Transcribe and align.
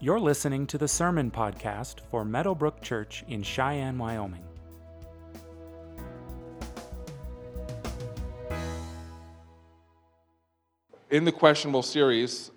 You're 0.00 0.20
listening 0.20 0.68
to 0.68 0.78
the 0.78 0.86
Sermon 0.86 1.28
Podcast 1.28 2.02
for 2.08 2.24
Meadowbrooke 2.24 2.82
Church 2.82 3.24
in 3.26 3.42
Cheyenne, 3.42 3.98
Wyoming. 3.98 4.44
In 11.10 11.24
the 11.24 11.32
questionable 11.32 11.82
series, 11.82 12.52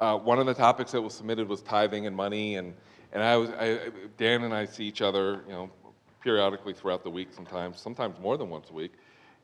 uh, 0.00 0.18
one 0.18 0.40
of 0.40 0.46
the 0.46 0.54
topics 0.54 0.90
that 0.90 1.00
was 1.00 1.14
submitted 1.14 1.48
was 1.48 1.62
tithing 1.62 2.08
and 2.08 2.16
money, 2.16 2.56
and, 2.56 2.74
and 3.12 3.22
I 3.22 3.36
was, 3.36 3.50
I, 3.50 3.92
Dan 4.16 4.42
and 4.42 4.52
I 4.52 4.64
see 4.64 4.84
each 4.84 5.00
other, 5.00 5.44
you 5.46 5.52
know, 5.52 5.70
periodically 6.24 6.72
throughout 6.72 7.04
the 7.04 7.10
week 7.10 7.28
sometimes, 7.30 7.78
sometimes 7.78 8.18
more 8.18 8.36
than 8.36 8.50
once 8.50 8.70
a 8.70 8.72
week, 8.72 8.94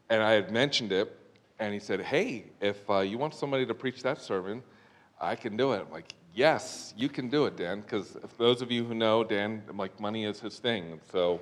and 0.08 0.20
I 0.20 0.32
had 0.32 0.50
mentioned 0.50 0.90
it, 0.90 1.16
and 1.60 1.72
he 1.72 1.78
said, 1.78 2.00
hey, 2.00 2.46
if 2.60 2.90
uh, 2.90 2.98
you 2.98 3.18
want 3.18 3.36
somebody 3.36 3.64
to 3.66 3.74
preach 3.74 4.02
that 4.02 4.20
sermon, 4.20 4.64
I 5.20 5.36
can 5.36 5.56
do 5.56 5.74
it. 5.74 5.84
I'm 5.86 5.92
like, 5.92 6.12
yes, 6.34 6.94
you 6.96 7.08
can 7.08 7.28
do 7.28 7.46
it, 7.46 7.56
Dan, 7.56 7.80
because 7.80 8.16
those 8.38 8.62
of 8.62 8.70
you 8.70 8.84
who 8.84 8.94
know, 8.94 9.24
Dan, 9.24 9.62
like 9.74 9.98
money 10.00 10.24
is 10.24 10.40
his 10.40 10.58
thing. 10.58 11.00
So, 11.12 11.40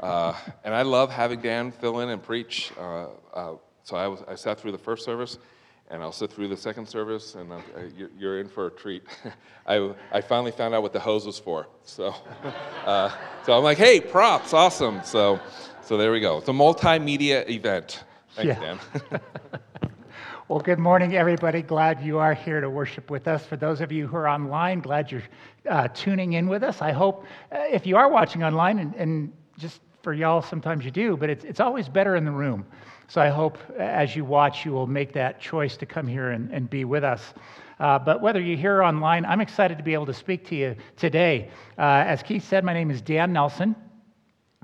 uh, 0.00 0.34
and 0.64 0.74
I 0.74 0.82
love 0.82 1.10
having 1.10 1.40
Dan 1.40 1.72
fill 1.72 2.00
in 2.00 2.10
and 2.10 2.22
preach. 2.22 2.72
Uh, 2.78 3.06
uh, 3.32 3.54
so 3.82 3.96
I, 3.96 4.08
was, 4.08 4.22
I 4.28 4.34
sat 4.34 4.60
through 4.60 4.72
the 4.72 4.78
first 4.78 5.04
service, 5.04 5.38
and 5.90 6.02
I'll 6.02 6.12
sit 6.12 6.32
through 6.32 6.48
the 6.48 6.56
second 6.56 6.86
service, 6.86 7.34
and 7.34 7.50
you're, 7.96 8.10
you're 8.16 8.40
in 8.40 8.48
for 8.48 8.66
a 8.66 8.70
treat. 8.70 9.02
I, 9.66 9.92
I 10.12 10.20
finally 10.20 10.52
found 10.52 10.74
out 10.74 10.82
what 10.82 10.92
the 10.92 11.00
hose 11.00 11.26
was 11.26 11.38
for. 11.38 11.66
So, 11.84 12.14
uh, 12.86 13.10
so 13.44 13.56
I'm 13.56 13.64
like, 13.64 13.78
hey, 13.78 14.00
props, 14.00 14.54
awesome. 14.54 15.00
So, 15.04 15.40
so 15.82 15.96
there 15.96 16.12
we 16.12 16.20
go. 16.20 16.38
It's 16.38 16.48
a 16.48 16.52
multimedia 16.52 17.48
event. 17.48 18.04
Thanks, 18.36 18.60
yeah. 18.60 18.78
Dan. 19.10 19.80
Well, 20.50 20.58
good 20.58 20.80
morning, 20.80 21.14
everybody. 21.14 21.62
Glad 21.62 22.02
you 22.02 22.18
are 22.18 22.34
here 22.34 22.60
to 22.60 22.68
worship 22.68 23.08
with 23.08 23.28
us. 23.28 23.46
For 23.46 23.56
those 23.56 23.80
of 23.80 23.92
you 23.92 24.08
who 24.08 24.16
are 24.16 24.26
online, 24.26 24.80
glad 24.80 25.12
you're 25.12 25.22
uh, 25.68 25.86
tuning 25.94 26.32
in 26.32 26.48
with 26.48 26.64
us. 26.64 26.82
I 26.82 26.90
hope 26.90 27.24
uh, 27.52 27.58
if 27.70 27.86
you 27.86 27.96
are 27.96 28.08
watching 28.08 28.42
online, 28.42 28.80
and, 28.80 28.92
and, 28.96 29.32
just 29.58 29.80
for 30.02 30.12
y'all, 30.12 30.42
sometimes 30.42 30.84
you 30.84 30.90
do, 30.90 31.16
but 31.16 31.30
it's, 31.30 31.44
it's 31.44 31.60
always 31.60 31.88
better 31.88 32.16
in 32.16 32.24
the 32.24 32.32
room. 32.32 32.66
So 33.06 33.20
I 33.20 33.28
hope 33.28 33.58
uh, 33.78 33.82
as 33.82 34.16
you 34.16 34.24
watch, 34.24 34.64
you 34.64 34.72
will 34.72 34.88
make 34.88 35.12
that 35.12 35.40
choice 35.40 35.76
to 35.76 35.86
come 35.86 36.08
here 36.08 36.30
and, 36.30 36.50
and 36.50 36.68
be 36.68 36.84
with 36.84 37.04
us. 37.04 37.32
Uh, 37.78 38.00
but 38.00 38.20
whether 38.20 38.40
you're 38.40 38.58
here 38.58 38.82
online, 38.82 39.24
I'm 39.26 39.40
excited 39.40 39.78
to 39.78 39.84
be 39.84 39.94
able 39.94 40.06
to 40.06 40.14
speak 40.14 40.44
to 40.46 40.56
you 40.56 40.74
today. 40.96 41.48
Uh, 41.78 42.02
as 42.08 42.24
Keith 42.24 42.42
said, 42.42 42.64
my 42.64 42.74
name 42.74 42.90
is 42.90 43.00
Dan 43.00 43.32
Nelson. 43.32 43.76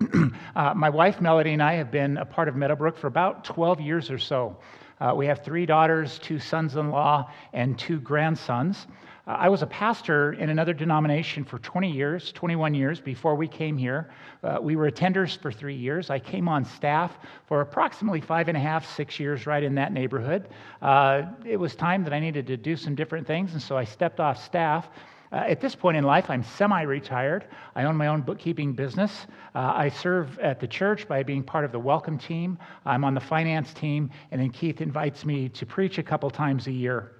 uh, 0.56 0.74
my 0.74 0.90
wife 0.90 1.20
Melody 1.20 1.52
and 1.52 1.62
I 1.62 1.74
have 1.74 1.92
been 1.92 2.16
a 2.16 2.24
part 2.24 2.48
of 2.48 2.56
Meadowbrooke 2.56 2.96
for 2.96 3.06
about 3.06 3.44
12 3.44 3.80
years 3.80 4.10
or 4.10 4.18
so. 4.18 4.56
Uh, 5.00 5.12
we 5.14 5.26
have 5.26 5.44
three 5.44 5.66
daughters, 5.66 6.18
two 6.18 6.38
sons 6.38 6.76
in 6.76 6.90
law, 6.90 7.30
and 7.52 7.78
two 7.78 8.00
grandsons. 8.00 8.86
Uh, 9.26 9.32
I 9.32 9.48
was 9.48 9.62
a 9.62 9.66
pastor 9.66 10.34
in 10.34 10.50
another 10.50 10.72
denomination 10.72 11.44
for 11.44 11.58
20 11.58 11.90
years, 11.90 12.32
21 12.32 12.74
years 12.74 13.00
before 13.00 13.34
we 13.34 13.48
came 13.48 13.76
here. 13.76 14.08
Uh, 14.42 14.58
we 14.60 14.76
were 14.76 14.90
attenders 14.90 15.36
for 15.36 15.50
three 15.50 15.74
years. 15.74 16.08
I 16.08 16.18
came 16.18 16.48
on 16.48 16.64
staff 16.64 17.18
for 17.46 17.60
approximately 17.60 18.20
five 18.20 18.48
and 18.48 18.56
a 18.56 18.60
half, 18.60 18.88
six 18.94 19.18
years, 19.18 19.46
right 19.46 19.62
in 19.62 19.74
that 19.74 19.92
neighborhood. 19.92 20.48
Uh, 20.80 21.22
it 21.44 21.56
was 21.56 21.74
time 21.74 22.04
that 22.04 22.12
I 22.12 22.20
needed 22.20 22.46
to 22.46 22.56
do 22.56 22.76
some 22.76 22.94
different 22.94 23.26
things, 23.26 23.52
and 23.52 23.60
so 23.60 23.76
I 23.76 23.84
stepped 23.84 24.20
off 24.20 24.42
staff. 24.42 24.88
Uh, 25.32 25.36
at 25.36 25.60
this 25.60 25.74
point 25.74 25.96
in 25.96 26.04
life, 26.04 26.30
I'm 26.30 26.42
semi 26.42 26.82
retired. 26.82 27.46
I 27.74 27.84
own 27.84 27.96
my 27.96 28.06
own 28.06 28.22
bookkeeping 28.22 28.72
business. 28.72 29.26
Uh, 29.54 29.72
I 29.74 29.88
serve 29.88 30.38
at 30.38 30.60
the 30.60 30.68
church 30.68 31.08
by 31.08 31.22
being 31.22 31.42
part 31.42 31.64
of 31.64 31.72
the 31.72 31.78
welcome 31.78 32.18
team. 32.18 32.58
I'm 32.84 33.04
on 33.04 33.14
the 33.14 33.20
finance 33.20 33.72
team, 33.74 34.10
and 34.30 34.40
then 34.40 34.50
Keith 34.50 34.80
invites 34.80 35.24
me 35.24 35.48
to 35.50 35.66
preach 35.66 35.98
a 35.98 36.02
couple 36.02 36.30
times 36.30 36.66
a 36.66 36.72
year. 36.72 37.12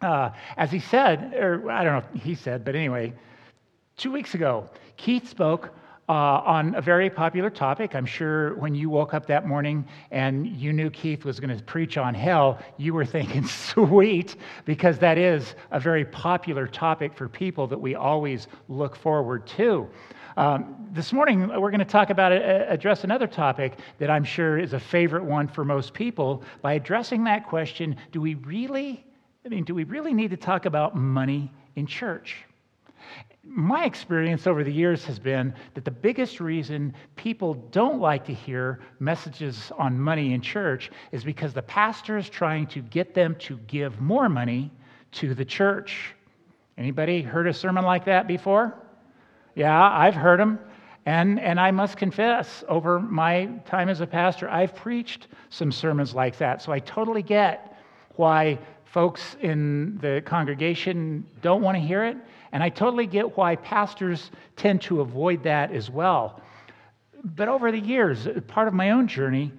Uh, 0.00 0.30
as 0.56 0.70
he 0.70 0.80
said, 0.80 1.34
or 1.34 1.70
I 1.70 1.84
don't 1.84 1.92
know 1.92 2.08
if 2.14 2.22
he 2.22 2.34
said, 2.34 2.64
but 2.64 2.74
anyway, 2.74 3.12
two 3.96 4.10
weeks 4.10 4.34
ago, 4.34 4.68
Keith 4.96 5.28
spoke 5.28 5.70
uh, 6.08 6.12
on 6.12 6.74
a 6.74 6.80
very 6.80 7.08
popular 7.08 7.48
topic. 7.48 7.94
I'm 7.94 8.06
sure 8.06 8.54
when 8.56 8.74
you 8.74 8.90
woke 8.90 9.14
up 9.14 9.26
that 9.26 9.46
morning 9.46 9.86
and 10.10 10.46
you 10.46 10.72
knew 10.72 10.90
Keith 10.90 11.24
was 11.24 11.38
going 11.38 11.56
to 11.56 11.62
preach 11.64 11.96
on 11.96 12.12
hell, 12.14 12.58
you 12.76 12.92
were 12.92 13.04
thinking, 13.04 13.46
sweet, 13.46 14.36
because 14.64 14.98
that 14.98 15.16
is 15.16 15.54
a 15.70 15.78
very 15.78 16.04
popular 16.04 16.66
topic 16.66 17.14
for 17.14 17.28
people 17.28 17.66
that 17.68 17.80
we 17.80 17.94
always 17.94 18.48
look 18.68 18.96
forward 18.96 19.46
to. 19.46 19.88
Um, 20.36 20.88
this 20.92 21.12
morning, 21.12 21.48
we're 21.48 21.70
going 21.70 21.78
to 21.78 21.84
talk 21.84 22.10
about, 22.10 22.32
uh, 22.32 22.64
address 22.68 23.04
another 23.04 23.26
topic 23.26 23.78
that 23.98 24.10
I'm 24.10 24.24
sure 24.24 24.58
is 24.58 24.72
a 24.72 24.80
favorite 24.80 25.24
one 25.24 25.46
for 25.46 25.64
most 25.64 25.94
people. 25.94 26.42
By 26.62 26.74
addressing 26.74 27.24
that 27.24 27.46
question, 27.46 27.96
do 28.10 28.20
we 28.20 28.34
really, 28.34 29.04
I 29.44 29.48
mean, 29.48 29.64
do 29.64 29.74
we 29.74 29.84
really 29.84 30.14
need 30.14 30.30
to 30.30 30.36
talk 30.36 30.64
about 30.64 30.96
money 30.96 31.52
in 31.76 31.86
church? 31.86 32.44
My 33.44 33.84
experience 33.84 34.46
over 34.46 34.62
the 34.62 34.72
years 34.72 35.04
has 35.04 35.18
been 35.18 35.52
that 35.74 35.84
the 35.84 35.90
biggest 35.90 36.40
reason 36.40 36.94
people 37.16 37.54
don't 37.72 38.00
like 38.00 38.24
to 38.26 38.32
hear 38.32 38.80
messages 39.00 39.72
on 39.78 39.98
money 39.98 40.32
in 40.32 40.40
church 40.40 40.90
is 41.10 41.24
because 41.24 41.52
the 41.52 41.62
pastor 41.62 42.16
is 42.16 42.28
trying 42.28 42.66
to 42.68 42.80
get 42.82 43.14
them 43.14 43.34
to 43.40 43.58
give 43.66 44.00
more 44.00 44.28
money 44.28 44.70
to 45.12 45.34
the 45.34 45.44
church. 45.44 46.14
Anybody 46.78 47.20
heard 47.20 47.48
a 47.48 47.52
sermon 47.52 47.84
like 47.84 48.04
that 48.04 48.28
before? 48.28 48.78
Yeah, 49.56 49.90
I've 49.90 50.14
heard 50.14 50.38
them. 50.38 50.58
And, 51.04 51.40
and 51.40 51.58
I 51.58 51.72
must 51.72 51.96
confess, 51.96 52.62
over 52.68 53.00
my 53.00 53.46
time 53.66 53.88
as 53.88 54.00
a 54.00 54.06
pastor, 54.06 54.48
I've 54.48 54.74
preached 54.74 55.26
some 55.50 55.72
sermons 55.72 56.14
like 56.14 56.38
that. 56.38 56.62
So 56.62 56.70
I 56.70 56.78
totally 56.78 57.22
get 57.22 57.76
why 58.14 58.58
folks 58.84 59.36
in 59.40 59.98
the 60.00 60.22
congregation 60.24 61.26
don't 61.40 61.60
want 61.60 61.76
to 61.76 61.80
hear 61.80 62.04
it. 62.04 62.16
And 62.52 62.62
I 62.62 62.68
totally 62.68 63.06
get 63.06 63.36
why 63.36 63.56
pastors 63.56 64.30
tend 64.56 64.82
to 64.82 65.00
avoid 65.00 65.42
that 65.44 65.72
as 65.72 65.90
well. 65.90 66.40
But 67.24 67.48
over 67.48 67.72
the 67.72 67.80
years, 67.80 68.28
part 68.46 68.68
of 68.68 68.74
my 68.74 68.90
own 68.90 69.08
journey, 69.08 69.52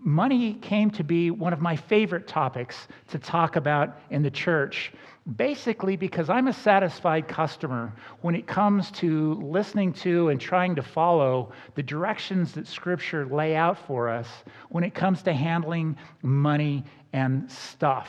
money 0.00 0.54
came 0.54 0.90
to 0.92 1.04
be 1.04 1.30
one 1.30 1.52
of 1.52 1.60
my 1.60 1.76
favorite 1.76 2.26
topics 2.26 2.88
to 3.08 3.18
talk 3.18 3.56
about 3.56 4.00
in 4.10 4.22
the 4.22 4.30
church. 4.30 4.92
Basically, 5.36 5.96
because 5.96 6.30
I'm 6.30 6.48
a 6.48 6.52
satisfied 6.52 7.28
customer 7.28 7.92
when 8.22 8.34
it 8.34 8.46
comes 8.46 8.90
to 8.92 9.34
listening 9.34 9.92
to 9.94 10.30
and 10.30 10.40
trying 10.40 10.74
to 10.76 10.82
follow 10.82 11.52
the 11.74 11.82
directions 11.82 12.52
that 12.52 12.66
Scripture 12.66 13.26
lay 13.26 13.54
out 13.54 13.76
for 13.86 14.08
us 14.08 14.28
when 14.70 14.84
it 14.84 14.94
comes 14.94 15.22
to 15.24 15.34
handling 15.34 15.96
money 16.22 16.84
and 17.12 17.50
stuff. 17.50 18.08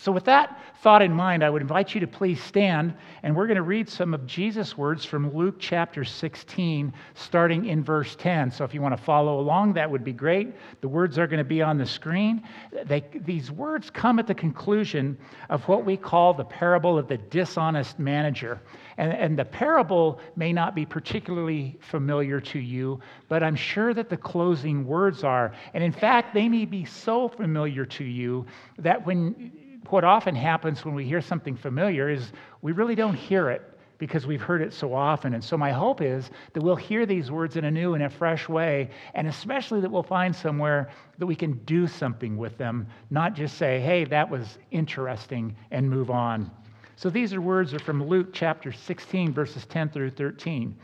So, 0.00 0.12
with 0.12 0.24
that 0.24 0.60
thought 0.80 1.02
in 1.02 1.12
mind, 1.12 1.42
I 1.42 1.50
would 1.50 1.60
invite 1.60 1.92
you 1.92 2.00
to 2.00 2.06
please 2.06 2.42
stand, 2.42 2.94
and 3.24 3.34
we're 3.34 3.48
going 3.48 3.56
to 3.56 3.62
read 3.62 3.88
some 3.88 4.14
of 4.14 4.26
Jesus' 4.26 4.78
words 4.78 5.04
from 5.04 5.34
Luke 5.34 5.56
chapter 5.58 6.04
16, 6.04 6.92
starting 7.14 7.66
in 7.66 7.82
verse 7.82 8.14
10. 8.14 8.52
So, 8.52 8.64
if 8.64 8.72
you 8.72 8.80
want 8.80 8.96
to 8.96 9.02
follow 9.02 9.40
along, 9.40 9.72
that 9.72 9.90
would 9.90 10.04
be 10.04 10.12
great. 10.12 10.54
The 10.80 10.88
words 10.88 11.18
are 11.18 11.26
going 11.26 11.38
to 11.38 11.44
be 11.44 11.62
on 11.62 11.78
the 11.78 11.86
screen. 11.86 12.44
They, 12.84 13.04
these 13.12 13.50
words 13.50 13.90
come 13.90 14.20
at 14.20 14.28
the 14.28 14.34
conclusion 14.34 15.18
of 15.50 15.66
what 15.66 15.84
we 15.84 15.96
call 15.96 16.32
the 16.32 16.44
parable 16.44 16.96
of 16.96 17.08
the 17.08 17.18
dishonest 17.18 17.98
manager. 17.98 18.60
And, 18.98 19.12
and 19.12 19.38
the 19.38 19.44
parable 19.44 20.20
may 20.36 20.52
not 20.52 20.76
be 20.76 20.86
particularly 20.86 21.76
familiar 21.80 22.40
to 22.40 22.58
you, 22.60 23.00
but 23.28 23.42
I'm 23.42 23.56
sure 23.56 23.94
that 23.94 24.08
the 24.08 24.16
closing 24.16 24.86
words 24.86 25.24
are. 25.24 25.52
And 25.74 25.82
in 25.82 25.92
fact, 25.92 26.34
they 26.34 26.48
may 26.48 26.66
be 26.66 26.84
so 26.84 27.28
familiar 27.28 27.84
to 27.86 28.04
you 28.04 28.46
that 28.78 29.04
when 29.04 29.50
what 29.92 30.04
often 30.04 30.34
happens 30.34 30.84
when 30.84 30.94
we 30.94 31.04
hear 31.04 31.20
something 31.20 31.56
familiar 31.56 32.08
is 32.08 32.32
we 32.62 32.72
really 32.72 32.94
don't 32.94 33.14
hear 33.14 33.50
it 33.50 33.62
because 33.98 34.26
we've 34.26 34.40
heard 34.40 34.62
it 34.62 34.72
so 34.72 34.94
often. 34.94 35.34
And 35.34 35.42
so, 35.42 35.56
my 35.56 35.72
hope 35.72 36.00
is 36.00 36.30
that 36.52 36.62
we'll 36.62 36.76
hear 36.76 37.04
these 37.04 37.30
words 37.30 37.56
in 37.56 37.64
a 37.64 37.70
new 37.70 37.94
and 37.94 38.04
a 38.04 38.10
fresh 38.10 38.48
way, 38.48 38.90
and 39.14 39.26
especially 39.26 39.80
that 39.80 39.90
we'll 39.90 40.02
find 40.02 40.34
somewhere 40.34 40.90
that 41.18 41.26
we 41.26 41.34
can 41.34 41.54
do 41.64 41.86
something 41.86 42.36
with 42.36 42.56
them, 42.56 42.86
not 43.10 43.34
just 43.34 43.58
say, 43.58 43.80
hey, 43.80 44.04
that 44.04 44.30
was 44.30 44.58
interesting, 44.70 45.54
and 45.70 45.90
move 45.90 46.10
on. 46.10 46.50
So, 46.96 47.10
these 47.10 47.34
are 47.34 47.40
words 47.40 47.74
are 47.74 47.80
from 47.80 48.06
Luke 48.06 48.28
chapter 48.32 48.72
16, 48.72 49.32
verses 49.32 49.66
10 49.66 49.90
through 49.90 50.10
13. 50.10 50.76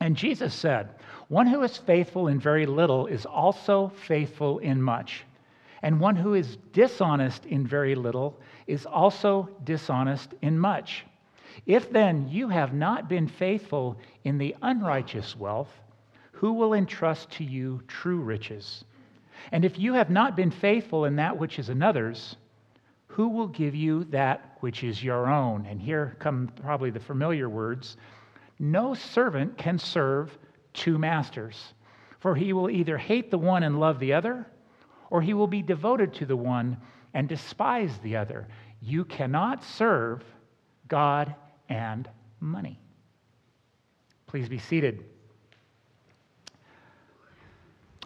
And 0.00 0.16
Jesus 0.16 0.54
said, 0.54 0.94
One 1.28 1.46
who 1.46 1.62
is 1.62 1.76
faithful 1.76 2.28
in 2.28 2.40
very 2.40 2.66
little 2.66 3.06
is 3.06 3.26
also 3.26 3.92
faithful 4.06 4.58
in 4.58 4.80
much. 4.80 5.24
And 5.82 5.98
one 5.98 6.16
who 6.16 6.34
is 6.34 6.58
dishonest 6.72 7.46
in 7.46 7.66
very 7.66 7.94
little 7.94 8.38
is 8.66 8.84
also 8.86 9.48
dishonest 9.64 10.34
in 10.42 10.58
much. 10.58 11.06
If 11.66 11.90
then 11.90 12.28
you 12.28 12.48
have 12.48 12.74
not 12.74 13.08
been 13.08 13.26
faithful 13.26 13.98
in 14.24 14.38
the 14.38 14.54
unrighteous 14.62 15.36
wealth, 15.36 15.72
who 16.32 16.52
will 16.52 16.74
entrust 16.74 17.30
to 17.32 17.44
you 17.44 17.82
true 17.86 18.20
riches? 18.20 18.84
And 19.52 19.64
if 19.64 19.78
you 19.78 19.94
have 19.94 20.10
not 20.10 20.36
been 20.36 20.50
faithful 20.50 21.06
in 21.06 21.16
that 21.16 21.36
which 21.36 21.58
is 21.58 21.68
another's, 21.68 22.36
who 23.08 23.28
will 23.28 23.48
give 23.48 23.74
you 23.74 24.04
that 24.04 24.56
which 24.60 24.84
is 24.84 25.02
your 25.02 25.28
own? 25.28 25.66
And 25.66 25.80
here 25.80 26.16
come 26.18 26.50
probably 26.62 26.90
the 26.90 27.00
familiar 27.00 27.48
words 27.48 27.96
No 28.58 28.94
servant 28.94 29.56
can 29.56 29.78
serve 29.78 30.38
two 30.72 30.98
masters, 30.98 31.74
for 32.20 32.34
he 32.34 32.52
will 32.52 32.70
either 32.70 32.98
hate 32.98 33.30
the 33.30 33.38
one 33.38 33.62
and 33.62 33.80
love 33.80 33.98
the 33.98 34.12
other 34.12 34.46
or 35.10 35.20
he 35.20 35.34
will 35.34 35.46
be 35.46 35.62
devoted 35.62 36.14
to 36.14 36.26
the 36.26 36.36
one 36.36 36.76
and 37.12 37.28
despise 37.28 37.98
the 38.02 38.16
other. 38.16 38.46
You 38.80 39.04
cannot 39.04 39.62
serve 39.64 40.24
God 40.88 41.34
and 41.68 42.08
money. 42.40 42.78
Please 44.26 44.48
be 44.48 44.58
seated. 44.58 45.04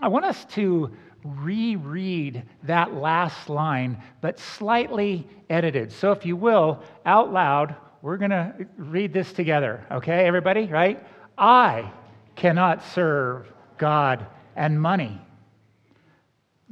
I 0.01 0.09
want 0.09 0.25
us 0.25 0.45
to 0.47 0.91
reread 1.25 2.43
that 2.65 2.95
last 2.95 3.49
line, 3.49 4.03
but 4.21 4.39
slightly 4.39 5.27
edited. 5.49 5.93
So, 5.93 6.13
if 6.13 6.27
you 6.27 6.37
will, 6.37 6.83
out 7.07 7.33
loud, 7.33 7.77
we're 8.03 8.19
going 8.19 8.31
to 8.31 8.55
read 8.77 9.15
this 9.15 9.33
together. 9.33 9.87
Okay, 9.91 10.27
everybody, 10.27 10.67
right? 10.67 11.03
I 11.39 11.91
cannot 12.37 12.83
serve 12.83 13.51
God 13.79 14.27
and 14.57 14.81
money. 14.81 15.24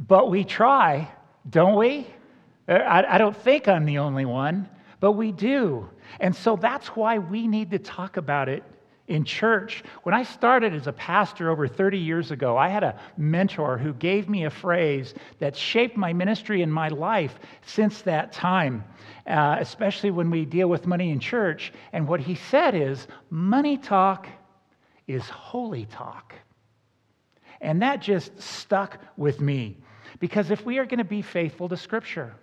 But 0.06 0.30
we 0.30 0.44
try, 0.44 1.08
don't 1.48 1.76
we? 1.76 2.06
I, 2.66 3.04
I 3.08 3.18
don't 3.18 3.36
think 3.36 3.68
I'm 3.68 3.84
the 3.84 3.98
only 3.98 4.24
one, 4.24 4.68
but 4.98 5.12
we 5.12 5.30
do. 5.30 5.88
And 6.18 6.34
so 6.34 6.56
that's 6.56 6.88
why 6.88 7.18
we 7.18 7.46
need 7.46 7.70
to 7.70 7.78
talk 7.78 8.16
about 8.16 8.48
it 8.48 8.64
in 9.06 9.24
church. 9.24 9.84
When 10.02 10.14
I 10.14 10.24
started 10.24 10.74
as 10.74 10.86
a 10.86 10.92
pastor 10.92 11.50
over 11.50 11.68
30 11.68 11.98
years 11.98 12.30
ago, 12.32 12.56
I 12.56 12.68
had 12.68 12.82
a 12.82 12.98
mentor 13.16 13.78
who 13.78 13.92
gave 13.94 14.28
me 14.28 14.44
a 14.44 14.50
phrase 14.50 15.14
that 15.38 15.56
shaped 15.56 15.96
my 15.96 16.12
ministry 16.12 16.62
and 16.62 16.72
my 16.72 16.88
life 16.88 17.38
since 17.64 18.02
that 18.02 18.32
time, 18.32 18.84
uh, 19.26 19.56
especially 19.60 20.10
when 20.10 20.30
we 20.30 20.44
deal 20.44 20.68
with 20.68 20.86
money 20.86 21.10
in 21.10 21.20
church. 21.20 21.72
And 21.92 22.08
what 22.08 22.20
he 22.20 22.34
said 22.34 22.74
is 22.74 23.06
money 23.30 23.76
talk 23.76 24.26
is 25.06 25.28
holy 25.28 25.86
talk. 25.86 26.34
And 27.60 27.82
that 27.82 28.00
just 28.02 28.40
stuck 28.40 28.98
with 29.16 29.40
me. 29.40 29.76
Because 30.20 30.50
if 30.50 30.64
we 30.64 30.78
are 30.78 30.84
going 30.84 30.98
to 30.98 31.04
be 31.04 31.22
faithful 31.22 31.68
to 31.68 31.76
Scripture, 31.76 32.34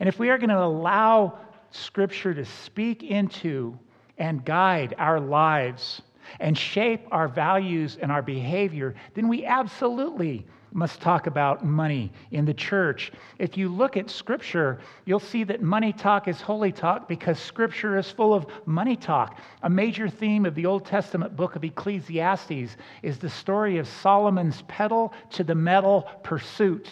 and 0.00 0.08
if 0.08 0.18
we 0.18 0.30
are 0.30 0.38
going 0.38 0.50
to 0.50 0.62
allow 0.62 1.38
Scripture 1.70 2.34
to 2.34 2.44
speak 2.44 3.02
into 3.02 3.78
and 4.18 4.44
guide 4.44 4.94
our 4.98 5.20
lives 5.20 6.02
and 6.40 6.56
shape 6.56 7.06
our 7.10 7.28
values 7.28 7.98
and 8.00 8.10
our 8.10 8.22
behavior, 8.22 8.94
then 9.14 9.28
we 9.28 9.44
absolutely 9.44 10.46
must 10.76 11.00
talk 11.00 11.26
about 11.26 11.64
money 11.64 12.12
in 12.32 12.44
the 12.44 12.52
church. 12.52 13.10
If 13.38 13.56
you 13.56 13.70
look 13.70 13.96
at 13.96 14.10
Scripture, 14.10 14.78
you'll 15.06 15.18
see 15.18 15.42
that 15.44 15.62
money 15.62 15.90
talk 15.90 16.28
is 16.28 16.40
holy 16.42 16.70
talk 16.70 17.08
because 17.08 17.38
Scripture 17.38 17.96
is 17.96 18.10
full 18.10 18.34
of 18.34 18.46
money 18.66 18.94
talk. 18.94 19.40
A 19.62 19.70
major 19.70 20.10
theme 20.10 20.44
of 20.44 20.54
the 20.54 20.66
Old 20.66 20.84
Testament 20.84 21.34
book 21.34 21.56
of 21.56 21.64
Ecclesiastes 21.64 22.76
is 23.02 23.18
the 23.18 23.30
story 23.30 23.78
of 23.78 23.88
Solomon's 23.88 24.62
pedal 24.68 25.14
to 25.30 25.42
the 25.42 25.54
metal 25.54 26.10
pursuit 26.22 26.88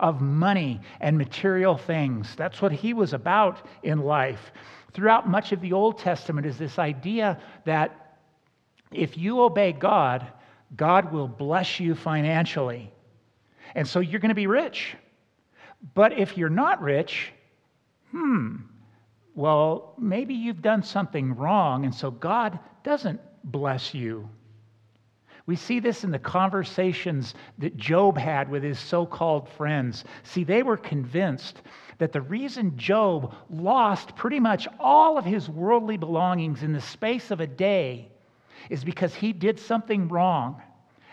of 0.00 0.20
money 0.20 0.80
and 1.00 1.16
material 1.16 1.76
things. 1.76 2.34
That's 2.34 2.60
what 2.60 2.72
he 2.72 2.94
was 2.94 3.12
about 3.12 3.64
in 3.84 4.00
life. 4.00 4.50
Throughout 4.92 5.28
much 5.28 5.52
of 5.52 5.60
the 5.60 5.72
Old 5.72 5.98
Testament 5.98 6.48
is 6.48 6.58
this 6.58 6.80
idea 6.80 7.38
that 7.64 8.18
if 8.90 9.16
you 9.16 9.40
obey 9.40 9.72
God, 9.72 10.26
God 10.74 11.12
will 11.12 11.28
bless 11.28 11.78
you 11.78 11.94
financially. 11.94 12.92
And 13.74 13.86
so 13.86 14.00
you're 14.00 14.20
going 14.20 14.30
to 14.30 14.34
be 14.34 14.46
rich. 14.46 14.96
But 15.94 16.18
if 16.18 16.36
you're 16.36 16.48
not 16.50 16.82
rich, 16.82 17.32
hmm, 18.10 18.56
well, 19.34 19.94
maybe 19.98 20.34
you've 20.34 20.62
done 20.62 20.82
something 20.82 21.34
wrong, 21.36 21.84
and 21.84 21.94
so 21.94 22.10
God 22.10 22.58
doesn't 22.82 23.20
bless 23.44 23.94
you. 23.94 24.28
We 25.46 25.56
see 25.56 25.80
this 25.80 26.04
in 26.04 26.10
the 26.10 26.18
conversations 26.18 27.34
that 27.58 27.76
Job 27.76 28.16
had 28.18 28.50
with 28.50 28.62
his 28.62 28.78
so 28.78 29.06
called 29.06 29.48
friends. 29.48 30.04
See, 30.22 30.44
they 30.44 30.62
were 30.62 30.76
convinced 30.76 31.62
that 31.98 32.12
the 32.12 32.20
reason 32.20 32.76
Job 32.76 33.34
lost 33.48 34.14
pretty 34.14 34.38
much 34.38 34.68
all 34.78 35.18
of 35.18 35.24
his 35.24 35.48
worldly 35.48 35.96
belongings 35.96 36.62
in 36.62 36.72
the 36.72 36.80
space 36.80 37.30
of 37.30 37.40
a 37.40 37.46
day 37.46 38.08
is 38.68 38.84
because 38.84 39.14
he 39.14 39.32
did 39.32 39.58
something 39.58 40.08
wrong. 40.08 40.62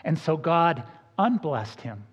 And 0.04 0.18
so 0.18 0.36
God 0.36 0.84
unblessed 1.18 1.80
him. 1.80 2.04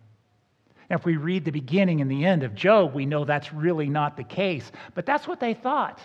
Now, 0.89 0.97
if 0.97 1.05
we 1.05 1.17
read 1.17 1.45
the 1.45 1.51
beginning 1.51 2.01
and 2.01 2.09
the 2.09 2.25
end 2.25 2.43
of 2.43 2.53
Job, 2.53 2.93
we 2.93 3.05
know 3.05 3.25
that's 3.25 3.53
really 3.53 3.87
not 3.87 4.17
the 4.17 4.23
case. 4.23 4.71
But 4.93 5.05
that's 5.05 5.27
what 5.27 5.39
they 5.39 5.53
thought. 5.53 5.99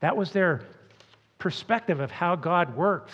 That 0.00 0.16
was 0.16 0.32
their 0.32 0.62
perspective 1.38 2.00
of 2.00 2.10
how 2.10 2.36
God 2.36 2.76
works. 2.76 3.12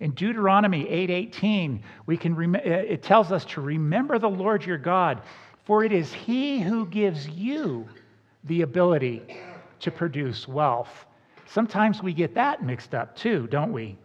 In 0.00 0.12
Deuteronomy 0.12 0.88
8:18, 0.88 1.82
we 2.06 2.16
can 2.16 2.34
rem- 2.34 2.56
uh, 2.56 2.58
it 2.58 3.02
tells 3.02 3.30
us 3.30 3.44
to 3.46 3.60
remember 3.60 4.18
the 4.18 4.28
Lord 4.28 4.64
your 4.64 4.78
God, 4.78 5.22
for 5.64 5.84
it 5.84 5.92
is 5.92 6.12
he 6.12 6.60
who 6.60 6.86
gives 6.86 7.28
you 7.28 7.86
the 8.44 8.62
ability 8.62 9.22
to 9.80 9.90
produce 9.90 10.48
wealth. 10.48 11.06
Sometimes 11.46 12.02
we 12.02 12.12
get 12.12 12.34
that 12.34 12.62
mixed 12.62 12.94
up 12.94 13.14
too, 13.14 13.46
don't 13.48 13.72
we? 13.72 13.96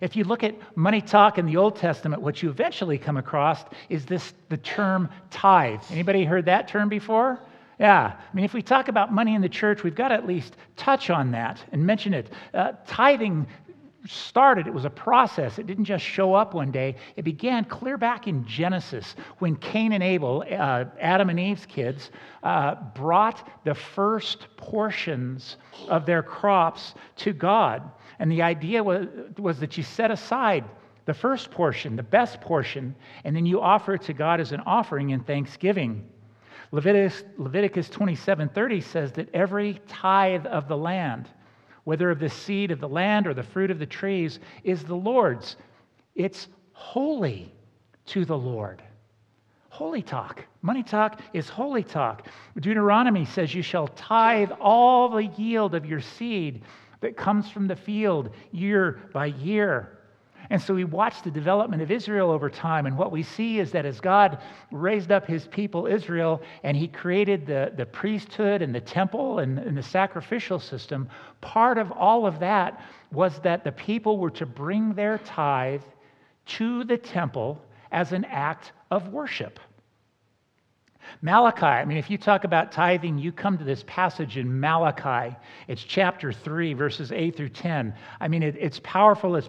If 0.00 0.16
you 0.16 0.24
look 0.24 0.42
at 0.42 0.54
money 0.76 1.00
talk 1.00 1.38
in 1.38 1.46
the 1.46 1.56
Old 1.56 1.76
Testament, 1.76 2.22
what 2.22 2.42
you 2.42 2.50
eventually 2.50 2.98
come 2.98 3.16
across 3.16 3.64
is 3.88 4.04
this 4.06 4.34
the 4.48 4.56
term 4.56 5.08
tithe. 5.30 5.80
Anybody 5.90 6.24
heard 6.24 6.46
that 6.46 6.68
term 6.68 6.88
before? 6.88 7.40
Yeah, 7.78 8.14
I 8.16 8.34
mean, 8.36 8.44
if 8.44 8.54
we 8.54 8.62
talk 8.62 8.88
about 8.88 9.12
money 9.12 9.34
in 9.34 9.42
the 9.42 9.48
church, 9.48 9.82
we've 9.82 9.96
got 9.96 10.08
to 10.08 10.14
at 10.14 10.26
least 10.26 10.56
touch 10.76 11.10
on 11.10 11.32
that 11.32 11.64
and 11.72 11.84
mention 11.84 12.14
it. 12.14 12.30
Uh, 12.52 12.72
tithing 12.86 13.46
started, 14.06 14.66
it 14.66 14.74
was 14.74 14.84
a 14.84 14.90
process. 14.90 15.58
It 15.58 15.66
didn't 15.66 15.86
just 15.86 16.04
show 16.04 16.34
up 16.34 16.54
one 16.54 16.70
day. 16.70 16.96
It 17.16 17.22
began 17.22 17.64
clear 17.64 17.96
back 17.96 18.28
in 18.28 18.46
Genesis 18.46 19.16
when 19.38 19.56
Cain 19.56 19.92
and 19.92 20.02
Abel, 20.02 20.44
uh, 20.50 20.84
Adam 21.00 21.30
and 21.30 21.40
Eve's 21.40 21.66
kids, 21.66 22.10
uh, 22.42 22.76
brought 22.94 23.48
the 23.64 23.74
first 23.74 24.46
portions 24.56 25.56
of 25.88 26.06
their 26.06 26.22
crops 26.22 26.94
to 27.16 27.32
God. 27.32 27.90
And 28.18 28.30
the 28.30 28.42
idea 28.42 28.82
was, 28.82 29.06
was 29.38 29.60
that 29.60 29.76
you 29.76 29.82
set 29.82 30.10
aside 30.10 30.64
the 31.06 31.14
first 31.14 31.50
portion, 31.50 31.96
the 31.96 32.02
best 32.02 32.40
portion, 32.40 32.94
and 33.24 33.36
then 33.36 33.46
you 33.46 33.60
offer 33.60 33.94
it 33.94 34.02
to 34.02 34.12
God 34.12 34.40
as 34.40 34.52
an 34.52 34.60
offering 34.60 35.10
in 35.10 35.20
thanksgiving. 35.20 36.08
Leviticus, 36.72 37.24
Leviticus 37.36 37.88
27:30 37.88 38.82
says 38.82 39.12
that 39.12 39.32
every 39.34 39.80
tithe 39.86 40.46
of 40.46 40.66
the 40.66 40.76
land, 40.76 41.28
whether 41.84 42.10
of 42.10 42.18
the 42.18 42.28
seed 42.28 42.70
of 42.70 42.80
the 42.80 42.88
land 42.88 43.26
or 43.26 43.34
the 43.34 43.42
fruit 43.42 43.70
of 43.70 43.78
the 43.78 43.86
trees, 43.86 44.40
is 44.62 44.82
the 44.82 44.94
Lord's. 44.94 45.56
It's 46.14 46.48
holy 46.72 47.52
to 48.06 48.24
the 48.24 48.36
Lord. 48.36 48.82
Holy 49.68 50.02
talk. 50.02 50.44
Money 50.62 50.82
talk 50.82 51.20
is 51.32 51.48
holy 51.48 51.82
talk. 51.82 52.28
Deuteronomy 52.58 53.24
says, 53.24 53.52
You 53.52 53.62
shall 53.62 53.88
tithe 53.88 54.52
all 54.60 55.08
the 55.08 55.26
yield 55.26 55.74
of 55.74 55.84
your 55.84 56.00
seed 56.00 56.62
that 57.04 57.18
comes 57.18 57.50
from 57.50 57.66
the 57.66 57.76
field 57.76 58.30
year 58.50 59.02
by 59.12 59.26
year. 59.26 59.98
And 60.48 60.60
so 60.60 60.74
we 60.74 60.84
watch 60.84 61.22
the 61.22 61.30
development 61.30 61.82
of 61.82 61.90
Israel 61.90 62.30
over 62.30 62.48
time, 62.48 62.86
and 62.86 62.96
what 62.96 63.12
we 63.12 63.22
see 63.22 63.58
is 63.58 63.72
that 63.72 63.84
as 63.84 64.00
God 64.00 64.38
raised 64.72 65.12
up 65.12 65.26
his 65.26 65.46
people, 65.46 65.86
Israel, 65.86 66.40
and 66.62 66.74
he 66.74 66.88
created 66.88 67.46
the, 67.46 67.72
the 67.76 67.84
priesthood 67.84 68.62
and 68.62 68.74
the 68.74 68.80
temple 68.80 69.40
and, 69.40 69.58
and 69.58 69.76
the 69.76 69.82
sacrificial 69.82 70.58
system, 70.58 71.10
part 71.42 71.76
of 71.76 71.92
all 71.92 72.26
of 72.26 72.38
that 72.40 72.82
was 73.12 73.38
that 73.40 73.64
the 73.64 73.72
people 73.72 74.16
were 74.16 74.30
to 74.30 74.46
bring 74.46 74.94
their 74.94 75.18
tithe 75.18 75.82
to 76.46 76.84
the 76.84 76.96
temple 76.96 77.62
as 77.92 78.12
an 78.12 78.24
act 78.24 78.72
of 78.90 79.08
worship. 79.08 79.60
Malachi, 81.22 81.66
I 81.66 81.84
mean, 81.84 81.98
if 81.98 82.10
you 82.10 82.18
talk 82.18 82.44
about 82.44 82.72
tithing, 82.72 83.18
you 83.18 83.32
come 83.32 83.58
to 83.58 83.64
this 83.64 83.84
passage 83.86 84.36
in 84.36 84.60
Malachi. 84.60 85.36
It's 85.68 85.82
chapter 85.82 86.32
3, 86.32 86.74
verses 86.74 87.12
8 87.12 87.36
through 87.36 87.50
10. 87.50 87.94
I 88.20 88.28
mean, 88.28 88.42
it, 88.42 88.56
it's 88.58 88.80
powerful, 88.82 89.36
it's 89.36 89.48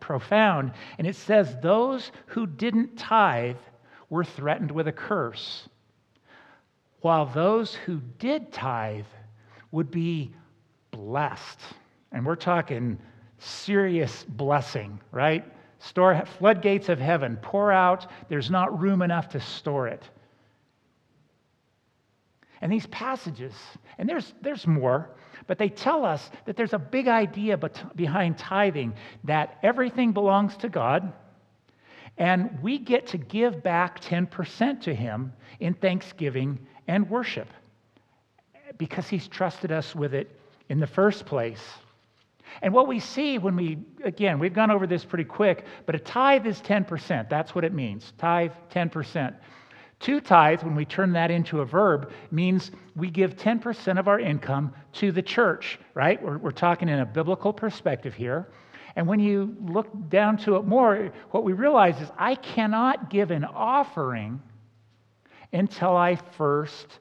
profound. 0.00 0.72
And 0.98 1.06
it 1.06 1.16
says, 1.16 1.56
Those 1.62 2.12
who 2.26 2.46
didn't 2.46 2.96
tithe 2.96 3.56
were 4.08 4.24
threatened 4.24 4.70
with 4.70 4.88
a 4.88 4.92
curse, 4.92 5.68
while 7.00 7.26
those 7.26 7.74
who 7.74 8.00
did 8.18 8.52
tithe 8.52 9.06
would 9.70 9.90
be 9.90 10.32
blessed. 10.90 11.60
And 12.12 12.26
we're 12.26 12.36
talking 12.36 12.98
serious 13.38 14.24
blessing, 14.28 15.00
right? 15.12 15.44
Store 15.78 16.22
floodgates 16.38 16.88
of 16.88 16.98
heaven, 16.98 17.38
pour 17.40 17.72
out. 17.72 18.06
There's 18.28 18.50
not 18.50 18.78
room 18.78 19.00
enough 19.00 19.30
to 19.30 19.40
store 19.40 19.88
it. 19.88 20.02
And 22.60 22.70
these 22.70 22.86
passages, 22.88 23.54
and 23.98 24.08
there's, 24.08 24.34
there's 24.42 24.66
more, 24.66 25.10
but 25.46 25.58
they 25.58 25.68
tell 25.68 26.04
us 26.04 26.30
that 26.44 26.56
there's 26.56 26.74
a 26.74 26.78
big 26.78 27.08
idea 27.08 27.58
behind 27.96 28.38
tithing 28.38 28.94
that 29.24 29.58
everything 29.62 30.12
belongs 30.12 30.56
to 30.58 30.68
God, 30.68 31.12
and 32.18 32.58
we 32.62 32.78
get 32.78 33.06
to 33.08 33.18
give 33.18 33.62
back 33.62 34.00
10% 34.00 34.82
to 34.82 34.94
Him 34.94 35.32
in 35.58 35.72
thanksgiving 35.74 36.58
and 36.86 37.08
worship 37.08 37.48
because 38.76 39.08
He's 39.08 39.26
trusted 39.26 39.72
us 39.72 39.94
with 39.94 40.12
it 40.14 40.38
in 40.68 40.80
the 40.80 40.86
first 40.86 41.24
place. 41.24 41.62
And 42.62 42.74
what 42.74 42.88
we 42.88 43.00
see 43.00 43.38
when 43.38 43.56
we, 43.56 43.78
again, 44.04 44.38
we've 44.38 44.52
gone 44.52 44.70
over 44.70 44.86
this 44.86 45.04
pretty 45.04 45.24
quick, 45.24 45.64
but 45.86 45.94
a 45.94 45.98
tithe 45.98 46.46
is 46.46 46.60
10%. 46.60 47.28
That's 47.28 47.54
what 47.54 47.64
it 47.64 47.72
means. 47.72 48.12
Tithe, 48.18 48.52
10%. 48.70 49.34
To 50.00 50.20
tithe, 50.20 50.62
when 50.62 50.74
we 50.74 50.86
turn 50.86 51.12
that 51.12 51.30
into 51.30 51.60
a 51.60 51.64
verb, 51.64 52.10
means 52.30 52.70
we 52.96 53.10
give 53.10 53.36
10% 53.36 53.98
of 53.98 54.08
our 54.08 54.18
income 54.18 54.72
to 54.94 55.12
the 55.12 55.22
church, 55.22 55.78
right? 55.94 56.20
We're, 56.22 56.38
we're 56.38 56.50
talking 56.52 56.88
in 56.88 57.00
a 57.00 57.06
biblical 57.06 57.52
perspective 57.52 58.14
here. 58.14 58.48
And 58.96 59.06
when 59.06 59.20
you 59.20 59.54
look 59.60 59.88
down 60.08 60.38
to 60.38 60.56
it 60.56 60.64
more, 60.64 61.12
what 61.32 61.44
we 61.44 61.52
realize 61.52 62.00
is 62.00 62.08
I 62.18 62.34
cannot 62.34 63.10
give 63.10 63.30
an 63.30 63.44
offering 63.44 64.40
until 65.52 65.96
I 65.96 66.16
first 66.16 66.98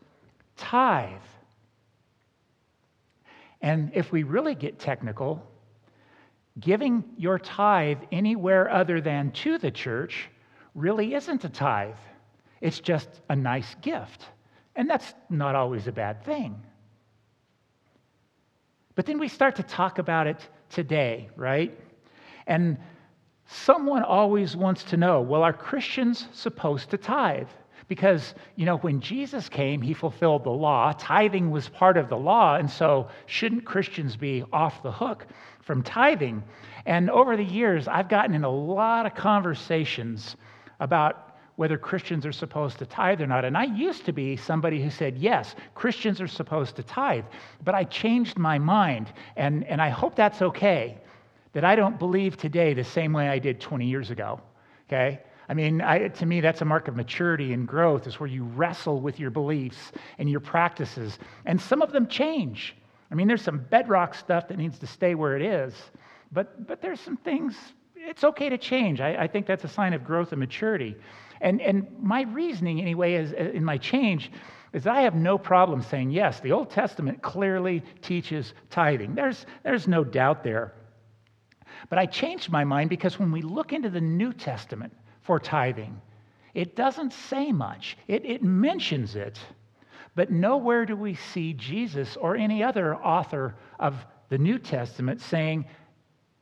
tithe. 0.57 1.21
And 3.61 3.91
if 3.93 4.11
we 4.11 4.23
really 4.23 4.55
get 4.55 4.77
technical, 4.77 5.41
giving 6.59 7.03
your 7.17 7.39
tithe 7.39 7.99
anywhere 8.11 8.69
other 8.69 8.99
than 8.99 9.31
to 9.31 9.57
the 9.57 9.71
church 9.71 10.29
really 10.75 11.13
isn't 11.13 11.45
a 11.45 11.49
tithe. 11.49 11.95
It's 12.61 12.79
just 12.79 13.09
a 13.29 13.35
nice 13.35 13.75
gift. 13.81 14.25
And 14.75 14.89
that's 14.89 15.13
not 15.29 15.55
always 15.55 15.87
a 15.87 15.91
bad 15.91 16.23
thing. 16.23 16.61
But 18.95 19.05
then 19.05 19.19
we 19.19 19.27
start 19.27 19.55
to 19.57 19.63
talk 19.63 19.97
about 19.97 20.27
it 20.27 20.45
today, 20.69 21.29
right? 21.35 21.77
And 22.47 22.77
someone 23.45 24.03
always 24.03 24.55
wants 24.55 24.83
to 24.85 24.97
know 24.97 25.21
well, 25.21 25.43
are 25.43 25.53
Christians 25.53 26.27
supposed 26.33 26.89
to 26.91 26.97
tithe? 26.97 27.47
Because, 27.87 28.35
you 28.55 28.65
know, 28.65 28.77
when 28.77 29.01
Jesus 29.01 29.49
came, 29.49 29.81
he 29.81 29.93
fulfilled 29.93 30.43
the 30.43 30.51
law. 30.51 30.91
Tithing 30.91 31.49
was 31.49 31.69
part 31.69 31.97
of 31.97 32.07
the 32.07 32.17
law. 32.17 32.55
And 32.55 32.69
so, 32.69 33.07
shouldn't 33.25 33.65
Christians 33.65 34.15
be 34.15 34.43
off 34.53 34.83
the 34.83 34.91
hook 34.91 35.25
from 35.61 35.81
tithing? 35.81 36.43
And 36.85 37.09
over 37.09 37.35
the 37.35 37.43
years, 37.43 37.87
I've 37.87 38.07
gotten 38.07 38.35
in 38.35 38.43
a 38.43 38.49
lot 38.49 39.07
of 39.07 39.15
conversations 39.15 40.35
about 40.79 41.28
whether 41.59 41.77
Christians 41.77 42.25
are 42.25 42.31
supposed 42.31 42.77
to 42.77 42.85
tithe 42.85 43.19
or 43.19 43.27
not. 43.27 43.43
And 43.43 43.57
I 43.57 43.65
used 43.65 44.05
to 44.05 44.13
be 44.13 44.37
somebody 44.37 44.81
who 44.81 44.89
said, 44.89 45.17
yes, 45.17 45.55
Christians 45.75 46.21
are 46.21 46.27
supposed 46.27 46.77
to 46.77 46.83
tithe. 46.83 47.25
But 47.65 47.75
I 47.75 47.83
changed 47.83 48.37
my 48.37 48.57
mind, 48.57 49.11
and, 49.35 49.65
and 49.65 49.81
I 49.81 49.89
hope 49.89 50.15
that's 50.15 50.41
okay, 50.41 50.97
that 51.51 51.65
I 51.65 51.75
don't 51.75 51.99
believe 51.99 52.37
today 52.37 52.73
the 52.73 52.85
same 52.85 53.11
way 53.11 53.27
I 53.27 53.39
did 53.39 53.59
20 53.59 53.85
years 53.85 54.09
ago. 54.09 54.39
Okay? 54.87 55.19
I 55.49 55.53
mean, 55.53 55.81
I, 55.81 56.07
to 56.07 56.25
me, 56.25 56.39
that's 56.39 56.61
a 56.61 56.65
mark 56.65 56.87
of 56.87 56.95
maturity 56.95 57.51
and 57.51 57.67
growth, 57.67 58.07
is 58.07 58.21
where 58.21 58.29
you 58.29 58.45
wrestle 58.45 59.01
with 59.01 59.19
your 59.19 59.29
beliefs 59.29 59.91
and 60.17 60.29
your 60.29 60.39
practices. 60.39 61.19
And 61.45 61.59
some 61.59 61.81
of 61.81 61.91
them 61.91 62.07
change. 62.07 62.73
I 63.11 63.15
mean, 63.15 63.27
there's 63.27 63.41
some 63.41 63.65
bedrock 63.69 64.15
stuff 64.15 64.47
that 64.47 64.57
needs 64.57 64.79
to 64.79 64.87
stay 64.87 65.13
where 65.13 65.35
it 65.35 65.41
is, 65.41 65.73
but, 66.31 66.65
but 66.67 66.81
there's 66.81 67.01
some 67.01 67.17
things, 67.17 67.53
it's 67.97 68.23
okay 68.23 68.47
to 68.47 68.57
change. 68.57 69.01
I, 69.01 69.23
I 69.23 69.27
think 69.27 69.45
that's 69.45 69.65
a 69.65 69.67
sign 69.67 69.91
of 69.91 70.05
growth 70.05 70.31
and 70.31 70.39
maturity. 70.39 70.95
And, 71.41 71.61
and 71.61 71.87
my 72.01 72.23
reasoning, 72.23 72.81
anyway, 72.81 73.13
is, 73.13 73.33
uh, 73.33 73.51
in 73.53 73.63
my 73.63 73.77
change 73.77 74.31
is 74.73 74.85
I 74.85 75.01
have 75.01 75.15
no 75.15 75.37
problem 75.37 75.81
saying, 75.81 76.11
yes, 76.11 76.39
the 76.39 76.51
Old 76.51 76.69
Testament 76.69 77.21
clearly 77.21 77.83
teaches 78.01 78.53
tithing. 78.69 79.15
There's, 79.15 79.45
there's 79.63 79.87
no 79.87 80.03
doubt 80.03 80.43
there. 80.43 80.73
But 81.89 81.99
I 81.99 82.05
changed 82.05 82.51
my 82.51 82.63
mind 82.63 82.89
because 82.89 83.17
when 83.17 83.31
we 83.31 83.41
look 83.41 83.73
into 83.73 83.89
the 83.89 84.01
New 84.01 84.33
Testament 84.33 84.93
for 85.21 85.39
tithing, 85.39 86.01
it 86.53 86.75
doesn't 86.75 87.13
say 87.13 87.51
much. 87.51 87.97
It, 88.07 88.25
it 88.25 88.43
mentions 88.43 89.15
it, 89.15 89.39
but 90.15 90.31
nowhere 90.31 90.85
do 90.85 90.95
we 90.95 91.15
see 91.15 91.53
Jesus 91.53 92.17
or 92.17 92.35
any 92.35 92.63
other 92.63 92.95
author 92.95 93.55
of 93.79 93.95
the 94.29 94.37
New 94.37 94.59
Testament 94.59 95.21
saying 95.21 95.65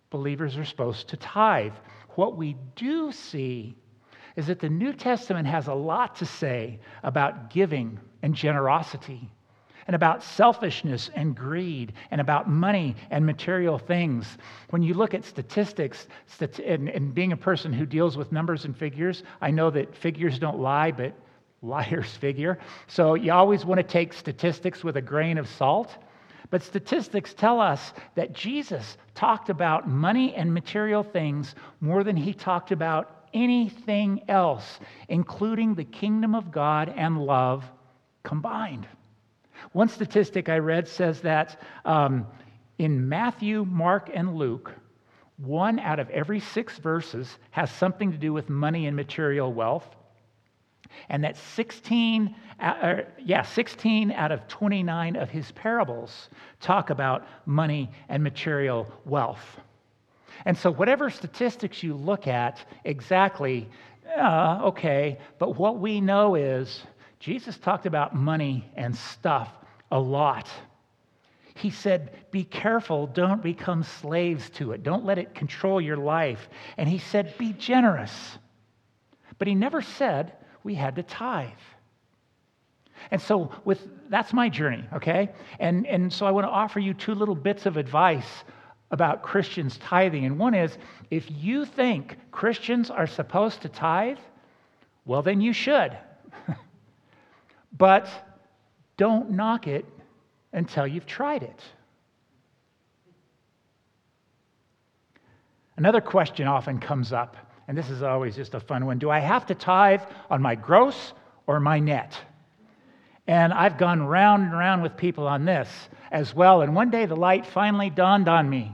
believers 0.09 0.57
are 0.57 0.65
supposed 0.65 1.09
to 1.09 1.17
tithe. 1.17 1.73
What 2.15 2.35
we 2.35 2.55
do 2.75 3.11
see 3.11 3.75
is 4.37 4.47
that 4.47 4.59
the 4.59 4.69
New 4.69 4.93
Testament 4.93 5.47
has 5.47 5.67
a 5.67 5.73
lot 5.73 6.15
to 6.17 6.25
say 6.25 6.79
about 7.03 7.49
giving 7.49 7.99
and 8.21 8.35
generosity, 8.35 9.29
and 9.87 9.95
about 9.95 10.21
selfishness 10.21 11.09
and 11.15 11.35
greed, 11.35 11.93
and 12.11 12.21
about 12.21 12.47
money 12.47 12.95
and 13.09 13.25
material 13.25 13.79
things. 13.79 14.37
When 14.69 14.83
you 14.83 14.93
look 14.93 15.13
at 15.13 15.25
statistics, 15.25 16.07
and, 16.63 17.15
being 17.15 17.31
a 17.31 17.37
person 17.37 17.73
who 17.73 17.85
deals 17.85 18.15
with 18.15 18.31
numbers 18.31 18.65
and 18.65 18.77
figures, 18.77 19.23
I 19.41 19.49
know 19.49 19.71
that 19.71 19.95
figures 19.95 20.37
don't 20.39 20.59
lie, 20.59 20.91
but 20.91 21.13
liars 21.63 22.11
figure. 22.11 22.59
So 22.85 23.15
you 23.15 23.33
always 23.33 23.65
want 23.65 23.79
to 23.79 23.83
take 23.83 24.13
statistics 24.13 24.83
with 24.83 24.97
a 24.97 25.01
grain 25.01 25.39
of 25.39 25.47
salt. 25.47 25.97
But 26.49 26.61
statistics 26.61 27.33
tell 27.33 27.59
us 27.59 27.93
that 28.15 28.33
Jesus 28.33 28.97
talked 29.15 29.49
about 29.49 29.89
money 29.89 30.35
and 30.35 30.53
material 30.53 31.01
things 31.01 31.55
more 31.81 32.03
than 32.03 32.15
he 32.15 32.33
talked 32.33 32.71
about 32.71 33.16
anything 33.33 34.23
else, 34.27 34.79
including 35.07 35.75
the 35.75 35.83
kingdom 35.83 36.35
of 36.35 36.51
God 36.51 36.93
and 36.95 37.17
love 37.21 37.63
combined. 38.23 38.87
One 39.71 39.89
statistic 39.89 40.49
I 40.49 40.57
read 40.57 40.87
says 40.87 41.21
that 41.21 41.59
um, 41.85 42.27
in 42.77 43.07
Matthew, 43.09 43.65
Mark, 43.65 44.09
and 44.13 44.35
Luke, 44.35 44.73
one 45.37 45.79
out 45.79 45.99
of 45.99 46.09
every 46.09 46.39
six 46.39 46.77
verses 46.79 47.37
has 47.51 47.71
something 47.71 48.11
to 48.11 48.17
do 48.17 48.33
with 48.33 48.49
money 48.49 48.87
and 48.87 48.95
material 48.95 49.53
wealth. 49.53 49.87
And 51.09 51.23
that 51.23 51.37
16, 51.37 52.35
uh, 52.59 52.95
yeah, 53.19 53.43
16 53.43 54.11
out 54.11 54.31
of 54.31 54.47
29 54.47 55.15
of 55.15 55.29
his 55.29 55.51
parables 55.51 56.29
talk 56.59 56.89
about 56.89 57.27
money 57.45 57.89
and 58.09 58.23
material 58.23 58.91
wealth. 59.05 59.59
And 60.45 60.57
so, 60.57 60.71
whatever 60.71 61.09
statistics 61.09 61.83
you 61.83 61.95
look 61.95 62.27
at, 62.27 62.63
exactly, 62.83 63.69
uh, 64.17 64.59
okay, 64.63 65.19
but 65.39 65.57
what 65.57 65.79
we 65.79 66.01
know 66.01 66.35
is 66.35 66.83
Jesus 67.19 67.57
talked 67.57 67.85
about 67.85 68.15
money 68.15 68.69
and 68.75 68.95
stuff 68.95 69.49
a 69.91 69.99
lot. 69.99 70.49
He 71.55 71.69
said, 71.71 72.11
Be 72.31 72.43
careful, 72.43 73.07
don't 73.07 73.41
become 73.41 73.83
slaves 73.83 74.49
to 74.51 74.71
it, 74.71 74.83
don't 74.83 75.05
let 75.05 75.17
it 75.17 75.33
control 75.33 75.81
your 75.81 75.97
life. 75.97 76.49
And 76.77 76.87
he 76.87 76.99
said, 76.99 77.37
Be 77.37 77.53
generous. 77.53 78.37
But 79.39 79.47
he 79.47 79.55
never 79.55 79.81
said 79.81 80.33
we 80.63 80.75
had 80.75 80.95
to 80.95 81.03
tithe. 81.03 81.49
And 83.11 83.21
so 83.21 83.51
with 83.63 83.87
that's 84.09 84.33
my 84.33 84.49
journey, 84.49 84.83
okay? 84.93 85.29
And 85.59 85.85
and 85.87 86.11
so 86.11 86.25
I 86.25 86.31
want 86.31 86.45
to 86.45 86.51
offer 86.51 86.79
you 86.79 86.93
two 86.93 87.13
little 87.13 87.35
bits 87.35 87.65
of 87.65 87.77
advice 87.77 88.43
about 88.91 89.21
Christians 89.21 89.77
tithing. 89.77 90.25
And 90.25 90.39
one 90.39 90.53
is 90.53 90.77
if 91.11 91.29
you 91.29 91.65
think 91.65 92.17
Christians 92.31 92.89
are 92.89 93.07
supposed 93.07 93.61
to 93.61 93.69
tithe, 93.69 94.17
well, 95.05 95.21
then 95.21 95.41
you 95.41 95.53
should. 95.53 95.97
but 97.77 98.09
don't 98.97 99.31
knock 99.31 99.67
it 99.67 99.85
until 100.53 100.87
you've 100.87 101.05
tried 101.05 101.43
it. 101.43 101.63
Another 105.77 106.01
question 106.01 106.47
often 106.47 106.79
comes 106.79 107.13
up, 107.13 107.37
and 107.67 107.77
this 107.77 107.89
is 107.91 108.01
always 108.01 108.35
just 108.35 108.55
a 108.55 108.59
fun 108.59 108.85
one 108.85 108.97
Do 108.97 109.11
I 109.11 109.19
have 109.19 109.45
to 109.47 109.55
tithe 109.55 110.01
on 110.29 110.41
my 110.41 110.55
gross 110.55 111.13
or 111.45 111.59
my 111.59 111.79
net? 111.79 112.19
And 113.27 113.53
I've 113.53 113.77
gone 113.77 114.01
round 114.01 114.43
and 114.43 114.57
round 114.57 114.81
with 114.81 114.97
people 114.97 115.27
on 115.27 115.45
this 115.45 115.69
as 116.11 116.33
well. 116.33 116.61
And 116.61 116.73
one 116.73 116.89
day 116.89 117.05
the 117.05 117.15
light 117.15 117.45
finally 117.45 117.89
dawned 117.89 118.29
on 118.29 118.49
me. 118.49 118.73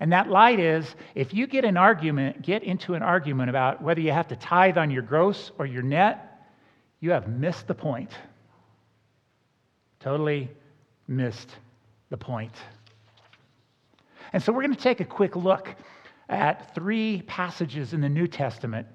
And 0.00 0.12
that 0.12 0.28
light 0.28 0.60
is 0.60 0.94
if 1.14 1.32
you 1.32 1.46
get 1.46 1.64
an 1.64 1.76
argument, 1.76 2.42
get 2.42 2.62
into 2.62 2.94
an 2.94 3.02
argument 3.02 3.50
about 3.50 3.82
whether 3.82 4.00
you 4.00 4.12
have 4.12 4.28
to 4.28 4.36
tithe 4.36 4.76
on 4.76 4.90
your 4.90 5.02
gross 5.02 5.52
or 5.58 5.66
your 5.66 5.82
net, 5.82 6.48
you 7.00 7.10
have 7.10 7.28
missed 7.28 7.66
the 7.66 7.74
point. 7.74 8.10
Totally 10.00 10.50
missed 11.08 11.50
the 12.10 12.16
point. 12.16 12.54
And 14.32 14.42
so 14.42 14.52
we're 14.52 14.62
going 14.62 14.74
to 14.74 14.82
take 14.82 15.00
a 15.00 15.04
quick 15.04 15.36
look 15.36 15.74
at 16.28 16.74
three 16.74 17.22
passages 17.26 17.92
in 17.92 18.00
the 18.00 18.08
New 18.08 18.26
Testament 18.26 18.86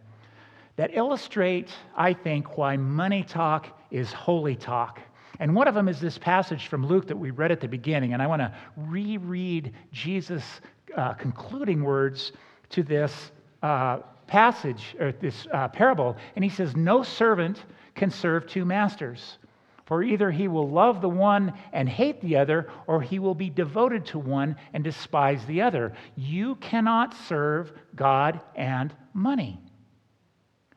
that 0.76 0.92
illustrate, 0.94 1.70
I 1.96 2.14
think, 2.14 2.58
why 2.58 2.78
money 2.78 3.24
talk 3.24 3.68
is 3.92 4.12
holy 4.12 4.56
talk. 4.56 5.00
And 5.40 5.56
one 5.56 5.68
of 5.68 5.74
them 5.74 5.88
is 5.88 6.00
this 6.00 6.18
passage 6.18 6.68
from 6.68 6.86
Luke 6.86 7.08
that 7.08 7.18
we 7.18 7.32
read 7.32 7.52
at 7.52 7.60
the 7.60 7.68
beginning. 7.68 8.14
And 8.14 8.22
I 8.22 8.28
want 8.28 8.42
to 8.42 8.54
reread 8.78 9.74
Jesus' 9.92 10.62
uh, 10.96 11.14
concluding 11.14 11.84
words 11.84 12.32
to 12.70 12.84
this 12.84 13.32
uh, 13.64 14.00
passage, 14.28 14.96
or 15.00 15.12
this 15.12 15.48
uh, 15.54 15.68
parable. 15.68 16.16
And 16.36 16.44
he 16.44 16.50
says, 16.50 16.76
No 16.76 17.04
servant 17.04 17.64
can 17.96 18.10
serve 18.10 18.48
two 18.48 18.66
masters. 18.66 19.38
For 19.86 20.04
either 20.04 20.32
he 20.32 20.48
will 20.48 20.70
love 20.70 21.02
the 21.02 21.10
one 21.10 21.52
and 21.74 21.90
hate 21.90 22.22
the 22.22 22.38
other, 22.38 22.70
or 22.88 23.02
he 23.02 23.20
will 23.20 23.36
be 23.36 23.50
devoted 23.50 24.06
to 24.06 24.20
one 24.20 24.56
and 24.74 24.86
despise 24.86 25.46
the 25.46 25.62
other. 25.62 25.94
You 26.16 26.56
cannot 26.56 27.14
serve 27.28 27.74
God 27.94 28.40
and 28.56 28.94
money. 29.14 29.60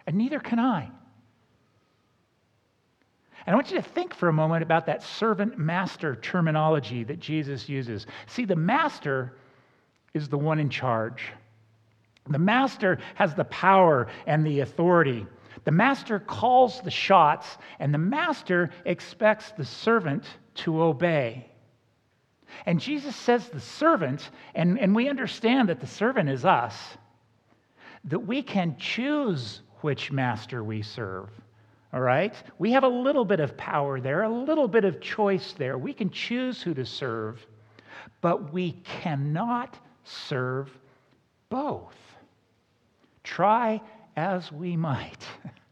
And 0.07 0.17
neither 0.17 0.41
can 0.41 0.59
I. 0.59 0.91
And 3.47 3.55
I 3.55 3.57
want 3.57 3.71
you 3.71 3.77
to 3.77 3.83
think 3.83 4.15
for 4.15 4.29
a 4.29 4.33
moment 4.33 4.63
about 4.63 4.87
that 4.87 5.03
servant 5.03 5.59
master 5.59 6.17
terminology 6.17 7.05
that 7.05 7.21
Jesus 7.21 7.69
uses. 7.69 8.07
See, 8.27 8.45
the 8.45 8.57
master 8.57 9.37
is 10.15 10.29
the 10.29 10.39
one 10.39 10.61
in 10.61 10.71
charge. 10.71 11.33
The 12.31 12.39
master 12.39 12.99
has 13.17 13.35
the 13.35 13.45
power 13.45 14.07
and 14.27 14.47
the 14.47 14.61
authority. 14.61 15.27
The 15.65 15.73
master 15.73 16.19
calls 16.19 16.81
the 16.81 16.91
shots, 16.91 17.59
and 17.79 17.93
the 17.93 17.99
master 17.99 18.71
expects 18.85 19.51
the 19.53 19.65
servant 19.65 20.25
to 20.57 20.83
obey. 20.83 21.51
And 22.67 22.81
Jesus 22.81 23.17
says 23.17 23.49
the 23.49 23.61
servant, 23.61 24.31
and, 24.55 24.79
and 24.79 24.95
we 24.95 25.09
understand 25.09 25.69
that 25.69 25.81
the 25.81 25.87
servant 25.87 26.29
is 26.29 26.45
us, 26.45 26.97
that 28.05 28.21
we 28.21 28.43
can 28.43 28.77
choose 28.79 29.63
which 29.81 30.13
master 30.13 30.63
we 30.63 30.83
serve. 30.83 31.29
All 31.93 32.01
right? 32.01 32.35
We 32.59 32.73
have 32.73 32.85
a 32.85 32.89
little 32.89 33.25
bit 33.25 33.41
of 33.41 33.57
power 33.57 34.01
there, 34.01 34.23
a 34.23 34.29
little 34.29 34.69
bit 34.69 34.85
of 34.85 35.01
choice 35.01 35.53
there. 35.53 35.79
We 35.79 35.93
can 35.93 36.11
choose 36.11 36.63
who 36.63 36.75
to 36.75 36.85
serve, 36.85 37.45
but 38.21 38.53
we 38.53 38.73
cannot 38.85 39.79
serve 40.05 40.71
both. 41.49 41.97
Try 43.23 43.81
as 44.17 44.53
we 44.53 44.77
might. 44.77 45.27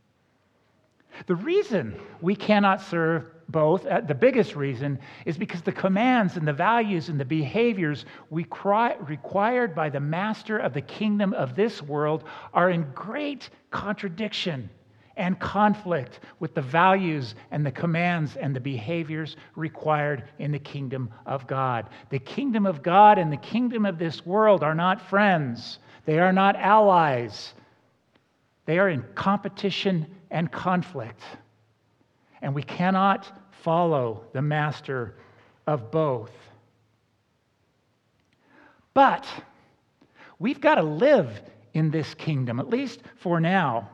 The 1.26 1.34
reason 1.36 2.00
we 2.20 2.34
cannot 2.34 2.80
serve 2.80 3.26
both, 3.48 3.84
uh, 3.86 4.00
the 4.00 4.14
biggest 4.14 4.56
reason, 4.56 4.98
is 5.26 5.36
because 5.36 5.62
the 5.62 5.70
commands 5.70 6.36
and 6.36 6.48
the 6.48 6.52
values 6.52 7.10
and 7.10 7.20
the 7.20 7.24
behaviors 7.24 8.06
required 8.30 9.74
by 9.74 9.90
the 9.90 10.00
master 10.00 10.58
of 10.58 10.72
the 10.72 10.80
kingdom 10.80 11.34
of 11.34 11.54
this 11.54 11.82
world 11.82 12.24
are 12.54 12.70
in 12.70 12.90
great 12.94 13.50
contradiction 13.70 14.70
and 15.16 15.38
conflict 15.38 16.20
with 16.40 16.54
the 16.54 16.62
values 16.62 17.34
and 17.50 17.64
the 17.64 17.70
commands 17.70 18.36
and 18.36 18.56
the 18.56 18.60
behaviors 18.60 19.36
required 19.56 20.24
in 20.38 20.52
the 20.52 20.58
kingdom 20.58 21.10
of 21.26 21.46
God. 21.46 21.88
The 22.10 22.18
kingdom 22.18 22.66
of 22.66 22.82
God 22.82 23.18
and 23.18 23.32
the 23.32 23.36
kingdom 23.36 23.84
of 23.84 23.98
this 23.98 24.24
world 24.24 24.62
are 24.62 24.74
not 24.74 25.00
friends, 25.00 25.78
they 26.04 26.18
are 26.18 26.32
not 26.32 26.56
allies. 26.56 27.54
They 28.64 28.78
are 28.78 28.88
in 28.88 29.04
competition 29.14 30.06
and 30.30 30.50
conflict. 30.50 31.20
And 32.42 32.54
we 32.54 32.62
cannot 32.62 33.30
follow 33.62 34.24
the 34.32 34.42
master 34.42 35.16
of 35.66 35.90
both. 35.90 36.30
But 38.94 39.26
we've 40.38 40.60
got 40.60 40.76
to 40.76 40.82
live 40.82 41.42
in 41.74 41.90
this 41.90 42.14
kingdom, 42.14 42.60
at 42.60 42.68
least 42.68 43.00
for 43.16 43.40
now. 43.40 43.88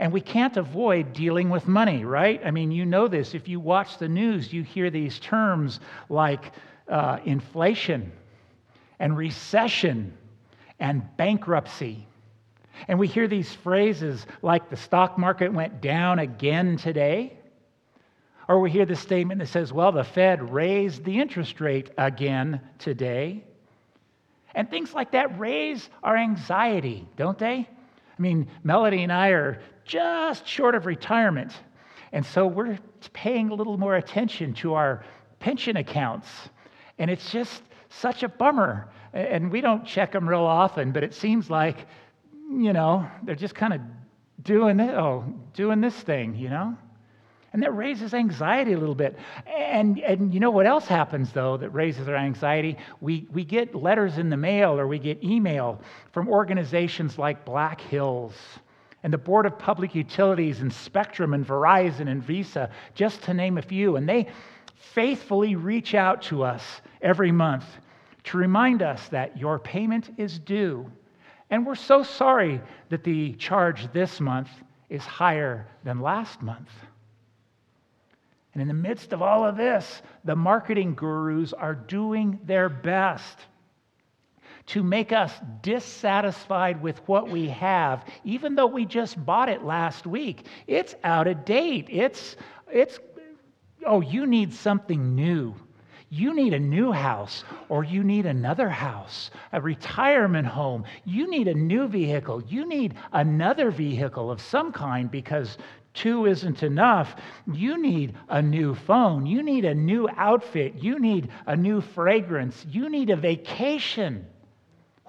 And 0.00 0.12
we 0.12 0.22
can't 0.22 0.56
avoid 0.56 1.12
dealing 1.12 1.50
with 1.50 1.68
money, 1.68 2.06
right? 2.06 2.40
I 2.42 2.50
mean, 2.50 2.72
you 2.72 2.86
know 2.86 3.06
this. 3.06 3.34
If 3.34 3.48
you 3.48 3.60
watch 3.60 3.98
the 3.98 4.08
news, 4.08 4.50
you 4.50 4.62
hear 4.62 4.88
these 4.88 5.18
terms 5.18 5.78
like 6.08 6.52
uh, 6.88 7.18
inflation 7.26 8.10
and 8.98 9.14
recession 9.14 10.16
and 10.80 11.06
bankruptcy. 11.18 12.06
And 12.88 12.98
we 12.98 13.08
hear 13.08 13.28
these 13.28 13.52
phrases 13.52 14.26
like 14.40 14.70
the 14.70 14.76
stock 14.76 15.18
market 15.18 15.52
went 15.52 15.82
down 15.82 16.18
again 16.18 16.78
today. 16.78 17.38
Or 18.48 18.58
we 18.58 18.70
hear 18.70 18.86
the 18.86 18.96
statement 18.96 19.40
that 19.40 19.48
says, 19.48 19.70
well, 19.70 19.92
the 19.92 20.02
Fed 20.02 20.50
raised 20.50 21.04
the 21.04 21.20
interest 21.20 21.60
rate 21.60 21.90
again 21.98 22.62
today. 22.78 23.44
And 24.54 24.70
things 24.70 24.94
like 24.94 25.12
that 25.12 25.38
raise 25.38 25.90
our 26.02 26.16
anxiety, 26.16 27.06
don't 27.16 27.38
they? 27.38 27.68
I 28.18 28.22
mean, 28.22 28.48
Melody 28.64 29.02
and 29.02 29.12
I 29.12 29.28
are 29.28 29.62
just 29.90 30.46
short 30.46 30.76
of 30.76 30.86
retirement. 30.86 31.52
And 32.12 32.24
so 32.24 32.46
we're 32.46 32.78
paying 33.12 33.50
a 33.50 33.54
little 33.54 33.76
more 33.76 33.96
attention 33.96 34.54
to 34.54 34.74
our 34.74 35.04
pension 35.40 35.76
accounts. 35.76 36.28
And 36.98 37.10
it's 37.10 37.32
just 37.32 37.62
such 37.88 38.22
a 38.22 38.28
bummer. 38.28 38.88
And 39.12 39.50
we 39.50 39.60
don't 39.60 39.84
check 39.84 40.12
them 40.12 40.28
real 40.28 40.40
often, 40.40 40.92
but 40.92 41.02
it 41.02 41.12
seems 41.12 41.50
like, 41.50 41.86
you 42.48 42.72
know, 42.72 43.04
they're 43.24 43.34
just 43.34 43.56
kind 43.56 43.72
of 43.72 43.80
doing 44.42 44.78
it, 44.78 44.94
oh, 44.94 45.24
doing 45.54 45.80
this 45.80 45.94
thing, 45.94 46.36
you 46.36 46.50
know? 46.50 46.76
And 47.52 47.60
that 47.64 47.74
raises 47.74 48.14
anxiety 48.14 48.74
a 48.74 48.78
little 48.78 48.94
bit. 48.94 49.18
And, 49.44 49.98
and 49.98 50.32
you 50.32 50.38
know 50.38 50.52
what 50.52 50.66
else 50.66 50.86
happens, 50.86 51.32
though, 51.32 51.56
that 51.56 51.70
raises 51.70 52.08
our 52.08 52.14
anxiety? 52.14 52.76
We, 53.00 53.26
we 53.32 53.44
get 53.44 53.74
letters 53.74 54.18
in 54.18 54.30
the 54.30 54.36
mail 54.36 54.78
or 54.78 54.86
we 54.86 55.00
get 55.00 55.24
email 55.24 55.80
from 56.12 56.28
organizations 56.28 57.18
like 57.18 57.44
Black 57.44 57.80
Hills 57.80 58.34
and 59.02 59.12
the 59.12 59.18
Board 59.18 59.46
of 59.46 59.58
Public 59.58 59.94
Utilities 59.94 60.60
and 60.60 60.72
Spectrum 60.72 61.34
and 61.34 61.46
Verizon 61.46 62.08
and 62.08 62.22
Visa, 62.22 62.70
just 62.94 63.22
to 63.22 63.34
name 63.34 63.58
a 63.58 63.62
few. 63.62 63.96
And 63.96 64.08
they 64.08 64.28
faithfully 64.74 65.56
reach 65.56 65.94
out 65.94 66.22
to 66.22 66.42
us 66.42 66.62
every 67.00 67.32
month 67.32 67.64
to 68.24 68.38
remind 68.38 68.82
us 68.82 69.08
that 69.08 69.36
your 69.38 69.58
payment 69.58 70.10
is 70.18 70.38
due. 70.38 70.90
And 71.48 71.66
we're 71.66 71.74
so 71.74 72.02
sorry 72.02 72.60
that 72.90 73.04
the 73.04 73.32
charge 73.34 73.92
this 73.92 74.20
month 74.20 74.50
is 74.88 75.02
higher 75.02 75.66
than 75.84 76.00
last 76.00 76.42
month. 76.42 76.68
And 78.52 78.60
in 78.60 78.68
the 78.68 78.74
midst 78.74 79.12
of 79.12 79.22
all 79.22 79.44
of 79.44 79.56
this, 79.56 80.02
the 80.24 80.36
marketing 80.36 80.94
gurus 80.94 81.52
are 81.52 81.74
doing 81.74 82.40
their 82.44 82.68
best 82.68 83.38
to 84.66 84.82
make 84.82 85.12
us 85.12 85.32
dissatisfied 85.62 86.80
with 86.82 86.98
what 87.08 87.28
we 87.28 87.48
have, 87.48 88.04
even 88.24 88.54
though 88.54 88.66
we 88.66 88.84
just 88.84 89.24
bought 89.24 89.48
it 89.48 89.64
last 89.64 90.06
week. 90.06 90.46
It's 90.66 90.94
out 91.04 91.26
of 91.26 91.44
date. 91.44 91.86
It's, 91.88 92.36
it's, 92.70 92.98
oh, 93.86 94.00
you 94.00 94.26
need 94.26 94.52
something 94.52 95.14
new. 95.14 95.54
You 96.12 96.34
need 96.34 96.54
a 96.54 96.58
new 96.58 96.90
house, 96.90 97.44
or 97.68 97.84
you 97.84 98.02
need 98.02 98.26
another 98.26 98.68
house, 98.68 99.30
a 99.52 99.60
retirement 99.60 100.46
home. 100.46 100.84
You 101.04 101.30
need 101.30 101.46
a 101.46 101.54
new 101.54 101.86
vehicle. 101.86 102.42
You 102.48 102.68
need 102.68 102.94
another 103.12 103.70
vehicle 103.70 104.28
of 104.28 104.40
some 104.40 104.72
kind 104.72 105.08
because 105.08 105.56
two 105.94 106.26
isn't 106.26 106.64
enough. 106.64 107.14
You 107.52 107.80
need 107.80 108.14
a 108.28 108.42
new 108.42 108.74
phone. 108.74 109.24
You 109.24 109.40
need 109.44 109.64
a 109.64 109.74
new 109.74 110.08
outfit. 110.16 110.74
You 110.74 110.98
need 110.98 111.28
a 111.46 111.54
new 111.54 111.80
fragrance. 111.80 112.66
You 112.68 112.88
need 112.88 113.10
a 113.10 113.16
vacation 113.16 114.26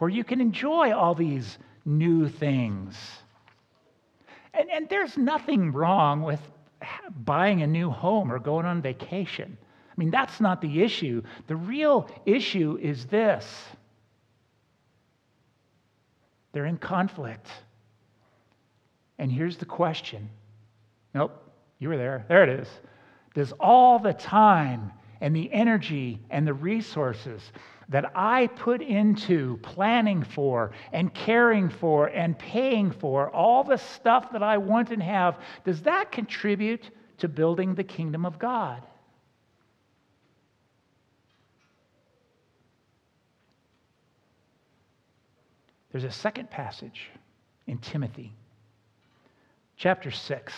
where 0.01 0.09
you 0.09 0.23
can 0.23 0.41
enjoy 0.41 0.91
all 0.91 1.13
these 1.13 1.59
new 1.85 2.27
things. 2.27 2.97
And, 4.51 4.67
and 4.71 4.89
there's 4.89 5.15
nothing 5.15 5.71
wrong 5.71 6.23
with 6.23 6.39
buying 7.23 7.61
a 7.61 7.67
new 7.67 7.91
home 7.91 8.31
or 8.31 8.39
going 8.39 8.65
on 8.65 8.81
vacation. 8.81 9.55
I 9.61 9.93
mean, 9.97 10.09
that's 10.09 10.41
not 10.41 10.59
the 10.59 10.81
issue. 10.81 11.21
The 11.45 11.55
real 11.55 12.09
issue 12.25 12.79
is 12.81 13.05
this 13.05 13.45
they're 16.51 16.65
in 16.65 16.79
conflict. 16.79 17.45
And 19.19 19.31
here's 19.31 19.57
the 19.57 19.65
question 19.65 20.31
nope, 21.13 21.31
you 21.77 21.89
were 21.89 21.97
there. 21.97 22.25
There 22.27 22.41
it 22.41 22.61
is. 22.61 22.67
Does 23.35 23.53
all 23.59 23.99
the 23.99 24.13
time 24.13 24.93
and 25.21 25.35
the 25.35 25.51
energy 25.53 26.19
and 26.31 26.45
the 26.45 26.53
resources 26.53 27.41
that 27.89 28.11
I 28.15 28.47
put 28.47 28.81
into 28.81 29.57
planning 29.61 30.23
for 30.23 30.71
and 30.91 31.13
caring 31.13 31.69
for 31.69 32.07
and 32.07 32.37
paying 32.37 32.91
for 32.91 33.29
all 33.29 33.63
the 33.63 33.77
stuff 33.77 34.31
that 34.31 34.41
I 34.41 34.57
want 34.57 34.91
and 34.91 35.03
have, 35.03 35.37
does 35.63 35.81
that 35.83 36.11
contribute 36.11 36.89
to 37.19 37.27
building 37.27 37.75
the 37.75 37.83
kingdom 37.83 38.25
of 38.25 38.39
God? 38.39 38.81
There's 45.91 46.05
a 46.05 46.11
second 46.11 46.49
passage 46.49 47.09
in 47.67 47.77
Timothy, 47.77 48.33
chapter 49.75 50.09
6. 50.09 50.53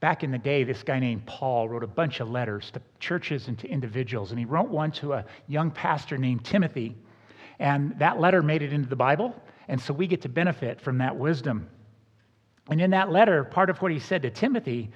Back 0.00 0.22
in 0.22 0.30
the 0.30 0.38
day, 0.38 0.62
this 0.62 0.84
guy 0.84 1.00
named 1.00 1.26
Paul 1.26 1.68
wrote 1.68 1.82
a 1.82 1.88
bunch 1.88 2.20
of 2.20 2.30
letters 2.30 2.70
to 2.70 2.80
churches 3.00 3.48
and 3.48 3.58
to 3.58 3.68
individuals, 3.68 4.30
and 4.30 4.38
he 4.38 4.44
wrote 4.44 4.68
one 4.68 4.92
to 4.92 5.14
a 5.14 5.24
young 5.48 5.72
pastor 5.72 6.16
named 6.16 6.44
Timothy. 6.44 6.96
And 7.58 7.98
that 7.98 8.20
letter 8.20 8.40
made 8.40 8.62
it 8.62 8.72
into 8.72 8.88
the 8.88 8.96
Bible, 8.96 9.34
and 9.66 9.80
so 9.80 9.92
we 9.92 10.06
get 10.06 10.22
to 10.22 10.28
benefit 10.28 10.80
from 10.80 10.98
that 10.98 11.16
wisdom. 11.16 11.68
And 12.70 12.80
in 12.80 12.90
that 12.90 13.10
letter, 13.10 13.42
part 13.42 13.70
of 13.70 13.82
what 13.82 13.90
he 13.90 13.98
said 13.98 14.22
to 14.22 14.30
Timothy 14.30 14.90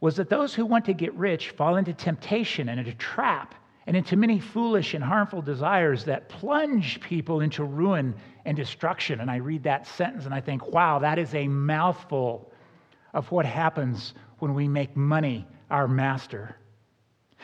was 0.00 0.16
that 0.16 0.30
those 0.30 0.54
who 0.54 0.64
want 0.64 0.86
to 0.86 0.94
get 0.94 1.12
rich 1.14 1.50
fall 1.50 1.76
into 1.76 1.92
temptation 1.92 2.70
and 2.70 2.80
into 2.80 2.94
trap 2.94 3.54
and 3.86 3.96
into 3.96 4.16
many 4.16 4.40
foolish 4.40 4.94
and 4.94 5.04
harmful 5.04 5.42
desires 5.42 6.04
that 6.04 6.28
plunge 6.28 7.00
people 7.00 7.40
into 7.40 7.64
ruin 7.64 8.14
and 8.44 8.56
destruction. 8.56 9.20
And 9.20 9.30
I 9.30 9.36
read 9.36 9.62
that 9.64 9.86
sentence 9.86 10.24
and 10.24 10.34
I 10.34 10.40
think, 10.40 10.66
wow, 10.68 10.98
that 11.00 11.18
is 11.18 11.34
a 11.34 11.46
mouthful 11.46 12.50
of 13.16 13.32
what 13.32 13.46
happens 13.46 14.12
when 14.40 14.52
we 14.52 14.68
make 14.68 14.94
money 14.94 15.46
our 15.70 15.88
master. 15.88 16.54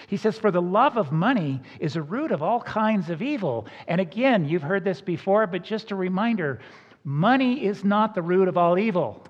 He 0.06 0.18
says, 0.18 0.38
For 0.38 0.50
the 0.50 0.62
love 0.62 0.98
of 0.98 1.11
money 1.11 1.62
is 1.80 1.96
a 1.96 2.02
root 2.02 2.30
of 2.30 2.42
all 2.42 2.61
kinds 2.61 3.08
of 3.08 3.22
evil. 3.22 3.66
And 3.88 4.00
again, 4.00 4.44
you've 4.44 4.62
heard 4.62 4.85
this 4.85 5.00
before, 5.00 5.46
but 5.46 5.64
just 5.64 5.90
a 5.90 5.96
reminder 5.96 6.61
money 7.04 7.64
is 7.64 7.85
not 7.85 8.14
the 8.14 8.22
root 8.22 8.48
of 8.48 8.58
all 8.58 8.78
evil. 8.78 9.24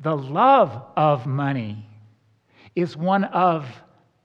The 0.00 0.16
love 0.16 0.82
of 0.96 1.26
money 1.26 1.86
is 2.74 2.96
one 2.96 3.24
of 3.24 3.66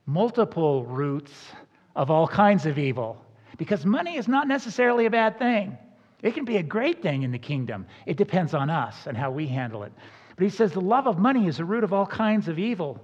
multiple 0.08 0.86
roots 0.86 1.32
of 1.96 2.10
all 2.10 2.28
kinds 2.28 2.66
of 2.66 2.80
evil. 2.80 3.24
Because 3.58 3.86
money 3.86 4.18
is 4.18 4.28
not 4.28 4.48
necessarily 4.48 5.06
a 5.06 5.12
bad 5.12 5.38
thing, 5.38 5.78
it 6.24 6.34
can 6.34 6.46
be 6.46 6.58
a 6.58 6.64
great 6.64 7.04
thing 7.04 7.22
in 7.22 7.32
the 7.32 7.40
kingdom. 7.40 7.86
It 8.08 8.18
depends 8.18 8.56
on 8.56 8.72
us 8.72 9.06
and 9.06 9.16
how 9.16 9.30
we 9.30 9.46
handle 9.46 9.84
it. 9.84 9.94
But 10.40 10.46
he 10.46 10.52
says 10.52 10.72
the 10.72 10.80
love 10.80 11.06
of 11.06 11.20
money 11.20 11.48
is 11.48 11.58
the 11.58 11.66
root 11.66 11.84
of 11.84 11.92
all 11.92 12.06
kinds 12.06 12.48
of 12.48 12.58
evil. 12.58 12.98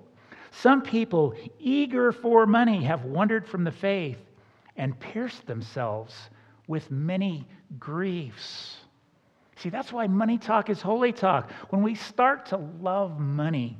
Some 0.51 0.81
people, 0.81 1.35
eager 1.59 2.13
for 2.13 2.45
money, 2.45 2.85
have 2.85 3.03
wandered 3.03 3.45
from 3.45 3.65
the 3.65 3.73
faith 3.73 4.17
and 4.77 4.97
pierced 4.97 5.45
themselves 5.45 6.15
with 6.65 6.89
many 6.89 7.45
griefs. 7.77 8.77
See, 9.57 9.67
that's 9.67 9.91
why 9.91 10.07
money 10.07 10.37
talk 10.37 10.69
is 10.69 10.81
holy 10.81 11.11
talk. 11.11 11.51
When 11.71 11.83
we 11.83 11.95
start 11.95 12.45
to 12.47 12.57
love 12.79 13.19
money 13.19 13.77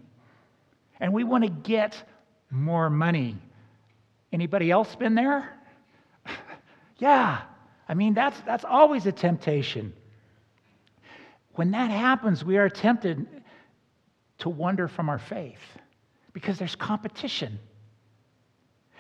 and 1.00 1.14
we 1.14 1.24
want 1.24 1.46
to 1.46 1.50
get 1.50 1.96
more 2.52 2.90
money, 2.90 3.38
anybody 4.34 4.70
else 4.70 4.94
been 4.98 5.16
there? 5.16 5.58
yeah. 6.98 7.44
I 7.88 7.94
mean, 7.94 8.16
that's, 8.16 8.38
that's 8.42 8.66
always 8.66 9.06
a 9.06 9.14
temptation. 9.14 9.94
When 11.54 11.72
that 11.72 11.90
happens, 11.90 12.44
we 12.44 12.58
are 12.58 12.68
tempted 12.68 13.35
to 14.40 14.50
wander 14.50 14.88
from 14.88 15.10
our 15.10 15.20
faith 15.20 15.62
because 16.34 16.58
there's 16.58 16.76
competition. 16.76 17.60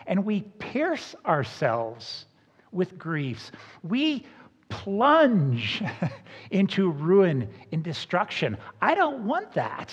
And 0.07 0.23
we 0.25 0.41
pierce 0.41 1.15
ourselves 1.25 2.25
with 2.71 2.97
griefs. 2.97 3.51
We 3.83 4.25
plunge 4.69 5.81
into 6.51 6.89
ruin 6.91 7.49
and 7.71 7.83
destruction. 7.83 8.57
I 8.81 8.95
don't 8.95 9.25
want 9.25 9.53
that. 9.53 9.91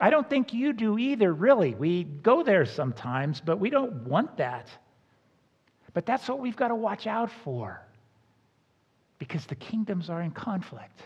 I 0.00 0.10
don't 0.10 0.28
think 0.28 0.52
you 0.52 0.72
do 0.72 0.98
either, 0.98 1.32
really. 1.32 1.74
We 1.74 2.04
go 2.04 2.42
there 2.42 2.66
sometimes, 2.66 3.40
but 3.40 3.58
we 3.58 3.70
don't 3.70 4.06
want 4.06 4.36
that. 4.38 4.68
But 5.92 6.04
that's 6.04 6.28
what 6.28 6.40
we've 6.40 6.56
got 6.56 6.68
to 6.68 6.74
watch 6.74 7.06
out 7.06 7.30
for 7.30 7.80
because 9.18 9.46
the 9.46 9.54
kingdoms 9.54 10.10
are 10.10 10.20
in 10.20 10.32
conflict 10.32 11.02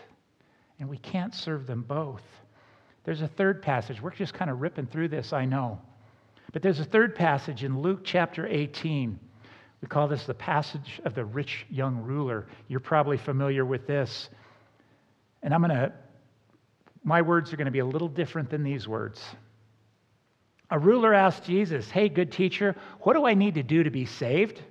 and 0.79 0.89
we 0.89 0.97
can't 0.97 1.33
serve 1.33 1.67
them 1.67 1.83
both. 1.83 2.23
There's 3.03 3.21
a 3.21 3.27
third 3.27 3.61
passage. 3.61 4.01
We're 4.01 4.11
just 4.11 4.33
kind 4.33 4.51
of 4.51 4.61
ripping 4.61 4.87
through 4.87 5.09
this, 5.09 5.33
I 5.33 5.45
know. 5.45 5.79
But 6.51 6.61
there's 6.61 6.79
a 6.79 6.85
third 6.85 7.15
passage 7.15 7.63
in 7.63 7.79
Luke 7.79 8.01
chapter 8.03 8.47
18. 8.47 9.19
We 9.81 9.87
call 9.87 10.07
this 10.07 10.25
the 10.25 10.33
passage 10.33 10.99
of 11.05 11.13
the 11.15 11.23
rich 11.23 11.65
young 11.69 12.01
ruler. 12.01 12.47
You're 12.67 12.79
probably 12.79 13.17
familiar 13.17 13.65
with 13.65 13.87
this. 13.87 14.29
And 15.41 15.53
I'm 15.53 15.61
going 15.61 15.71
to, 15.71 15.93
my 17.03 17.21
words 17.21 17.53
are 17.53 17.57
going 17.57 17.65
to 17.65 17.71
be 17.71 17.79
a 17.79 17.85
little 17.85 18.09
different 18.09 18.49
than 18.49 18.63
these 18.63 18.87
words. 18.87 19.23
A 20.71 20.77
ruler 20.77 21.13
asked 21.13 21.43
Jesus, 21.45 21.89
Hey, 21.89 22.09
good 22.09 22.31
teacher, 22.31 22.75
what 23.01 23.13
do 23.13 23.25
I 23.25 23.33
need 23.33 23.55
to 23.55 23.63
do 23.63 23.83
to 23.83 23.89
be 23.89 24.05
saved? 24.05 24.61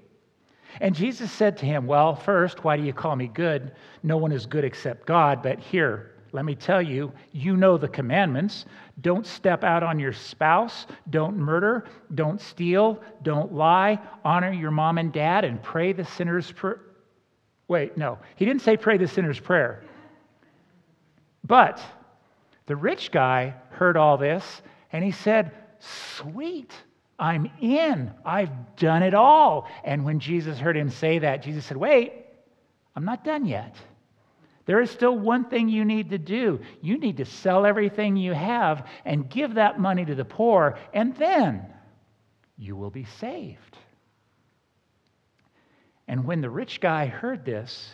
And 0.80 0.94
Jesus 0.94 1.32
said 1.32 1.56
to 1.58 1.66
him, 1.66 1.86
Well, 1.86 2.14
first, 2.14 2.62
why 2.62 2.76
do 2.76 2.84
you 2.84 2.92
call 2.92 3.16
me 3.16 3.28
good? 3.28 3.72
No 4.02 4.18
one 4.18 4.32
is 4.32 4.46
good 4.46 4.64
except 4.64 5.06
God. 5.06 5.42
But 5.42 5.58
here, 5.58 6.12
let 6.32 6.44
me 6.44 6.54
tell 6.54 6.82
you, 6.82 7.12
you 7.32 7.56
know 7.56 7.78
the 7.78 7.88
commandments. 7.88 8.66
Don't 9.00 9.26
step 9.26 9.64
out 9.64 9.82
on 9.82 9.98
your 9.98 10.12
spouse. 10.12 10.86
Don't 11.10 11.36
murder. 11.36 11.86
Don't 12.14 12.40
steal. 12.40 13.00
Don't 13.22 13.52
lie. 13.52 13.98
Honor 14.24 14.52
your 14.52 14.70
mom 14.70 14.98
and 14.98 15.12
dad 15.12 15.44
and 15.44 15.62
pray 15.62 15.92
the 15.92 16.04
sinner's 16.04 16.50
prayer. 16.52 16.80
Wait, 17.66 17.96
no. 17.96 18.18
He 18.36 18.44
didn't 18.44 18.62
say 18.62 18.76
pray 18.76 18.98
the 18.98 19.08
sinner's 19.08 19.40
prayer. 19.40 19.84
But 21.44 21.80
the 22.66 22.76
rich 22.76 23.10
guy 23.10 23.54
heard 23.70 23.96
all 23.96 24.18
this 24.18 24.62
and 24.92 25.04
he 25.04 25.12
said, 25.12 25.52
Sweet. 25.80 26.72
I'm 27.18 27.50
in. 27.60 28.12
I've 28.24 28.76
done 28.76 29.02
it 29.02 29.14
all. 29.14 29.66
And 29.82 30.04
when 30.04 30.20
Jesus 30.20 30.58
heard 30.58 30.76
him 30.76 30.88
say 30.88 31.18
that, 31.18 31.42
Jesus 31.42 31.64
said, 31.64 31.76
Wait, 31.76 32.12
I'm 32.94 33.04
not 33.04 33.24
done 33.24 33.44
yet. 33.44 33.74
There 34.68 34.82
is 34.82 34.90
still 34.90 35.18
one 35.18 35.46
thing 35.46 35.70
you 35.70 35.86
need 35.86 36.10
to 36.10 36.18
do. 36.18 36.60
You 36.82 36.98
need 36.98 37.16
to 37.16 37.24
sell 37.24 37.64
everything 37.64 38.18
you 38.18 38.34
have 38.34 38.86
and 39.06 39.30
give 39.30 39.54
that 39.54 39.80
money 39.80 40.04
to 40.04 40.14
the 40.14 40.26
poor, 40.26 40.76
and 40.92 41.16
then 41.16 41.64
you 42.58 42.76
will 42.76 42.90
be 42.90 43.06
saved. 43.18 43.78
And 46.06 46.26
when 46.26 46.42
the 46.42 46.50
rich 46.50 46.82
guy 46.82 47.06
heard 47.06 47.46
this, 47.46 47.92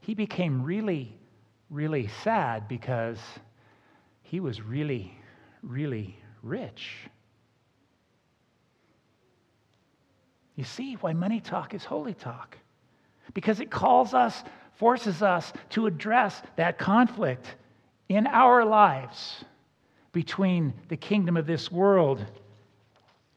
he 0.00 0.12
became 0.12 0.62
really, 0.62 1.18
really 1.70 2.08
sad 2.22 2.68
because 2.68 3.18
he 4.20 4.40
was 4.40 4.60
really, 4.60 5.18
really 5.62 6.18
rich. 6.42 6.98
You 10.54 10.64
see 10.64 10.96
why 10.96 11.14
money 11.14 11.40
talk 11.40 11.72
is 11.72 11.82
holy 11.82 12.12
talk. 12.12 12.58
Because 13.32 13.60
it 13.60 13.70
calls 13.70 14.12
us, 14.12 14.44
forces 14.80 15.22
us 15.22 15.52
to 15.68 15.86
address 15.86 16.40
that 16.56 16.78
conflict 16.78 17.54
in 18.08 18.26
our 18.26 18.64
lives 18.64 19.44
between 20.10 20.72
the 20.88 20.96
kingdom 20.96 21.36
of 21.36 21.46
this 21.46 21.70
world 21.70 22.24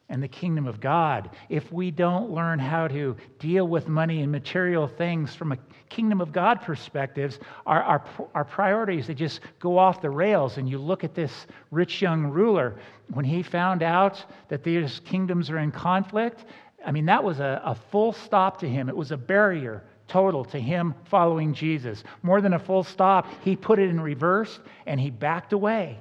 and 0.08 0.24
the 0.24 0.28
kingdom 0.28 0.68
of 0.68 0.80
God. 0.80 1.30
If 1.50 1.70
we 1.72 1.92
don't 1.92 2.32
learn 2.32 2.60
how 2.60 2.88
to 2.88 3.18
deal 3.40 3.68
with 3.68 3.90
money 3.90 4.22
and 4.22 4.32
material 4.32 4.88
things 4.88 5.36
from 5.36 5.52
a 5.52 5.58
kingdom 5.90 6.22
of 6.22 6.32
God 6.32 6.62
perspectives, 6.62 7.40
our, 7.66 7.84
our, 7.84 8.04
our 8.34 8.46
priorities, 8.46 9.08
they 9.08 9.14
just 9.14 9.42
go 9.60 9.78
off 9.78 10.02
the 10.02 10.10
rails. 10.10 10.58
And 10.58 10.70
you 10.70 10.78
look 10.78 11.04
at 11.04 11.14
this 11.14 11.46
rich 11.72 12.02
young 12.02 12.28
ruler, 12.28 12.76
when 13.14 13.26
he 13.26 13.44
found 13.44 13.84
out 13.84 14.24
that 14.48 14.64
these 14.64 15.02
kingdoms 15.02 15.50
are 15.50 15.58
in 15.58 15.72
conflict, 15.72 16.46
I 16.86 16.92
mean, 16.92 17.06
that 17.08 17.24
was 17.24 17.42
a, 17.42 17.62
a 17.66 17.76
full 17.76 18.14
stop 18.14 18.60
to 18.62 18.70
him. 18.70 18.88
It 18.88 18.96
was 18.96 19.12
a 19.12 19.18
barrier 19.18 19.84
total 20.08 20.46
to 20.46 20.60
him 20.60 20.94
following 21.06 21.54
Jesus. 21.54 22.04
More 22.22 22.42
than 22.42 22.54
a 22.54 22.60
full 22.60 22.84
stop, 22.84 23.28
he 23.44 23.56
put 23.56 23.80
it 23.80 23.90
in 23.90 24.00
reverse 24.00 24.60
and 24.86 25.00
he 25.00 25.10
backed 25.10 25.54
away. 25.54 26.00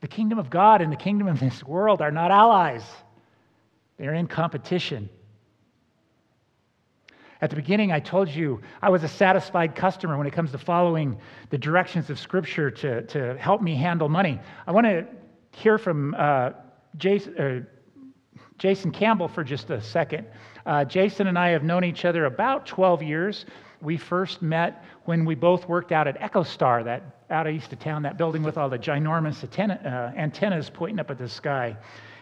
The 0.00 0.08
kingdom 0.08 0.38
of 0.38 0.50
God 0.50 0.82
and 0.82 0.92
the 0.92 0.96
kingdom 0.96 1.28
of 1.28 1.40
this 1.40 1.62
world 1.64 2.02
are 2.02 2.10
not 2.10 2.30
allies, 2.30 2.84
they're 3.96 4.14
in 4.14 4.26
competition. 4.26 5.08
At 7.40 7.50
the 7.50 7.56
beginning, 7.56 7.92
I 7.92 8.00
told 8.00 8.30
you 8.30 8.62
I 8.80 8.88
was 8.88 9.04
a 9.04 9.08
satisfied 9.08 9.74
customer 9.74 10.16
when 10.16 10.26
it 10.26 10.32
comes 10.32 10.50
to 10.52 10.58
following 10.58 11.18
the 11.50 11.58
directions 11.58 12.08
of 12.08 12.18
Scripture 12.18 12.70
to, 12.70 13.02
to 13.02 13.36
help 13.36 13.60
me 13.60 13.74
handle 13.74 14.08
money. 14.08 14.40
I 14.66 14.72
want 14.72 14.86
to 14.86 15.06
hear 15.50 15.76
from 15.76 16.14
uh, 16.16 16.52
Jason, 16.96 17.38
uh, 17.38 17.60
Jason 18.58 18.92
Campbell 18.92 19.28
for 19.28 19.44
just 19.44 19.70
a 19.70 19.80
second. 19.80 20.26
Uh, 20.66 20.84
Jason 20.84 21.26
and 21.26 21.38
I 21.38 21.50
have 21.50 21.62
known 21.62 21.84
each 21.84 22.04
other 22.04 22.24
about 22.24 22.66
12 22.66 23.02
years. 23.02 23.46
We 23.80 23.96
first 23.96 24.40
met 24.40 24.84
when 25.04 25.24
we 25.24 25.34
both 25.34 25.68
worked 25.68 25.92
out 25.92 26.08
at 26.08 26.18
EchoStar, 26.20 26.84
that 26.84 27.02
out 27.30 27.48
east 27.48 27.72
of 27.72 27.80
town, 27.80 28.02
that 28.02 28.16
building 28.16 28.42
with 28.42 28.56
all 28.56 28.68
the 28.68 28.78
ginormous 28.78 29.42
antenna, 29.42 30.12
uh, 30.14 30.18
antennas 30.18 30.70
pointing 30.70 30.98
up 30.98 31.10
at 31.10 31.18
the 31.18 31.28
sky. 31.28 31.76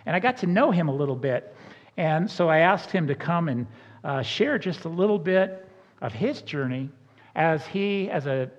And 0.06 0.16
I 0.16 0.20
got 0.20 0.36
to 0.38 0.46
know 0.46 0.70
him 0.70 0.88
a 0.88 0.94
little 0.94 1.14
bit. 1.14 1.54
And 1.96 2.28
so 2.28 2.48
I 2.48 2.58
asked 2.58 2.90
him 2.90 3.06
to 3.06 3.14
come 3.14 3.48
and 3.48 3.66
uh, 4.02 4.22
share 4.22 4.58
just 4.58 4.84
a 4.84 4.88
little 4.88 5.18
bit 5.18 5.68
of 6.00 6.12
his 6.12 6.42
journey 6.42 6.90
as 7.36 7.64
he, 7.66 8.10
as 8.10 8.26
a 8.26 8.50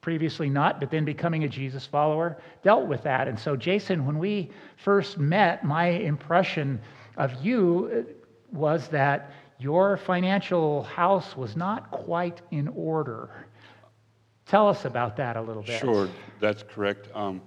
previously 0.00 0.48
not, 0.48 0.80
but 0.80 0.90
then 0.90 1.04
becoming 1.04 1.44
a 1.44 1.48
Jesus 1.48 1.86
follower, 1.86 2.38
dealt 2.62 2.86
with 2.86 3.02
that. 3.02 3.28
And 3.28 3.38
so, 3.38 3.56
Jason, 3.56 4.06
when 4.06 4.18
we 4.18 4.50
first 4.76 5.18
met, 5.18 5.64
my 5.64 5.86
impression 5.86 6.80
of 7.16 7.32
you 7.44 8.06
uh, 8.08 8.12
was 8.52 8.88
that 8.88 9.32
your 9.58 9.96
financial 9.96 10.82
house 10.84 11.36
was 11.36 11.56
not 11.56 11.90
quite 11.90 12.40
in 12.50 12.68
order. 12.68 13.46
Tell 14.46 14.68
us 14.68 14.84
about 14.84 15.16
that 15.16 15.36
a 15.36 15.42
little 15.42 15.62
bit. 15.62 15.80
Sure, 15.80 16.08
that's 16.40 16.62
correct. 16.62 17.08
Um, 17.14 17.40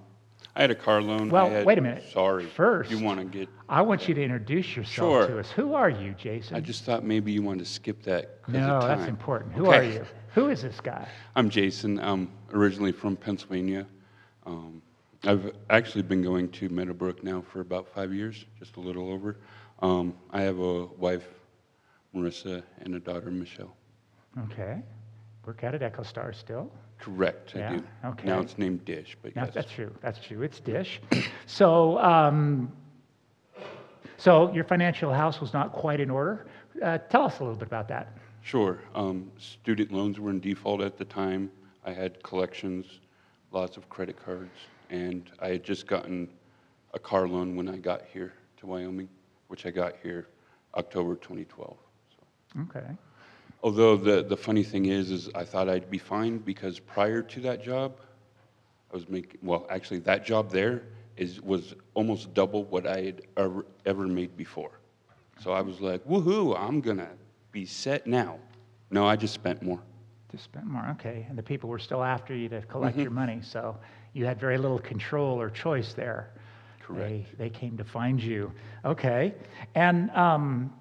I 0.56 0.62
had 0.62 0.70
a 0.70 0.74
car 0.74 1.02
loan. 1.02 1.28
Well, 1.28 1.50
had, 1.50 1.66
wait 1.66 1.76
a 1.76 1.82
minute. 1.82 2.04
Sorry. 2.10 2.46
First, 2.46 2.90
you 2.90 2.98
want 2.98 3.20
to 3.20 3.26
get? 3.26 3.48
I 3.68 3.82
want 3.82 4.08
you 4.08 4.14
to 4.14 4.22
introduce 4.22 4.74
yourself 4.74 4.94
sure. 4.94 5.26
to 5.26 5.38
us. 5.38 5.50
Who 5.50 5.74
are 5.74 5.90
you, 5.90 6.14
Jason? 6.18 6.56
I 6.56 6.60
just 6.60 6.84
thought 6.84 7.04
maybe 7.04 7.30
you 7.30 7.42
wanted 7.42 7.64
to 7.64 7.70
skip 7.70 8.02
that. 8.04 8.40
No, 8.48 8.80
that's 8.80 9.06
important. 9.06 9.52
Who 9.52 9.66
okay. 9.66 9.76
are 9.76 9.82
you? 9.84 10.06
Who 10.34 10.48
is 10.48 10.62
this 10.62 10.80
guy? 10.80 11.06
I'm 11.34 11.50
Jason. 11.50 12.00
I'm 12.00 12.30
originally 12.52 12.92
from 12.92 13.16
Pennsylvania. 13.16 13.86
Um, 14.46 14.80
I've 15.24 15.52
actually 15.70 16.02
been 16.02 16.22
going 16.22 16.48
to 16.50 16.68
Meadowbrooke 16.68 17.22
now 17.22 17.42
for 17.52 17.60
about 17.60 17.88
five 17.88 18.12
years, 18.12 18.44
just 18.58 18.76
a 18.76 18.80
little 18.80 19.10
over. 19.10 19.36
Um, 19.80 20.14
I 20.30 20.42
have 20.42 20.58
a 20.58 20.86
wife, 20.86 21.26
Marissa, 22.14 22.62
and 22.80 22.94
a 22.94 23.00
daughter, 23.00 23.30
Michelle. 23.30 23.76
Okay. 24.44 24.82
Work 25.44 25.64
out 25.64 25.74
at 25.74 25.80
EchoStar 25.80 26.34
still? 26.34 26.70
Correct, 26.98 27.54
yeah? 27.54 27.68
I 27.70 27.76
do. 27.76 27.84
Okay. 28.06 28.26
Now 28.26 28.40
it's 28.40 28.58
named 28.58 28.84
Dish, 28.84 29.16
but 29.22 29.36
now, 29.36 29.44
yes. 29.44 29.54
That's 29.54 29.70
true. 29.70 29.94
That's 30.00 30.18
true. 30.18 30.42
It's 30.42 30.60
Dish. 30.60 31.00
so, 31.46 31.98
um, 31.98 32.72
so 34.16 34.52
your 34.52 34.64
financial 34.64 35.12
house 35.12 35.40
was 35.40 35.52
not 35.52 35.72
quite 35.72 36.00
in 36.00 36.10
order. 36.10 36.46
Uh, 36.82 36.98
tell 36.98 37.24
us 37.24 37.38
a 37.38 37.42
little 37.42 37.58
bit 37.58 37.68
about 37.68 37.88
that. 37.88 38.16
Sure. 38.42 38.78
Um, 38.94 39.30
student 39.38 39.92
loans 39.92 40.18
were 40.18 40.30
in 40.30 40.40
default 40.40 40.80
at 40.80 40.96
the 40.96 41.04
time. 41.04 41.50
I 41.84 41.92
had 41.92 42.22
collections, 42.22 43.00
lots 43.52 43.76
of 43.76 43.88
credit 43.88 44.16
cards, 44.24 44.56
and 44.90 45.30
I 45.40 45.48
had 45.48 45.64
just 45.64 45.86
gotten 45.86 46.28
a 46.94 46.98
car 46.98 47.28
loan 47.28 47.56
when 47.56 47.68
I 47.68 47.76
got 47.76 48.02
here 48.12 48.32
to 48.58 48.66
Wyoming, 48.66 49.08
which 49.48 49.66
I 49.66 49.70
got 49.70 49.94
here 50.02 50.28
October 50.76 51.16
2012. 51.16 51.76
So. 52.10 52.26
Okay. 52.60 52.96
Although 53.62 53.96
the, 53.96 54.22
the 54.22 54.36
funny 54.36 54.62
thing 54.62 54.86
is, 54.86 55.10
is 55.10 55.28
I 55.34 55.44
thought 55.44 55.68
I'd 55.68 55.90
be 55.90 55.98
fine 55.98 56.38
because 56.38 56.78
prior 56.78 57.22
to 57.22 57.40
that 57.40 57.62
job, 57.62 57.98
I 58.90 58.94
was 58.94 59.08
making, 59.08 59.40
well, 59.42 59.66
actually, 59.70 60.00
that 60.00 60.24
job 60.24 60.50
there 60.50 60.82
is, 61.16 61.40
was 61.42 61.74
almost 61.94 62.34
double 62.34 62.64
what 62.64 62.86
I 62.86 63.00
had 63.02 63.22
ever, 63.36 63.66
ever 63.84 64.06
made 64.06 64.36
before. 64.36 64.72
So 65.38 65.52
I 65.52 65.60
was 65.62 65.80
like, 65.80 66.04
woohoo, 66.04 66.56
I'm 66.58 66.80
gonna 66.80 67.10
be 67.52 67.66
set 67.66 68.06
now. 68.06 68.38
No, 68.90 69.06
I 69.06 69.16
just 69.16 69.34
spent 69.34 69.62
more. 69.62 69.80
To 70.30 70.38
spend 70.38 70.66
more, 70.66 70.86
okay. 70.92 71.26
And 71.28 71.38
the 71.38 71.42
people 71.42 71.68
were 71.68 71.78
still 71.78 72.02
after 72.02 72.34
you 72.34 72.48
to 72.48 72.62
Mm-hmm. 72.62 72.72
collect 72.72 73.02
your 73.02 73.10
money, 73.12 73.40
so 73.42 73.76
you 74.12 74.24
had 74.26 74.38
very 74.40 74.58
little 74.58 74.78
control 74.78 75.40
or 75.40 75.50
choice 75.50 75.94
there. 75.94 76.32
Correct. 76.86 77.08
They, 77.38 77.44
they 77.44 77.50
came 77.50 77.76
to 77.76 77.84
find 77.84 78.22
you. 78.22 78.52
Okay. 78.84 79.34
And 79.74 80.10
um, 80.12 80.72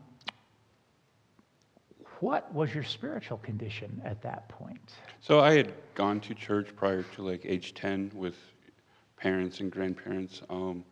what 2.20 2.54
was 2.54 2.74
your 2.74 2.84
spiritual 2.84 3.40
condition 3.40 4.02
at 4.06 4.22
that 4.22 4.48
point? 4.48 4.94
So 5.20 5.40
I 5.40 5.54
had 5.54 5.74
gone 5.96 6.20
to 6.22 6.36
church 6.36 6.76
prior 6.76 7.02
to 7.02 7.24
like 7.24 7.42
age 7.44 7.74
10 7.74 8.12
with 8.14 8.36
parents 9.18 9.62
and 9.62 9.72
grandparents, 9.72 10.42
um, 10.50 10.84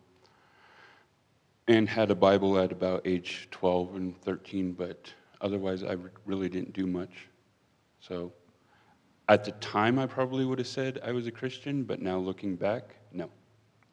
and 1.68 1.88
had 1.88 2.10
a 2.10 2.14
Bible 2.14 2.58
at 2.58 2.72
about 2.72 3.02
age 3.06 3.48
12 3.52 3.94
and 3.94 4.20
13, 4.22 4.72
but 4.72 5.12
otherwise 5.40 5.84
I 5.84 5.96
really 6.26 6.48
didn't 6.48 6.72
do 6.72 6.86
much. 6.86 7.28
So 8.00 8.32
at 9.28 9.44
the 9.44 9.52
time, 9.52 9.98
I 9.98 10.06
probably 10.06 10.44
would 10.44 10.58
have 10.58 10.68
said 10.68 11.00
I 11.04 11.12
was 11.12 11.26
a 11.26 11.30
Christian, 11.30 11.84
but 11.84 12.02
now 12.02 12.18
looking 12.18 12.56
back, 12.56 12.96
no. 13.12 13.30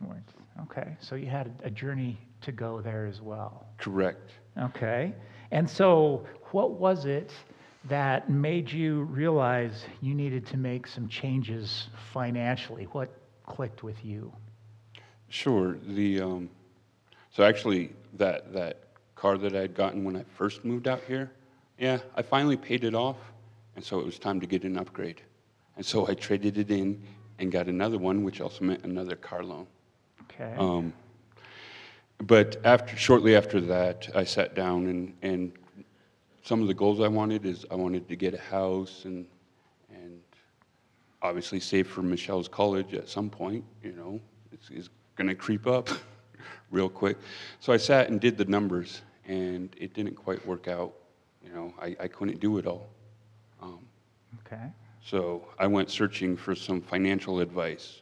Weren't. 0.02 0.28
Okay. 0.64 0.96
So 1.00 1.16
you 1.16 1.28
had 1.28 1.54
a 1.64 1.70
journey 1.70 2.18
to 2.42 2.52
go 2.52 2.82
there 2.82 3.06
as 3.06 3.22
well. 3.22 3.68
Correct. 3.78 4.32
Okay. 4.58 5.14
And 5.52 5.70
so, 5.70 6.26
what 6.52 6.72
was 6.72 7.06
it 7.06 7.32
that 7.86 8.30
made 8.30 8.72
you 8.72 9.04
realize 9.04 9.86
you 10.02 10.14
needed 10.14 10.46
to 10.48 10.58
make 10.58 10.88
some 10.88 11.08
changes 11.08 11.88
financially? 12.14 12.86
What 12.92 13.10
clicked 13.46 13.84
with 13.84 14.04
you? 14.04 14.32
Sure. 15.30 15.78
The 15.88 16.22
um, 16.22 16.50
so 17.32 17.44
actually 17.44 17.94
that 18.18 18.54
that 18.54 18.84
car 19.16 19.38
that 19.38 19.56
I 19.56 19.62
had 19.62 19.76
gotten 19.76 20.04
when 20.04 20.16
I 20.16 20.24
first 20.36 20.66
moved 20.66 20.88
out 20.88 21.02
here, 21.08 21.32
yeah, 21.78 22.00
I 22.16 22.22
finally 22.22 22.58
paid 22.58 22.84
it 22.84 22.96
off, 22.96 23.18
and 23.76 23.84
so 23.84 24.00
it 24.00 24.06
was 24.06 24.20
time 24.20 24.40
to 24.42 24.48
get 24.48 24.64
an 24.64 24.78
upgrade, 24.78 25.22
and 25.76 25.86
so 25.86 26.08
I 26.08 26.14
traded 26.14 26.58
it 26.58 26.70
in 26.70 27.02
and 27.40 27.52
got 27.52 27.68
another 27.68 27.98
one, 27.98 28.24
which 28.24 28.42
also 28.42 28.64
meant 28.64 28.84
another 28.84 29.16
car 29.16 29.44
loan. 29.44 29.68
Okay. 30.34 30.56
Um, 30.58 30.94
but 32.20 32.58
after 32.64 32.96
shortly 32.96 33.36
after 33.36 33.60
that, 33.62 34.10
I 34.16 34.24
sat 34.24 34.56
down 34.56 34.88
and 34.88 35.14
and 35.22 35.52
some 36.44 36.62
of 36.62 36.68
the 36.68 36.74
goals 36.74 37.00
I 37.00 37.08
wanted 37.08 37.46
is 37.46 37.66
I 37.72 37.76
wanted 37.76 38.08
to 38.10 38.16
get 38.16 38.34
a 38.34 38.40
house 38.40 39.06
and 39.06 39.26
and 39.90 40.20
obviously 41.22 41.60
save 41.60 41.88
for 41.88 42.02
Michelle's 42.02 42.48
college 42.48 42.94
at 42.94 43.08
some 43.08 43.30
point. 43.30 43.64
You 43.84 43.94
know, 43.94 44.20
it's, 44.52 44.70
it's 44.70 44.90
going 45.16 45.28
to 45.28 45.36
creep 45.36 45.68
up 45.68 45.90
real 46.72 46.90
quick. 46.90 47.18
So 47.60 47.74
I 47.74 47.78
sat 47.78 48.10
and 48.10 48.20
did 48.20 48.38
the 48.38 48.46
numbers, 48.46 49.02
and 49.28 49.74
it 49.78 49.94
didn't 49.94 50.16
quite 50.16 50.46
work 50.46 50.68
out. 50.68 50.94
You 51.44 51.54
know, 51.54 51.74
I, 51.82 51.96
I 52.00 52.08
couldn't 52.08 52.40
do 52.40 52.58
it 52.58 52.66
all. 52.66 52.88
Um, 53.62 53.80
okay. 54.46 54.72
so 55.04 55.46
I 55.60 55.68
went 55.68 55.90
searching 55.92 56.36
for 56.36 56.56
some 56.56 56.82
financial 56.82 57.40
advice. 57.40 58.02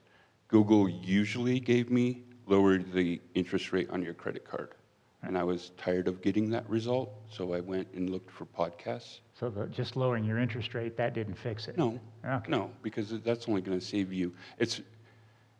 Google 0.49 0.89
usually 0.89 1.59
gave 1.59 1.89
me 1.89 2.23
lower 2.47 2.79
the 2.79 3.21
interest 3.35 3.71
rate 3.71 3.89
on 3.91 4.03
your 4.03 4.13
credit 4.15 4.43
card. 4.43 4.73
And 5.21 5.37
I 5.37 5.43
was 5.43 5.71
tired 5.77 6.07
of 6.07 6.21
getting 6.21 6.49
that 6.51 6.67
result, 6.69 7.11
so 7.29 7.53
I 7.53 7.59
went 7.59 7.87
and 7.93 8.09
looked 8.09 8.31
for 8.31 8.45
podcasts. 8.45 9.19
So 9.37 9.49
the, 9.49 9.67
just 9.67 9.95
lowering 9.95 10.23
your 10.23 10.39
interest 10.39 10.73
rate 10.73 10.97
that 10.97 11.13
didn't 11.13 11.35
fix 11.35 11.67
it. 11.67 11.77
No, 11.77 11.99
Okay. 12.25 12.49
no, 12.51 12.71
because 12.81 13.09
that's 13.21 13.47
only 13.47 13.61
going 13.61 13.79
to 13.79 13.85
save 13.85 14.11
you. 14.11 14.33
It's 14.57 14.81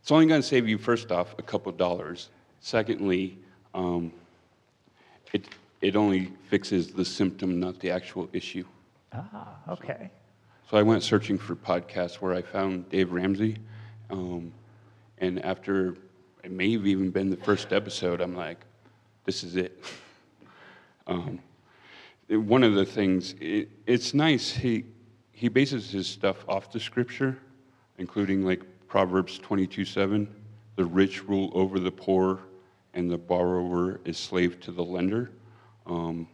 it's 0.01 0.11
only 0.11 0.25
going 0.27 0.41
to 0.41 0.47
save 0.47 0.67
you 0.67 0.77
first 0.77 1.11
off 1.11 1.35
a 1.37 1.41
couple 1.41 1.69
of 1.69 1.77
dollars. 1.77 2.29
Secondly, 2.61 3.37
um, 3.73 4.13
it 5.33 5.45
it 5.81 5.95
only 5.97 6.31
fixes 6.49 6.91
the 6.93 7.05
symptom, 7.05 7.59
not 7.59 7.79
the 7.79 7.91
actual 7.91 8.29
issue. 8.33 8.65
Ah, 9.13 9.57
okay. 9.69 10.09
So 10.69 10.77
I 10.77 10.83
went 10.83 11.03
searching 11.03 11.37
for 11.37 11.55
podcasts 11.55 12.15
where 12.15 12.33
I 12.33 12.41
found 12.41 12.89
Dave 12.89 13.11
Ramsey, 13.11 13.57
um, 14.09 14.53
and 15.19 15.43
after 15.43 15.95
it 16.43 16.51
may 16.51 16.71
have 16.73 16.87
even 16.87 17.09
been 17.11 17.29
the 17.29 17.37
first 17.37 17.73
episode, 17.73 18.21
I'm 18.21 18.35
like, 18.35 18.59
this 19.25 19.43
is 19.43 19.55
it. 19.55 19.83
Um, 21.07 21.39
one 22.29 22.61
of 22.61 22.75
the 22.75 22.85
things, 22.85 23.33
it, 23.41 23.69
it's 23.87 24.13
nice. 24.13 24.51
He 24.51 24.85
he 25.31 25.47
bases 25.47 25.89
his 25.89 26.05
stuff 26.05 26.45
off 26.47 26.71
the 26.71 26.79
scripture, 26.79 27.35
including 27.97 28.45
like 28.45 28.61
Proverbs 28.87 29.39
22 29.39 29.85
7. 29.85 30.27
the 30.75 30.85
rich 30.85 31.23
rule 31.23 31.49
over 31.55 31.79
the 31.79 31.89
poor, 31.89 32.41
and 32.93 33.09
the 33.09 33.17
borrower 33.17 33.99
is 34.05 34.19
slave 34.19 34.59
to 34.59 34.71
the 34.71 34.83
lender. 34.83 35.31
Um, 35.87 36.27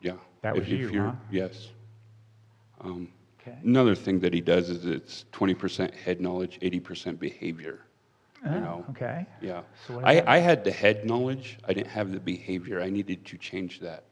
yeah. 0.00 0.12
That 0.42 0.54
was 0.54 0.68
you, 0.68 0.76
you're- 0.90 0.98
huh? 1.08 1.12
Yes. 1.32 1.70
Um, 2.80 3.08
Okay. 3.46 3.56
Another 3.62 3.94
thing 3.94 4.20
that 4.20 4.32
he 4.32 4.40
does 4.40 4.70
is 4.70 4.86
it's 4.86 5.26
20% 5.32 5.92
head 5.94 6.20
knowledge, 6.20 6.58
80% 6.62 7.18
behavior. 7.18 7.80
You 8.44 8.50
Oh, 8.50 8.60
know? 8.60 8.84
okay. 8.90 9.26
Yeah. 9.40 9.62
So 9.86 10.00
I, 10.02 10.22
I 10.36 10.38
had 10.38 10.64
the 10.64 10.70
head 10.70 11.04
knowledge, 11.06 11.58
I 11.66 11.72
didn't 11.72 11.88
have 11.88 12.12
the 12.12 12.20
behavior. 12.20 12.80
I 12.80 12.90
needed 12.90 13.24
to 13.26 13.38
change 13.38 13.80
that. 13.80 14.04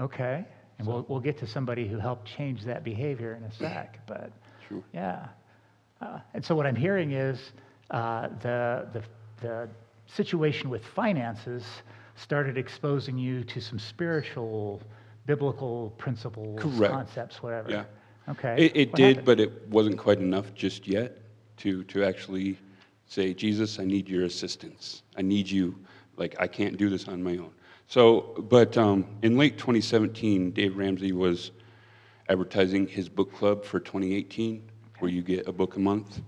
Okay. 0.00 0.44
And 0.78 0.86
we'll, 0.86 1.06
we'll 1.08 1.20
get 1.20 1.38
to 1.38 1.46
somebody 1.46 1.86
who 1.88 1.98
helped 1.98 2.26
change 2.26 2.64
that 2.64 2.84
behavior 2.84 3.34
in 3.34 3.44
a 3.44 3.52
sec, 3.58 4.00
but 4.06 4.30
Sure. 4.68 4.82
yeah. 4.92 5.28
Uh, 6.00 6.18
and 6.34 6.44
so 6.44 6.54
what 6.54 6.66
I'm 6.66 6.76
hearing 6.76 7.12
is 7.12 7.52
uh, 7.90 8.28
the, 8.42 8.86
the, 8.92 9.02
the 9.40 9.68
situation 10.06 10.68
with 10.68 10.84
finances 10.84 11.64
started 12.14 12.58
exposing 12.58 13.16
you 13.18 13.44
to 13.44 13.60
some 13.60 13.78
spiritual, 13.78 14.82
biblical 15.26 15.92
principles, 15.98 16.60
Correct. 16.60 16.92
concepts, 16.92 17.42
whatever. 17.42 17.70
Yeah. 17.70 17.84
Okay. 18.28 18.66
It, 18.66 18.76
it 18.76 18.94
did, 18.94 19.18
happened? 19.18 19.26
but 19.26 19.40
it 19.40 19.68
wasn't 19.68 19.98
quite 19.98 20.18
enough 20.18 20.52
just 20.54 20.86
yet 20.86 21.18
to, 21.58 21.84
to 21.84 22.04
actually 22.04 22.58
say, 23.06 23.32
Jesus, 23.32 23.78
I 23.78 23.84
need 23.84 24.08
your 24.08 24.24
assistance. 24.24 25.02
I 25.16 25.22
need 25.22 25.48
you. 25.48 25.76
Like, 26.16 26.34
I 26.40 26.46
can't 26.46 26.76
do 26.76 26.90
this 26.90 27.08
on 27.08 27.22
my 27.22 27.32
own. 27.32 27.50
So, 27.88 28.34
but 28.50 28.76
um, 28.76 29.06
in 29.22 29.36
late 29.36 29.58
2017, 29.58 30.50
Dave 30.50 30.76
Ramsey 30.76 31.12
was 31.12 31.52
advertising 32.28 32.88
his 32.88 33.08
book 33.08 33.32
club 33.32 33.64
for 33.64 33.78
2018, 33.78 34.68
where 34.98 35.10
you 35.10 35.22
get 35.22 35.46
a 35.46 35.52
book 35.52 35.76
a 35.76 35.80
month. 35.80 36.20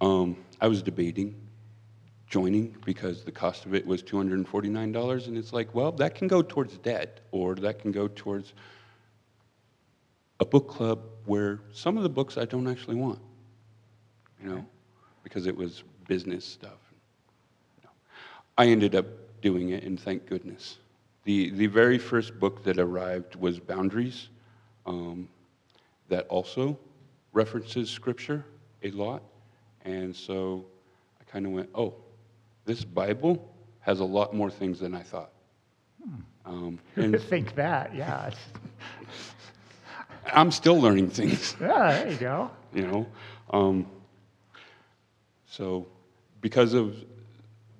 Um, 0.00 0.36
I 0.60 0.68
was 0.68 0.82
debating 0.82 1.34
joining 2.28 2.76
because 2.84 3.24
the 3.24 3.32
cost 3.32 3.64
of 3.64 3.74
it 3.74 3.86
was 3.86 4.02
$249, 4.02 5.26
and 5.26 5.38
it's 5.38 5.52
like, 5.52 5.74
well, 5.74 5.92
that 5.92 6.14
can 6.14 6.28
go 6.28 6.42
towards 6.42 6.76
debt, 6.78 7.20
or 7.32 7.54
that 7.54 7.78
can 7.78 7.90
go 7.90 8.08
towards 8.08 8.52
a 10.40 10.44
book 10.44 10.68
club 10.68 11.00
where 11.26 11.60
some 11.72 11.96
of 11.96 12.02
the 12.02 12.08
books 12.08 12.36
I 12.38 12.44
don't 12.44 12.66
actually 12.68 12.96
want, 12.96 13.18
you 14.42 14.48
know, 14.50 14.66
because 15.22 15.46
it 15.46 15.56
was 15.56 15.82
business 16.06 16.44
stuff. 16.44 16.78
I 18.56 18.66
ended 18.66 18.94
up 18.94 19.06
doing 19.40 19.70
it, 19.70 19.84
and 19.84 19.98
thank 19.98 20.26
goodness. 20.26 20.78
The, 21.24 21.50
the 21.50 21.66
very 21.66 21.98
first 21.98 22.38
book 22.40 22.64
that 22.64 22.78
arrived 22.78 23.36
was 23.36 23.60
Boundaries, 23.60 24.28
um, 24.86 25.28
that 26.08 26.26
also 26.28 26.78
references 27.32 27.90
scripture 27.90 28.44
a 28.82 28.90
lot. 28.90 29.22
And 29.84 30.14
so 30.14 30.64
I 31.20 31.30
kind 31.30 31.46
of 31.46 31.52
went, 31.52 31.68
oh, 31.74 31.94
this 32.64 32.84
Bible 32.84 33.54
has 33.80 34.00
a 34.00 34.04
lot 34.04 34.34
more 34.34 34.50
things 34.50 34.80
than 34.80 34.94
I 34.94 35.02
thought. 35.02 35.30
Um, 36.44 36.78
and 36.96 37.20
think 37.20 37.54
that? 37.56 37.94
Yeah. 37.94 38.30
I'm 40.32 40.50
still 40.50 40.80
learning 40.80 41.10
things. 41.10 41.56
yeah, 41.60 41.90
there 42.04 42.10
you 42.12 42.16
go. 42.18 42.50
you 42.74 42.86
know 42.86 43.06
um, 43.50 43.86
so 45.46 45.86
because 46.40 46.74
of 46.74 46.96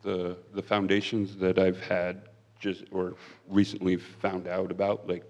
the 0.03 0.37
the 0.55 0.63
foundations 0.63 1.37
that 1.37 1.59
i've 1.59 1.81
had 1.81 2.23
just 2.61 2.85
or 2.91 3.15
recently 3.49 3.97
found 3.97 4.47
out 4.49 4.71
about 4.71 5.09
like 5.09 5.25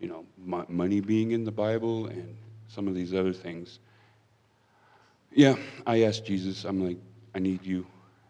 you 0.00 0.08
know 0.08 0.24
mo- 0.38 0.66
money 0.68 1.00
being 1.00 1.30
in 1.32 1.44
the 1.44 1.52
bible 1.52 2.06
and 2.06 2.36
some 2.68 2.88
of 2.88 2.94
these 2.94 3.14
other 3.14 3.32
things 3.32 3.78
yeah 5.32 5.54
i 5.86 6.02
asked 6.02 6.24
jesus 6.24 6.64
i'm 6.64 6.84
like 6.84 6.98
i 7.34 7.38
need 7.38 7.62
you 7.64 7.86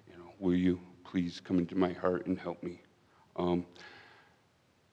you 0.08 0.16
know 0.18 0.30
will 0.38 0.54
you 0.54 0.78
please 1.04 1.40
come 1.42 1.58
into 1.58 1.74
my 1.76 1.92
heart 1.92 2.26
and 2.26 2.38
help 2.38 2.62
me 2.62 2.80
um, 3.36 3.64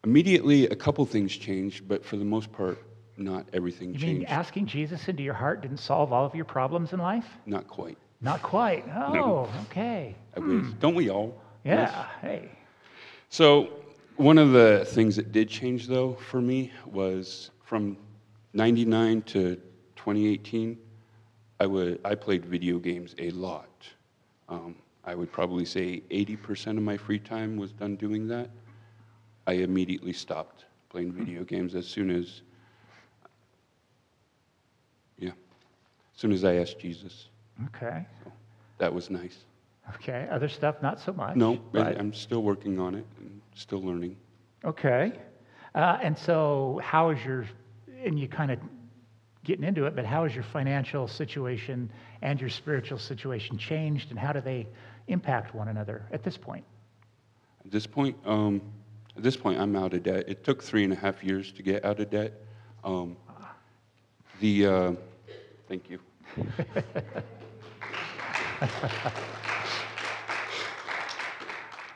immediately 0.04 0.68
a 0.68 0.76
couple 0.76 1.06
things 1.06 1.36
changed 1.36 1.88
but 1.88 2.06
for 2.06 2.18
the 2.18 2.26
most 2.26 2.52
part 2.52 2.78
not 3.18 3.48
everything 3.54 3.94
You 3.94 4.00
changed 4.00 4.20
mean 4.20 4.26
asking 4.28 4.68
Jesus 4.68 5.08
into 5.08 5.24
your 5.24 5.34
heart 5.34 5.62
didn't 5.62 5.78
solve 5.80 6.14
all 6.14 6.26
of 6.26 6.36
your 6.36 6.46
problems 6.46 6.94
in 6.94 7.00
life? 7.00 7.26
not 7.46 7.68
quite 7.68 7.98
Not 8.22 8.42
quite. 8.42 8.84
Oh, 8.96 9.14
No. 9.14 9.50
okay. 9.70 10.16
I 10.36 10.40
wish. 10.40 10.66
Don't 10.80 10.96
we 10.96 11.10
all? 11.10 11.40
Yeah. 11.64 12.06
Hey. 12.22 12.50
So, 13.30 13.70
one 14.16 14.38
of 14.38 14.52
the 14.54 14.86
things 14.86 15.16
that 15.18 15.32
did 15.32 15.50
change, 15.50 15.86
though, 15.88 16.14
for 16.14 16.42
me 16.42 16.72
was 16.86 17.52
from 17.64 17.98
99 18.54 19.22
to 19.24 19.56
2018, 19.96 20.78
I 21.60 21.66
would 21.68 22.00
I 22.06 22.16
played 22.16 22.46
video 22.46 22.80
games 22.80 23.14
a 23.20 23.30
lot. 23.32 23.70
Um, 24.50 24.76
I 25.04 25.14
would 25.14 25.32
probably 25.32 25.66
say 25.66 26.02
80% 26.10 26.78
of 26.78 26.84
my 26.84 26.98
free 26.98 27.20
time 27.20 27.58
was 27.58 27.72
done 27.72 27.96
doing 27.98 28.28
that. 28.30 28.50
I 29.46 29.54
immediately 29.54 30.14
stopped 30.14 30.66
playing 30.90 31.12
video 31.14 31.44
games 31.44 31.76
as 31.76 31.86
soon 31.88 32.10
as 32.12 32.42
yeah, 35.20 35.32
as 36.18 36.22
soon 36.22 36.32
as 36.32 36.44
I 36.44 36.56
asked 36.56 36.80
Jesus. 36.80 37.28
Okay. 37.68 38.04
That 38.80 38.92
was 38.92 39.12
nice. 39.12 39.38
Okay. 39.96 40.28
Other 40.32 40.50
stuff, 40.50 40.82
not 40.82 41.00
so 41.00 41.14
much. 41.14 41.36
No, 41.36 41.60
but 41.72 41.96
I'm 42.00 42.12
still 42.12 42.42
working 42.42 42.80
on 42.80 42.96
it 42.96 43.06
and 43.20 43.40
still 43.54 43.84
learning. 43.84 44.18
Okay. 44.66 45.14
Uh, 45.76 46.00
and 46.02 46.18
so, 46.18 46.82
how 46.84 47.12
is 47.12 47.24
your, 47.24 47.46
and 48.04 48.20
you 48.20 48.28
kind 48.28 48.50
of 48.50 48.58
getting 49.44 49.64
into 49.64 49.86
it, 49.86 49.96
but 49.96 50.06
how 50.06 50.24
is 50.24 50.34
your 50.34 50.44
financial 50.44 51.08
situation 51.08 51.92
and 52.24 52.42
your 52.42 52.50
spiritual 52.50 52.98
situation 52.98 53.56
changed, 53.56 54.10
and 54.10 54.18
how 54.18 54.34
do 54.34 54.42
they 54.42 54.66
impact 55.08 55.54
one 55.54 55.68
another 55.68 56.04
at 56.12 56.24
this 56.24 56.36
point? 56.36 56.66
At 57.64 57.72
this 57.72 57.86
point, 57.86 58.18
um, 58.26 58.60
at 59.16 59.22
this 59.22 59.38
point, 59.38 59.60
I'm 59.60 59.76
out 59.76 59.94
of 59.94 60.02
debt. 60.02 60.26
It 60.28 60.44
took 60.44 60.64
three 60.64 60.84
and 60.84 60.92
a 60.92 60.96
half 60.96 61.24
years 61.24 61.52
to 61.52 61.62
get 61.62 61.86
out 61.86 62.00
of 62.00 62.10
debt. 62.10 62.34
Um, 62.84 63.16
the 64.40 64.66
uh, 64.66 64.92
thank 65.68 65.90
you. 65.90 66.00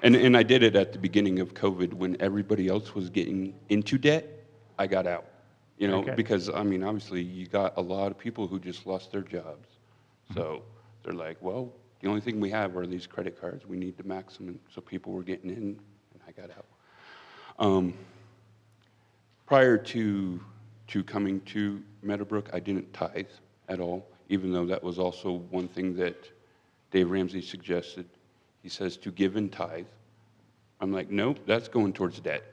and 0.03 0.15
and 0.15 0.35
I 0.37 0.43
did 0.43 0.63
it 0.63 0.75
at 0.75 0.93
the 0.93 0.99
beginning 0.99 1.39
of 1.39 1.53
COVID 1.53 1.93
when 1.93 2.17
everybody 2.19 2.67
else 2.67 2.95
was 2.95 3.09
getting 3.09 3.53
into 3.69 3.97
debt. 3.97 4.27
I 4.79 4.87
got 4.87 5.07
out. 5.07 5.25
You 5.77 5.87
know, 5.87 5.99
Okay. 5.99 6.13
because 6.15 6.49
I 6.49 6.63
mean, 6.63 6.83
obviously, 6.83 7.21
you 7.21 7.47
got 7.47 7.73
a 7.77 7.81
lot 7.81 8.11
of 8.11 8.17
people 8.17 8.47
who 8.47 8.59
just 8.59 8.85
lost 8.85 9.11
their 9.11 9.21
jobs. 9.21 9.67
So 10.33 10.63
they're 11.03 11.13
like, 11.13 11.37
well, 11.41 11.73
the 12.01 12.07
only 12.07 12.21
thing 12.21 12.39
we 12.39 12.49
have 12.51 12.77
are 12.77 12.85
these 12.87 13.07
credit 13.07 13.39
cards. 13.39 13.65
We 13.65 13.77
need 13.77 13.97
to 13.97 14.03
max 14.07 14.37
them. 14.37 14.47
And 14.49 14.59
so 14.73 14.81
people 14.81 15.11
were 15.11 15.23
getting 15.23 15.49
in, 15.49 15.57
and 15.57 16.21
I 16.27 16.31
got 16.31 16.49
out. 16.51 16.65
Um, 17.59 17.93
prior 19.45 19.77
to, 19.77 20.39
to 20.87 21.03
coming 21.03 21.41
to 21.41 21.81
Meadowbrooke, 22.05 22.47
I 22.53 22.59
didn't 22.59 22.93
tithe 22.93 23.25
at 23.71 23.79
all, 23.79 24.05
even 24.27 24.51
though 24.51 24.65
that 24.65 24.83
was 24.83 24.99
also 24.99 25.43
one 25.49 25.67
thing 25.67 25.95
that 25.95 26.29
Dave 26.91 27.09
Ramsey 27.09 27.41
suggested. 27.41 28.05
He 28.61 28.69
says 28.69 28.97
to 28.97 29.11
give 29.11 29.37
and 29.37 29.51
tithe. 29.51 29.85
I'm 30.81 30.91
like, 30.91 31.09
nope, 31.09 31.39
that's 31.45 31.69
going 31.69 31.93
towards 31.93 32.19
debt. 32.19 32.43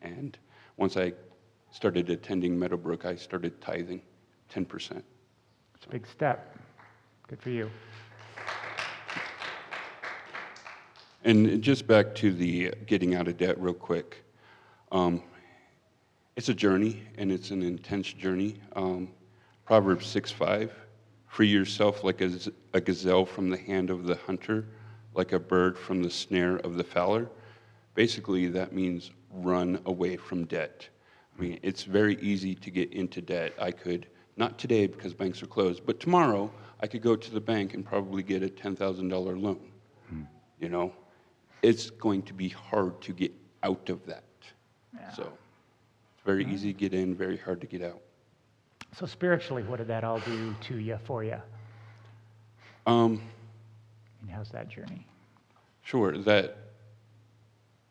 And 0.00 0.36
once 0.78 0.96
I 0.96 1.12
started 1.70 2.08
attending 2.08 2.56
Meadowbrooke, 2.56 3.04
I 3.04 3.16
started 3.16 3.60
tithing 3.60 4.00
10%. 4.52 5.02
It's 5.74 5.86
a 5.86 5.88
big 5.90 6.06
step. 6.06 6.58
Good 7.28 7.42
for 7.42 7.50
you. 7.50 7.70
And 11.24 11.62
just 11.62 11.86
back 11.86 12.14
to 12.16 12.32
the 12.32 12.72
getting 12.86 13.14
out 13.14 13.28
of 13.28 13.36
debt, 13.36 13.60
real 13.60 13.74
quick. 13.74 14.24
Um, 14.90 15.22
it's 16.34 16.48
a 16.48 16.54
journey, 16.54 17.02
and 17.18 17.30
it's 17.30 17.50
an 17.50 17.62
intense 17.62 18.12
journey. 18.12 18.56
Um, 18.74 19.08
Proverbs 19.72 20.04
6:5, 20.14 20.70
free 21.28 21.48
yourself 21.48 22.04
like 22.04 22.20
a 22.20 22.80
gazelle 22.82 23.24
from 23.24 23.48
the 23.48 23.56
hand 23.56 23.88
of 23.88 24.04
the 24.04 24.16
hunter, 24.16 24.66
like 25.14 25.32
a 25.32 25.38
bird 25.38 25.78
from 25.78 26.02
the 26.02 26.10
snare 26.10 26.56
of 26.56 26.76
the 26.76 26.84
fowler. 26.84 27.30
Basically, 27.94 28.48
that 28.48 28.74
means 28.74 29.12
run 29.30 29.80
away 29.86 30.18
from 30.18 30.44
debt. 30.44 30.90
I 31.34 31.40
mean, 31.40 31.58
it's 31.62 31.84
very 31.84 32.16
easy 32.20 32.54
to 32.54 32.70
get 32.70 32.92
into 32.92 33.22
debt. 33.22 33.54
I 33.58 33.70
could, 33.70 34.08
not 34.36 34.58
today 34.58 34.86
because 34.86 35.14
banks 35.14 35.42
are 35.42 35.46
closed, 35.46 35.86
but 35.86 35.98
tomorrow 35.98 36.52
I 36.80 36.86
could 36.86 37.00
go 37.00 37.16
to 37.16 37.30
the 37.30 37.40
bank 37.40 37.72
and 37.72 37.82
probably 37.82 38.22
get 38.22 38.42
a 38.42 38.48
$10,000 38.48 39.40
loan. 39.40 39.72
Hmm. 40.10 40.24
You 40.60 40.68
know? 40.68 40.92
It's 41.62 41.88
going 41.88 42.24
to 42.24 42.34
be 42.34 42.50
hard 42.50 43.00
to 43.00 43.14
get 43.14 43.32
out 43.62 43.88
of 43.88 44.04
that. 44.04 44.24
So 45.16 45.22
it's 45.22 46.24
very 46.26 46.44
easy 46.44 46.74
to 46.74 46.78
get 46.78 46.92
in 46.92 47.14
very 47.14 47.38
hard 47.38 47.62
to 47.62 47.66
get 47.66 47.80
out 47.80 48.02
So, 48.94 49.06
spiritually, 49.06 49.62
what 49.62 49.78
did 49.78 49.88
that 49.88 50.04
all 50.04 50.18
do 50.20 50.54
to 50.60 50.76
you, 50.76 50.98
for 51.04 51.24
you? 51.24 51.36
um, 52.86 53.20
And 54.20 54.30
how's 54.30 54.50
that 54.50 54.68
journey? 54.68 55.06
sure 55.82 56.16
that 56.18 56.56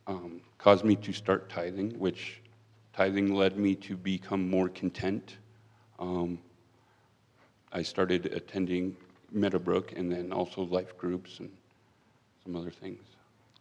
um, 0.07 0.41
caused 0.57 0.85
me 0.85 0.95
to 0.95 1.11
start 1.13 1.49
tithing 1.49 1.91
which 1.99 2.41
tithing 2.93 3.33
led 3.33 3.57
me 3.57 3.75
to 3.75 3.95
become 3.97 4.49
more 4.49 4.69
content 4.69 5.37
um, 5.99 6.39
i 7.73 7.81
started 7.81 8.27
attending 8.27 8.95
meadowbrooke 9.35 9.97
and 9.97 10.11
then 10.11 10.31
also 10.31 10.61
life 10.63 10.97
groups 10.97 11.39
and 11.39 11.49
some 12.43 12.55
other 12.55 12.71
things 12.71 13.01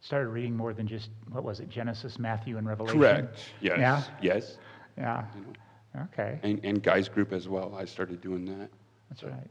Started 0.03 0.29
reading 0.29 0.57
more 0.57 0.72
than 0.72 0.87
just, 0.87 1.11
what 1.31 1.44
was 1.44 1.61
it, 1.61 1.68
Genesis, 1.68 2.18
Matthew, 2.18 2.57
and 2.57 2.66
Revelation? 2.66 2.96
correct 3.03 3.38
yes 3.61 3.79
Yeah? 3.81 4.03
yes 4.22 4.57
Yeah. 4.96 5.24
you 5.35 5.40
know, 5.42 5.53
Okay. 5.96 6.38
and, 6.42 6.61
and 6.64 6.83
guys 6.83 7.09
group 7.09 7.33
as 7.33 7.48
well 7.48 7.74
i 7.76 7.85
started 7.85 8.20
doing 8.20 8.44
that 8.44 8.70
That's 9.09 9.22
right. 9.24 9.50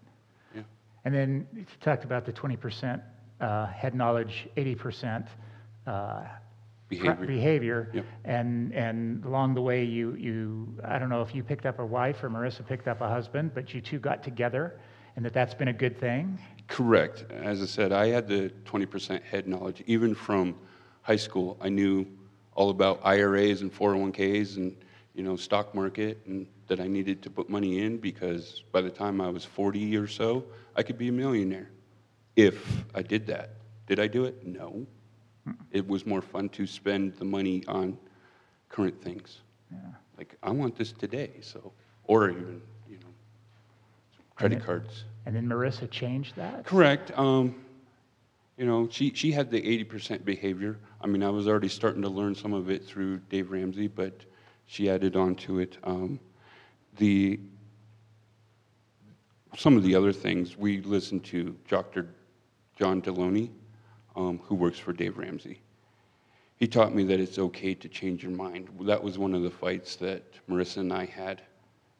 yeah 0.55 0.61
And 1.05 1.13
then 1.13 1.47
you 1.53 1.65
talked 1.81 2.03
about 2.05 2.25
the 2.25 2.33
20% 2.33 3.01
uh, 3.41 3.67
head 3.67 3.95
knowledge, 3.95 4.47
80% 4.57 5.27
uh, 5.87 6.21
behavior 6.89 7.25
behavior. 7.25 7.91
Yep. 7.93 8.05
And, 8.25 8.73
and 8.73 9.23
along 9.25 9.53
the 9.53 9.61
way, 9.61 9.83
you, 9.83 10.15
you, 10.15 10.67
I 10.83 10.99
don't 10.99 11.09
know 11.09 11.21
if 11.21 11.33
you 11.33 11.43
picked 11.43 11.65
up 11.65 11.79
a 11.79 11.85
wife 11.85 12.23
or 12.23 12.29
Marissa 12.29 12.65
picked 12.67 12.87
up 12.87 13.01
a 13.01 13.07
husband, 13.07 13.51
but 13.53 13.73
you 13.73 13.79
two 13.81 13.99
got 13.99 14.23
together 14.23 14.79
and 15.15 15.23
that 15.25 15.33
that's 15.33 15.53
been 15.53 15.69
a 15.69 15.73
good 15.73 15.97
thing. 15.99 16.37
Correct. 16.67 17.25
As 17.31 17.61
I 17.61 17.65
said, 17.65 17.91
I 17.91 18.07
had 18.07 18.27
the 18.27 18.51
20% 18.65 19.23
head 19.23 19.47
knowledge. 19.47 19.83
Even 19.87 20.13
from 20.15 20.55
high 21.01 21.15
school, 21.15 21.57
I 21.61 21.69
knew 21.69 22.05
all 22.55 22.69
about 22.69 22.99
IRAs 23.03 23.61
and 23.61 23.73
401ks 23.73 24.57
and, 24.57 24.75
you 25.13 25.23
know, 25.23 25.35
stock 25.35 25.73
market 25.73 26.19
and 26.25 26.47
that 26.67 26.79
I 26.79 26.87
needed 26.87 27.21
to 27.23 27.29
put 27.29 27.49
money 27.49 27.81
in 27.81 27.97
because 27.97 28.63
by 28.71 28.81
the 28.81 28.89
time 28.89 29.19
I 29.19 29.29
was 29.29 29.43
40 29.43 29.97
or 29.97 30.07
so, 30.07 30.43
I 30.75 30.83
could 30.83 30.97
be 30.97 31.09
a 31.09 31.11
millionaire 31.11 31.69
if 32.35 32.83
I 32.93 33.01
did 33.01 33.25
that. 33.27 33.55
Did 33.87 33.99
I 33.99 34.07
do 34.07 34.25
it? 34.25 34.45
No. 34.45 34.85
It 35.71 35.87
was 35.87 36.05
more 36.05 36.21
fun 36.21 36.49
to 36.49 36.67
spend 36.67 37.15
the 37.15 37.25
money 37.25 37.63
on 37.67 37.97
current 38.69 39.01
things. 39.01 39.39
Yeah. 39.71 39.79
Like, 40.17 40.35
I 40.43 40.51
want 40.51 40.75
this 40.75 40.91
today, 40.91 41.31
so, 41.41 41.71
or 42.03 42.29
even, 42.29 42.61
you 42.87 42.97
know, 42.97 43.07
credit 44.35 44.59
then- 44.59 44.65
cards. 44.65 45.05
And 45.25 45.35
then 45.35 45.47
Marissa 45.47 45.89
changed 45.89 46.35
that. 46.37 46.65
Correct. 46.65 47.11
Um, 47.17 47.55
you 48.57 48.65
know, 48.65 48.87
she, 48.91 49.11
she 49.13 49.31
had 49.31 49.49
the 49.49 49.61
80% 49.61 50.25
behavior. 50.25 50.77
I 51.01 51.07
mean, 51.07 51.23
I 51.23 51.29
was 51.29 51.47
already 51.47 51.67
starting 51.67 52.01
to 52.01 52.09
learn 52.09 52.35
some 52.35 52.53
of 52.53 52.69
it 52.69 52.85
through 52.85 53.19
Dave 53.29 53.51
Ramsey, 53.51 53.87
but 53.87 54.25
she 54.69 54.87
added 54.87 55.15
on 55.15 55.33
to 55.33 55.57
it. 55.57 55.79
Um, 55.83 56.19
the, 56.97 57.39
some 59.57 59.75
of 59.75 59.81
the 59.81 59.95
other 59.95 60.13
things, 60.13 60.55
we 60.55 60.81
listened 60.81 61.25
to 61.25 61.55
Dr. 61.67 62.07
John 62.77 63.01
Deloney, 63.01 63.49
um, 64.15 64.39
who 64.43 64.53
works 64.53 64.77
for 64.77 64.93
Dave 64.93 65.17
Ramsey. 65.17 65.59
He 66.57 66.67
taught 66.67 66.93
me 66.93 67.03
that 67.05 67.19
it's 67.19 67.39
okay 67.39 67.73
to 67.73 67.89
change 67.89 68.21
your 68.21 68.31
mind. 68.31 68.69
That 68.81 69.03
was 69.03 69.17
one 69.17 69.33
of 69.33 69.41
the 69.41 69.49
fights 69.49 69.95
that 69.95 70.23
Marissa 70.47 70.77
and 70.77 70.93
I 70.93 71.05
had. 71.05 71.41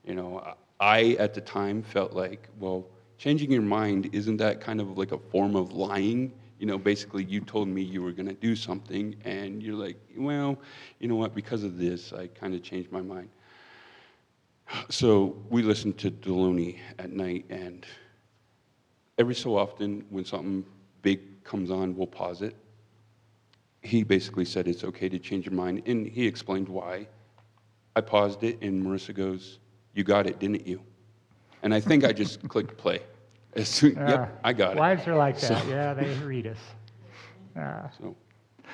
You 0.05 0.13
know, 0.13 0.53
I 0.79 1.15
at 1.17 1.33
the 1.33 1.41
time 1.41 1.81
felt 1.81 2.13
like, 2.13 2.49
well, 2.59 2.85
changing 3.17 3.51
your 3.51 3.63
mind 3.63 4.11
isn't 4.13 4.37
that 4.37 4.61
kind 4.61 4.79
of 4.79 4.95
like 4.95 5.11
a 5.11 5.17
form 5.17 5.55
of 5.55 5.71
lying? 5.71 6.31
You 6.59 6.65
know, 6.65 6.77
basically, 6.77 7.23
you 7.23 7.39
told 7.39 7.69
me 7.69 7.81
you 7.81 8.01
were 8.01 8.11
going 8.11 8.27
to 8.27 8.33
do 8.33 8.55
something, 8.55 9.15
and 9.23 9.63
you're 9.63 9.77
like, 9.77 9.97
well, 10.17 10.59
you 10.99 11.07
know 11.07 11.15
what? 11.15 11.33
Because 11.33 11.63
of 11.63 11.77
this, 11.77 12.11
I 12.11 12.27
kind 12.27 12.53
of 12.53 12.61
changed 12.61 12.91
my 12.91 13.01
mind. 13.01 13.29
So 14.89 15.37
we 15.49 15.63
listened 15.63 15.97
to 15.99 16.11
Deloney 16.11 16.77
at 16.99 17.11
night, 17.11 17.45
and 17.49 17.85
every 19.17 19.35
so 19.35 19.57
often, 19.57 20.05
when 20.09 20.25
something 20.25 20.65
big 21.01 21.43
comes 21.45 21.71
on, 21.71 21.95
we'll 21.95 22.07
pause 22.07 22.41
it. 22.41 22.55
He 23.81 24.03
basically 24.03 24.45
said 24.45 24.67
it's 24.67 24.83
okay 24.83 25.07
to 25.07 25.17
change 25.17 25.45
your 25.45 25.55
mind, 25.55 25.83
and 25.85 26.07
he 26.07 26.27
explained 26.27 26.67
why. 26.67 27.07
I 27.95 28.01
paused 28.01 28.43
it, 28.43 28.61
and 28.61 28.83
Marissa 28.83 29.15
goes, 29.15 29.59
"You 29.93 30.03
got 30.03 30.27
it, 30.27 30.39
didn't 30.39 30.67
you?" 30.67 30.81
And 31.63 31.73
I 31.73 31.79
think 31.79 32.03
I 32.03 32.11
just 32.11 32.47
clicked 32.47 32.77
play. 32.77 32.99
As 33.55 33.67
soon, 33.67 33.95
Yeah. 33.95 34.09
yep, 34.09 34.39
I 34.43 34.53
got 34.53 34.71
it. 34.73 34.79
Wives 34.79 35.07
are 35.07 35.15
like 35.15 35.39
that. 35.39 35.63
So- 35.63 35.69
Yeah, 35.69 35.93
they 35.93 36.13
read 36.19 36.47
us. 36.47 36.57
Yeah. 37.55 37.89
So, 37.99 38.15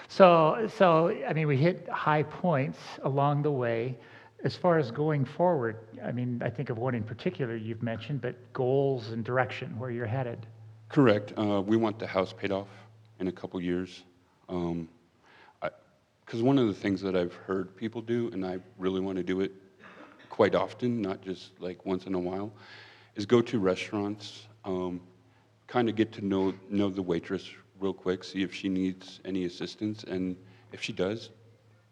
So, 0.10 0.68
so 0.78 1.18
I 1.28 1.34
mean, 1.34 1.48
we 1.48 1.58
hit 1.58 1.88
high 1.90 2.24
points 2.24 2.78
along 3.04 3.42
the 3.44 3.52
way. 3.52 3.98
As 4.44 4.56
far 4.56 4.78
as 4.78 4.92
going 4.92 5.26
forward, 5.26 5.78
I 6.04 6.12
mean, 6.12 6.42
I 6.46 6.50
think 6.50 6.70
of 6.70 6.78
one 6.78 6.94
in 6.94 7.02
particular 7.04 7.56
you've 7.56 7.82
mentioned, 7.82 8.22
but 8.22 8.36
goals 8.54 9.12
and 9.12 9.24
direction 9.24 9.80
where 9.80 9.90
you're 9.92 10.06
headed. 10.06 10.46
correct. 10.90 11.34
Uh, 11.38 11.62
we 11.66 11.78
want 11.78 11.98
the 11.98 12.06
house 12.06 12.32
paid 12.34 12.52
off 12.52 12.68
in 13.20 13.28
a 13.28 13.32
couple 13.32 13.60
years. 13.62 14.04
Um, 14.50 14.88
because 16.26 16.42
one 16.42 16.58
of 16.60 16.68
the 16.68 16.74
things 16.74 17.02
that 17.02 17.16
I've 17.16 17.34
heard 17.34 17.76
people 17.76 18.02
do, 18.02 18.30
and 18.34 18.46
I 18.46 18.58
really 18.80 19.00
want 19.00 19.18
to 19.18 19.24
do 19.24 19.42
it 19.42 19.52
quite 20.30 20.56
often, 20.56 21.02
not 21.02 21.22
just 21.22 21.52
like 21.60 21.86
once 21.86 22.06
in 22.06 22.14
a 22.16 22.20
while, 22.20 22.52
is 23.16 23.26
go 23.28 23.42
to 23.42 23.60
restaurants, 23.60 24.48
um, 24.66 25.02
kind 25.68 25.90
of 25.90 25.96
get 25.96 26.12
to 26.14 26.26
know, 26.26 26.54
know 26.70 26.90
the 26.90 27.02
waitress 27.02 27.50
real 27.80 27.94
quick, 27.94 28.24
see 28.24 28.42
if 28.42 28.54
she 28.54 28.70
needs 28.70 29.20
any 29.26 29.46
assistance, 29.46 30.04
and 30.04 30.36
if 30.72 30.82
she 30.82 30.94
does, 30.94 31.30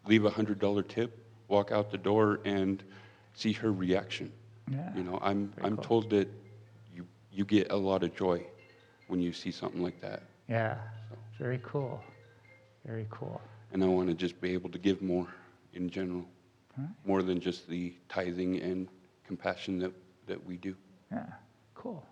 leave 0.06 0.24
a 0.24 0.30
$100 0.30 0.88
tip, 0.88 1.24
walk 1.48 1.72
out 1.72 1.90
the 1.90 1.98
door, 1.98 2.40
and 2.44 2.82
see 3.34 3.52
her 3.52 3.72
reaction. 3.72 4.32
Yeah, 4.70 4.90
You 4.96 5.04
know, 5.04 5.18
I'm, 5.22 5.52
very 5.56 5.66
I'm 5.68 5.76
cool. 5.76 5.84
told 5.84 6.10
that 6.10 6.28
you, 6.94 7.06
you 7.32 7.44
get 7.44 7.70
a 7.70 7.76
lot 7.76 8.02
of 8.02 8.14
joy 8.14 8.44
when 9.08 9.20
you 9.20 9.32
see 9.32 9.50
something 9.50 9.82
like 9.82 10.00
that. 10.00 10.22
Yeah, 10.48 10.76
very 11.38 11.60
cool. 11.62 12.02
Very 12.86 13.06
cool. 13.10 13.40
And 13.72 13.82
I 13.82 13.86
want 13.86 14.08
to 14.08 14.14
just 14.14 14.40
be 14.40 14.52
able 14.52 14.70
to 14.70 14.78
give 14.78 15.02
more 15.02 15.26
in 15.72 15.90
general, 15.90 16.24
more 17.04 17.22
than 17.22 17.40
just 17.40 17.68
the 17.68 17.94
tithing 18.08 18.60
and 18.60 18.88
compassion 19.26 19.78
that, 19.80 19.92
that 20.26 20.44
we 20.46 20.56
do. 20.56 20.74
Yeah, 21.10 21.26
cool. 21.74 22.04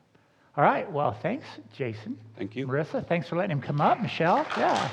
All 0.55 0.65
right, 0.65 0.91
well, 0.93 1.13
thanks, 1.13 1.47
Jason. 1.73 2.19
Thank 2.37 2.55
you. 2.55 2.67
Marissa, 2.67 3.07
thanks 3.07 3.27
for 3.27 3.37
letting 3.37 3.53
him 3.53 3.63
come 3.63 3.81
up. 3.81 4.03
Michelle, 4.03 4.47
yeah. 4.59 4.91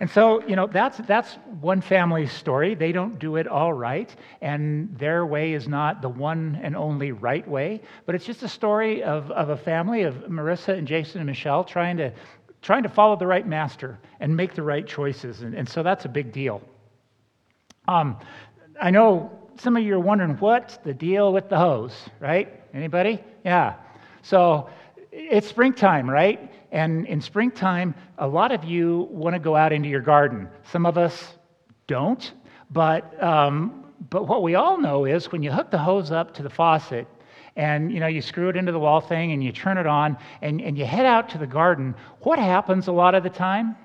And 0.00 0.10
so, 0.10 0.44
you 0.46 0.56
know, 0.56 0.66
that's, 0.66 0.98
that's 0.98 1.38
one 1.60 1.80
family's 1.80 2.32
story. 2.32 2.74
They 2.74 2.92
don't 2.92 3.18
do 3.18 3.36
it 3.36 3.46
all 3.46 3.72
right, 3.72 4.14
and 4.42 4.94
their 4.98 5.24
way 5.24 5.54
is 5.54 5.66
not 5.66 6.02
the 6.02 6.08
one 6.10 6.60
and 6.62 6.76
only 6.76 7.12
right 7.12 7.46
way. 7.48 7.80
But 8.04 8.14
it's 8.14 8.26
just 8.26 8.42
a 8.42 8.48
story 8.48 9.02
of, 9.02 9.30
of 9.30 9.48
a 9.48 9.56
family 9.56 10.02
of 10.02 10.14
Marissa 10.28 10.76
and 10.76 10.86
Jason 10.86 11.20
and 11.20 11.26
Michelle 11.28 11.64
trying 11.64 11.96
to, 11.98 12.12
trying 12.60 12.82
to 12.82 12.88
follow 12.90 13.16
the 13.16 13.28
right 13.28 13.46
master 13.46 13.98
and 14.20 14.36
make 14.36 14.54
the 14.54 14.62
right 14.62 14.86
choices. 14.86 15.40
And, 15.40 15.54
and 15.54 15.66
so 15.66 15.82
that's 15.82 16.04
a 16.04 16.08
big 16.10 16.32
deal. 16.32 16.60
Um, 17.88 18.18
I 18.78 18.90
know 18.90 19.41
some 19.62 19.76
of 19.76 19.84
you 19.84 19.94
are 19.94 20.00
wondering 20.00 20.36
what's 20.38 20.78
the 20.78 20.92
deal 20.92 21.32
with 21.32 21.48
the 21.48 21.56
hose, 21.56 21.94
right? 22.18 22.60
Anybody? 22.74 23.22
Yeah. 23.44 23.74
So 24.22 24.68
it's 25.12 25.46
springtime, 25.46 26.10
right? 26.10 26.52
And 26.72 27.06
in 27.06 27.20
springtime, 27.20 27.94
a 28.18 28.26
lot 28.26 28.50
of 28.50 28.64
you 28.64 29.06
want 29.10 29.34
to 29.34 29.38
go 29.38 29.54
out 29.54 29.72
into 29.72 29.88
your 29.88 30.00
garden. 30.00 30.48
Some 30.72 30.84
of 30.84 30.98
us 30.98 31.34
don't, 31.86 32.32
but 32.72 33.22
um, 33.22 33.84
but 34.10 34.26
what 34.26 34.42
we 34.42 34.56
all 34.56 34.78
know 34.78 35.04
is 35.04 35.30
when 35.30 35.44
you 35.44 35.52
hook 35.52 35.70
the 35.70 35.78
hose 35.78 36.10
up 36.10 36.34
to 36.34 36.42
the 36.42 36.50
faucet 36.50 37.06
and 37.54 37.92
you 37.92 38.00
know 38.00 38.08
you 38.08 38.20
screw 38.20 38.48
it 38.48 38.56
into 38.56 38.72
the 38.72 38.80
wall 38.80 39.00
thing 39.00 39.30
and 39.30 39.44
you 39.44 39.52
turn 39.52 39.78
it 39.78 39.86
on 39.86 40.16
and, 40.40 40.60
and 40.60 40.76
you 40.76 40.84
head 40.84 41.06
out 41.06 41.28
to 41.28 41.38
the 41.38 41.46
garden, 41.46 41.94
what 42.22 42.40
happens 42.40 42.88
a 42.88 42.92
lot 42.92 43.14
of 43.14 43.22
the 43.22 43.30
time? 43.30 43.76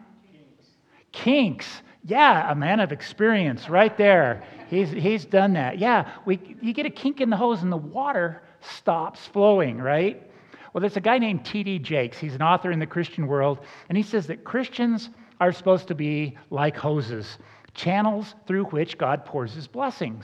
Kinks. 1.11 1.83
Yeah, 2.07 2.49
a 2.49 2.55
man 2.55 2.79
of 2.79 2.93
experience 2.93 3.67
right 3.67 3.95
there. 3.97 4.41
He's, 4.69 4.89
he's 4.89 5.25
done 5.25 5.53
that. 5.53 5.77
Yeah, 5.77 6.09
we, 6.25 6.39
you 6.61 6.71
get 6.71 6.85
a 6.85 6.89
kink 6.89 7.19
in 7.19 7.29
the 7.29 7.35
hose 7.35 7.63
and 7.63 7.71
the 7.71 7.75
water 7.75 8.41
stops 8.61 9.27
flowing, 9.27 9.77
right? 9.77 10.23
Well, 10.71 10.79
there's 10.79 10.95
a 10.95 11.01
guy 11.01 11.17
named 11.17 11.43
T.D. 11.43 11.79
Jakes. 11.79 12.17
He's 12.17 12.33
an 12.33 12.41
author 12.41 12.71
in 12.71 12.79
the 12.79 12.87
Christian 12.87 13.27
world, 13.27 13.59
and 13.89 13.97
he 13.97 14.03
says 14.03 14.25
that 14.27 14.45
Christians 14.45 15.09
are 15.41 15.51
supposed 15.51 15.89
to 15.89 15.95
be 15.95 16.37
like 16.49 16.77
hoses, 16.77 17.39
channels 17.73 18.35
through 18.47 18.65
which 18.65 18.97
God 18.97 19.25
pours 19.25 19.53
his 19.53 19.67
blessings. 19.67 20.23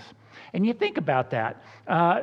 And 0.53 0.65
you 0.65 0.73
think 0.73 0.97
about 0.97 1.31
that. 1.31 1.63
Uh, 1.85 2.21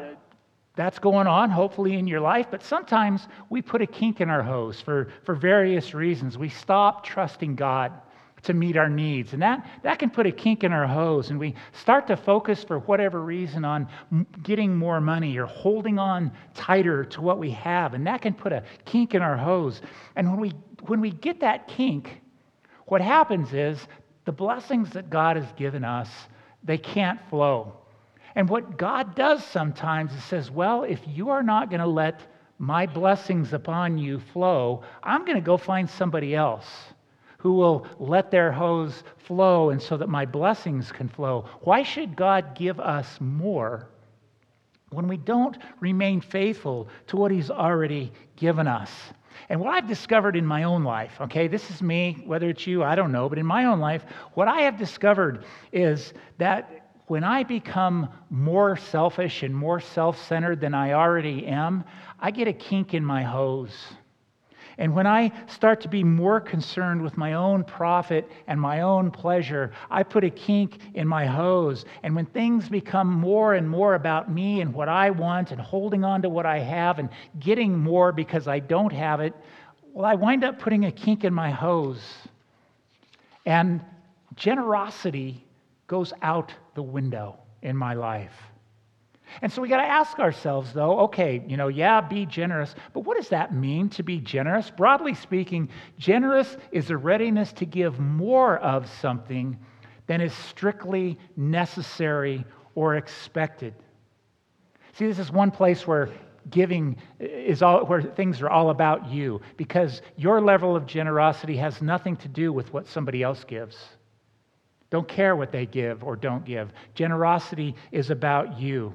that's 0.74 0.98
going 0.98 1.26
on, 1.26 1.50
hopefully, 1.50 1.96
in 1.96 2.06
your 2.06 2.20
life, 2.20 2.46
but 2.50 2.62
sometimes 2.62 3.28
we 3.50 3.60
put 3.60 3.82
a 3.82 3.86
kink 3.86 4.22
in 4.22 4.30
our 4.30 4.42
hose 4.42 4.80
for, 4.80 5.08
for 5.24 5.34
various 5.34 5.92
reasons. 5.92 6.38
We 6.38 6.48
stop 6.48 7.04
trusting 7.04 7.56
God 7.56 7.92
to 8.42 8.54
meet 8.54 8.76
our 8.76 8.88
needs. 8.88 9.32
And 9.32 9.42
that, 9.42 9.68
that 9.82 9.98
can 9.98 10.10
put 10.10 10.26
a 10.26 10.32
kink 10.32 10.64
in 10.64 10.72
our 10.72 10.86
hose, 10.86 11.30
and 11.30 11.38
we 11.38 11.54
start 11.72 12.06
to 12.08 12.16
focus 12.16 12.64
for 12.64 12.78
whatever 12.80 13.22
reason 13.22 13.64
on 13.64 13.88
getting 14.42 14.76
more 14.76 15.00
money 15.00 15.36
or 15.38 15.46
holding 15.46 15.98
on 15.98 16.32
tighter 16.54 17.04
to 17.04 17.20
what 17.20 17.38
we 17.38 17.50
have. 17.50 17.94
And 17.94 18.06
that 18.06 18.22
can 18.22 18.34
put 18.34 18.52
a 18.52 18.62
kink 18.84 19.14
in 19.14 19.22
our 19.22 19.36
hose. 19.36 19.82
And 20.16 20.30
when 20.30 20.40
we, 20.40 20.52
when 20.86 21.00
we 21.00 21.10
get 21.10 21.40
that 21.40 21.68
kink, 21.68 22.20
what 22.86 23.00
happens 23.00 23.52
is 23.52 23.78
the 24.24 24.32
blessings 24.32 24.90
that 24.90 25.10
God 25.10 25.36
has 25.36 25.50
given 25.56 25.84
us, 25.84 26.08
they 26.64 26.78
can't 26.78 27.20
flow. 27.28 27.74
And 28.34 28.48
what 28.48 28.78
God 28.78 29.14
does 29.14 29.44
sometimes 29.44 30.12
is 30.14 30.24
says, 30.24 30.50
well, 30.50 30.84
if 30.84 31.00
you 31.06 31.30
are 31.30 31.42
not 31.42 31.68
going 31.68 31.80
to 31.80 31.86
let 31.86 32.20
my 32.58 32.86
blessings 32.86 33.52
upon 33.52 33.98
you 33.98 34.20
flow, 34.32 34.82
I'm 35.02 35.24
going 35.24 35.36
to 35.36 35.42
go 35.42 35.56
find 35.56 35.88
somebody 35.88 36.34
else 36.34 36.66
who 37.40 37.54
will 37.54 37.86
let 37.98 38.30
their 38.30 38.52
hose 38.52 39.02
flow 39.16 39.70
and 39.70 39.80
so 39.80 39.96
that 39.96 40.08
my 40.08 40.26
blessings 40.26 40.92
can 40.92 41.08
flow. 41.08 41.46
Why 41.62 41.82
should 41.82 42.14
God 42.14 42.54
give 42.54 42.78
us 42.78 43.18
more 43.18 43.88
when 44.90 45.08
we 45.08 45.16
don't 45.16 45.56
remain 45.80 46.20
faithful 46.20 46.88
to 47.06 47.16
what 47.16 47.30
He's 47.30 47.50
already 47.50 48.12
given 48.36 48.68
us? 48.68 48.90
And 49.48 49.58
what 49.58 49.72
I've 49.72 49.88
discovered 49.88 50.36
in 50.36 50.44
my 50.44 50.64
own 50.64 50.84
life, 50.84 51.18
okay, 51.18 51.48
this 51.48 51.70
is 51.70 51.80
me, 51.80 52.22
whether 52.26 52.50
it's 52.50 52.66
you, 52.66 52.84
I 52.84 52.94
don't 52.94 53.10
know, 53.10 53.28
but 53.28 53.38
in 53.38 53.46
my 53.46 53.64
own 53.64 53.80
life, 53.80 54.04
what 54.34 54.46
I 54.46 54.60
have 54.62 54.76
discovered 54.76 55.44
is 55.72 56.12
that 56.36 56.90
when 57.06 57.24
I 57.24 57.42
become 57.42 58.10
more 58.28 58.76
selfish 58.76 59.42
and 59.42 59.54
more 59.54 59.80
self 59.80 60.22
centered 60.26 60.60
than 60.60 60.74
I 60.74 60.92
already 60.92 61.46
am, 61.46 61.84
I 62.20 62.30
get 62.30 62.48
a 62.48 62.52
kink 62.52 62.92
in 62.92 63.04
my 63.04 63.22
hose. 63.22 63.74
And 64.80 64.94
when 64.94 65.06
I 65.06 65.30
start 65.46 65.82
to 65.82 65.88
be 65.88 66.02
more 66.02 66.40
concerned 66.40 67.02
with 67.02 67.18
my 67.18 67.34
own 67.34 67.64
profit 67.64 68.26
and 68.46 68.58
my 68.58 68.80
own 68.80 69.10
pleasure, 69.10 69.72
I 69.90 70.02
put 70.02 70.24
a 70.24 70.30
kink 70.30 70.78
in 70.94 71.06
my 71.06 71.26
hose. 71.26 71.84
And 72.02 72.16
when 72.16 72.24
things 72.24 72.66
become 72.66 73.06
more 73.06 73.52
and 73.54 73.68
more 73.68 73.94
about 73.94 74.32
me 74.32 74.62
and 74.62 74.72
what 74.72 74.88
I 74.88 75.10
want 75.10 75.50
and 75.50 75.60
holding 75.60 76.02
on 76.02 76.22
to 76.22 76.30
what 76.30 76.46
I 76.46 76.60
have 76.60 76.98
and 76.98 77.10
getting 77.38 77.78
more 77.78 78.10
because 78.10 78.48
I 78.48 78.58
don't 78.58 78.92
have 78.92 79.20
it, 79.20 79.34
well, 79.92 80.06
I 80.06 80.14
wind 80.14 80.44
up 80.44 80.58
putting 80.58 80.86
a 80.86 80.92
kink 80.92 81.24
in 81.24 81.34
my 81.34 81.50
hose. 81.50 82.02
And 83.44 83.82
generosity 84.34 85.44
goes 85.88 86.14
out 86.22 86.54
the 86.74 86.82
window 86.82 87.36
in 87.60 87.76
my 87.76 87.92
life. 87.92 88.49
And 89.42 89.52
so 89.52 89.62
we 89.62 89.68
got 89.68 89.78
to 89.78 89.88
ask 89.88 90.18
ourselves, 90.18 90.72
though, 90.72 91.00
okay, 91.00 91.42
you 91.46 91.56
know, 91.56 91.68
yeah, 91.68 92.00
be 92.00 92.26
generous, 92.26 92.74
but 92.92 93.00
what 93.00 93.16
does 93.16 93.28
that 93.28 93.54
mean 93.54 93.88
to 93.90 94.02
be 94.02 94.18
generous? 94.18 94.70
Broadly 94.70 95.14
speaking, 95.14 95.68
generous 95.98 96.56
is 96.72 96.90
a 96.90 96.96
readiness 96.96 97.52
to 97.54 97.66
give 97.66 97.98
more 97.98 98.58
of 98.58 98.88
something 99.00 99.58
than 100.06 100.20
is 100.20 100.32
strictly 100.32 101.18
necessary 101.36 102.44
or 102.74 102.96
expected. 102.96 103.74
See, 104.94 105.06
this 105.06 105.18
is 105.18 105.30
one 105.30 105.50
place 105.50 105.86
where 105.86 106.10
giving 106.48 106.96
is 107.18 107.62
all 107.62 107.84
where 107.84 108.02
things 108.02 108.40
are 108.42 108.50
all 108.50 108.70
about 108.70 109.08
you 109.08 109.40
because 109.56 110.02
your 110.16 110.40
level 110.40 110.74
of 110.74 110.86
generosity 110.86 111.56
has 111.56 111.80
nothing 111.80 112.16
to 112.16 112.28
do 112.28 112.52
with 112.52 112.72
what 112.72 112.86
somebody 112.86 113.22
else 113.22 113.44
gives. 113.44 113.76
Don't 114.90 115.06
care 115.06 115.36
what 115.36 115.52
they 115.52 115.66
give 115.66 116.02
or 116.02 116.16
don't 116.16 116.44
give. 116.44 116.72
Generosity 116.94 117.76
is 117.92 118.10
about 118.10 118.58
you. 118.58 118.92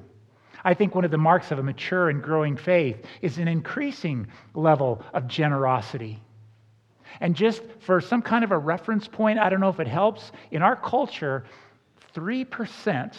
I 0.66 0.74
think 0.74 0.96
one 0.96 1.04
of 1.04 1.12
the 1.12 1.16
marks 1.16 1.52
of 1.52 1.60
a 1.60 1.62
mature 1.62 2.10
and 2.10 2.20
growing 2.20 2.56
faith 2.56 3.06
is 3.22 3.38
an 3.38 3.46
increasing 3.46 4.26
level 4.52 5.00
of 5.14 5.28
generosity. 5.28 6.20
And 7.20 7.36
just 7.36 7.62
for 7.78 8.00
some 8.00 8.20
kind 8.20 8.42
of 8.42 8.50
a 8.50 8.58
reference 8.58 9.06
point, 9.06 9.38
I 9.38 9.48
don't 9.48 9.60
know 9.60 9.68
if 9.68 9.78
it 9.78 9.86
helps, 9.86 10.32
in 10.50 10.62
our 10.62 10.74
culture, 10.74 11.44
3% 12.16 13.14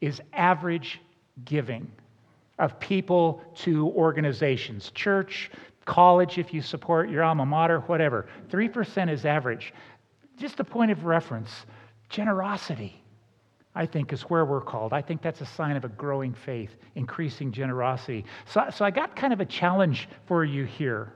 is 0.00 0.22
average 0.32 1.00
giving 1.44 1.90
of 2.60 2.78
people 2.78 3.42
to 3.56 3.88
organizations, 3.88 4.92
church, 4.92 5.50
college, 5.84 6.38
if 6.38 6.54
you 6.54 6.62
support 6.62 7.10
your 7.10 7.24
alma 7.24 7.44
mater, 7.44 7.80
whatever. 7.80 8.28
3% 8.50 9.10
is 9.10 9.24
average. 9.24 9.74
Just 10.38 10.60
a 10.60 10.64
point 10.64 10.92
of 10.92 11.06
reference 11.06 11.66
generosity. 12.08 13.02
I 13.76 13.84
think, 13.84 14.14
is 14.14 14.22
where 14.22 14.46
we're 14.46 14.62
called. 14.62 14.94
I 14.94 15.02
think 15.02 15.20
that's 15.20 15.42
a 15.42 15.46
sign 15.46 15.76
of 15.76 15.84
a 15.84 15.88
growing 15.90 16.32
faith, 16.32 16.70
increasing 16.94 17.52
generosity. 17.52 18.24
So, 18.46 18.64
so 18.74 18.86
I 18.86 18.90
got 18.90 19.14
kind 19.14 19.34
of 19.34 19.40
a 19.40 19.44
challenge 19.44 20.08
for 20.26 20.44
you 20.44 20.64
here. 20.64 21.12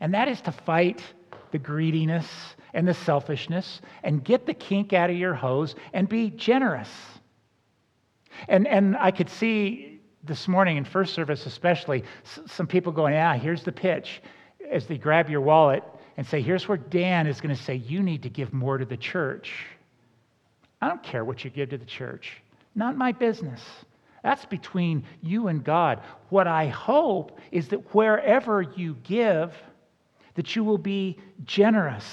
And 0.00 0.12
that 0.12 0.28
is 0.28 0.42
to 0.42 0.52
fight 0.52 1.02
the 1.50 1.58
greediness 1.58 2.28
and 2.74 2.86
the 2.86 2.92
selfishness 2.92 3.80
and 4.02 4.22
get 4.22 4.44
the 4.44 4.52
kink 4.52 4.92
out 4.92 5.08
of 5.08 5.16
your 5.16 5.32
hose 5.32 5.74
and 5.94 6.10
be 6.10 6.28
generous. 6.28 6.90
And, 8.48 8.68
and 8.68 8.94
I 8.98 9.12
could 9.12 9.30
see 9.30 10.00
this 10.24 10.46
morning 10.46 10.76
in 10.76 10.84
first 10.84 11.14
service, 11.14 11.46
especially, 11.46 12.04
some 12.46 12.66
people 12.66 12.92
going, 12.92 13.14
Yeah, 13.14 13.36
here's 13.36 13.62
the 13.62 13.72
pitch. 13.72 14.22
As 14.70 14.86
they 14.86 14.98
grab 14.98 15.30
your 15.30 15.40
wallet 15.40 15.82
and 16.18 16.26
say, 16.26 16.42
Here's 16.42 16.68
where 16.68 16.78
Dan 16.78 17.26
is 17.26 17.40
going 17.40 17.54
to 17.54 17.62
say, 17.62 17.76
You 17.76 18.02
need 18.02 18.22
to 18.24 18.28
give 18.28 18.52
more 18.52 18.76
to 18.76 18.84
the 18.84 18.96
church. 18.98 19.54
I 20.82 20.88
don't 20.88 21.02
care 21.02 21.24
what 21.24 21.44
you 21.44 21.50
give 21.50 21.70
to 21.70 21.78
the 21.78 21.84
church. 21.86 22.42
Not 22.74 22.96
my 22.96 23.12
business. 23.12 23.62
That's 24.24 24.44
between 24.44 25.04
you 25.22 25.46
and 25.46 25.62
God. 25.62 26.02
What 26.28 26.48
I 26.48 26.66
hope 26.66 27.38
is 27.52 27.68
that 27.68 27.94
wherever 27.94 28.62
you 28.62 28.96
give, 29.04 29.54
that 30.34 30.56
you 30.56 30.64
will 30.64 30.78
be 30.78 31.18
generous. 31.44 32.04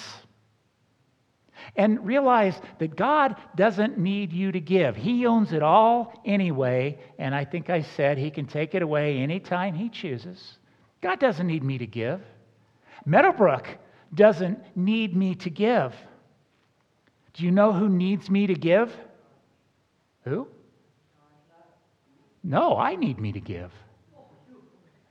And 1.75 2.05
realize 2.05 2.59
that 2.77 2.95
God 2.95 3.37
doesn't 3.55 3.97
need 3.97 4.31
you 4.31 4.51
to 4.51 4.59
give. 4.59 4.95
He 4.95 5.25
owns 5.25 5.51
it 5.51 5.63
all 5.63 6.21
anyway. 6.23 6.99
And 7.17 7.33
I 7.33 7.45
think 7.45 7.71
I 7.71 7.81
said 7.81 8.17
he 8.17 8.29
can 8.29 8.45
take 8.45 8.75
it 8.75 8.83
away 8.83 9.17
anytime 9.17 9.73
he 9.73 9.89
chooses. 9.89 10.57
God 11.01 11.19
doesn't 11.19 11.47
need 11.47 11.63
me 11.63 11.79
to 11.79 11.87
give. 11.87 12.21
Meadowbrooke 13.07 13.77
doesn't 14.13 14.59
need 14.75 15.15
me 15.15 15.33
to 15.35 15.49
give. 15.49 15.95
Do 17.33 17.45
you 17.45 17.51
know 17.51 17.71
who 17.71 17.89
needs 17.89 18.29
me 18.29 18.47
to 18.47 18.55
give? 18.55 18.95
Who? 20.25 20.47
No, 22.43 22.77
I 22.77 22.95
need 22.95 23.19
me 23.19 23.31
to 23.33 23.39
give. 23.39 23.71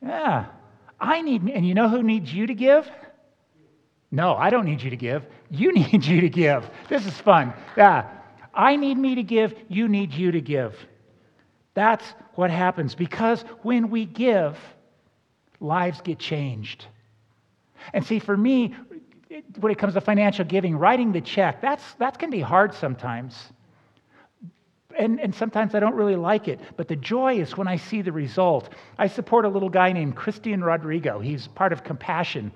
Yeah. 0.02 0.46
I 1.00 1.22
need, 1.22 1.44
me. 1.44 1.52
and 1.52 1.66
you 1.66 1.74
know 1.74 1.88
who 1.88 2.02
needs 2.02 2.32
you 2.32 2.46
to 2.46 2.54
give? 2.54 2.90
No, 4.10 4.34
I 4.34 4.50
don't 4.50 4.64
need 4.64 4.82
you 4.82 4.90
to 4.90 4.96
give. 4.96 5.24
You 5.50 5.72
need 5.74 6.04
you 6.04 6.20
to 6.22 6.28
give. 6.28 6.68
This 6.88 7.06
is 7.06 7.14
fun. 7.20 7.52
Yeah. 7.76 8.08
I 8.54 8.76
need 8.76 8.98
me 8.98 9.14
to 9.16 9.22
give. 9.22 9.54
You 9.68 9.88
need 9.88 10.12
you 10.12 10.32
to 10.32 10.40
give. 10.40 10.74
That's 11.74 12.04
what 12.34 12.50
happens 12.50 12.94
because 12.94 13.42
when 13.62 13.90
we 13.90 14.04
give, 14.04 14.58
lives 15.60 16.00
get 16.00 16.18
changed. 16.18 16.86
And 17.92 18.04
see, 18.04 18.18
for 18.18 18.36
me, 18.36 18.74
when 19.60 19.72
it 19.72 19.78
comes 19.78 19.94
to 19.94 20.00
financial 20.00 20.44
giving, 20.44 20.76
writing 20.76 21.12
the 21.12 21.20
check, 21.20 21.60
that's, 21.60 21.94
that 21.94 22.18
can 22.18 22.30
be 22.30 22.40
hard 22.40 22.74
sometimes. 22.74 23.52
And, 24.98 25.20
and 25.20 25.34
sometimes 25.34 25.74
I 25.74 25.80
don't 25.80 25.94
really 25.94 26.16
like 26.16 26.48
it, 26.48 26.60
but 26.76 26.88
the 26.88 26.96
joy 26.96 27.38
is 27.38 27.56
when 27.56 27.68
I 27.68 27.76
see 27.76 28.02
the 28.02 28.10
result. 28.10 28.70
I 28.98 29.06
support 29.06 29.44
a 29.44 29.48
little 29.48 29.68
guy 29.68 29.92
named 29.92 30.16
Christian 30.16 30.64
Rodrigo. 30.64 31.20
He's 31.20 31.46
part 31.48 31.72
of 31.72 31.84
Compassion. 31.84 32.50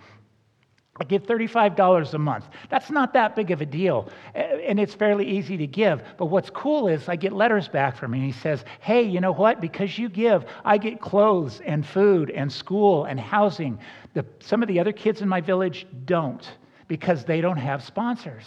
I 1.03 1.05
give 1.05 1.25
$35 1.25 2.15
a 2.15 2.19
month. 2.19 2.45
That's 2.69 2.89
not 2.89 3.13
that 3.15 3.35
big 3.35 3.51
of 3.51 3.61
a 3.61 3.67
deal, 3.67 4.09
and 4.37 4.79
it's 4.79 4.95
fairly 4.95 5.29
easy 5.29 5.57
to 5.57 5.67
give. 5.67 6.01
But 6.17 6.27
what's 6.27 6.49
cool 6.49 6.87
is 6.87 7.09
I 7.09 7.17
get 7.17 7.33
letters 7.33 7.67
back 7.67 7.97
from 7.97 8.15
him, 8.15 8.23
he 8.23 8.31
says, 8.31 8.65
Hey, 8.79 9.03
you 9.03 9.21
know 9.21 9.33
what? 9.33 9.61
Because 9.61 9.99
you 9.99 10.09
give, 10.09 10.45
I 10.65 10.79
get 10.79 11.01
clothes 11.01 11.61
and 11.67 11.85
food 11.85 12.31
and 12.31 12.53
school 12.53 13.07
and 13.07 13.19
housing. 13.19 13.81
The, 14.15 14.25
some 14.39 14.63
of 14.63 14.69
the 14.69 14.79
other 14.79 14.93
kids 14.93 15.23
in 15.23 15.29
my 15.29 15.41
village 15.41 15.89
don't 16.05 16.49
because 16.87 17.25
they 17.25 17.41
don't 17.41 17.57
have 17.57 17.83
sponsors. 17.83 18.45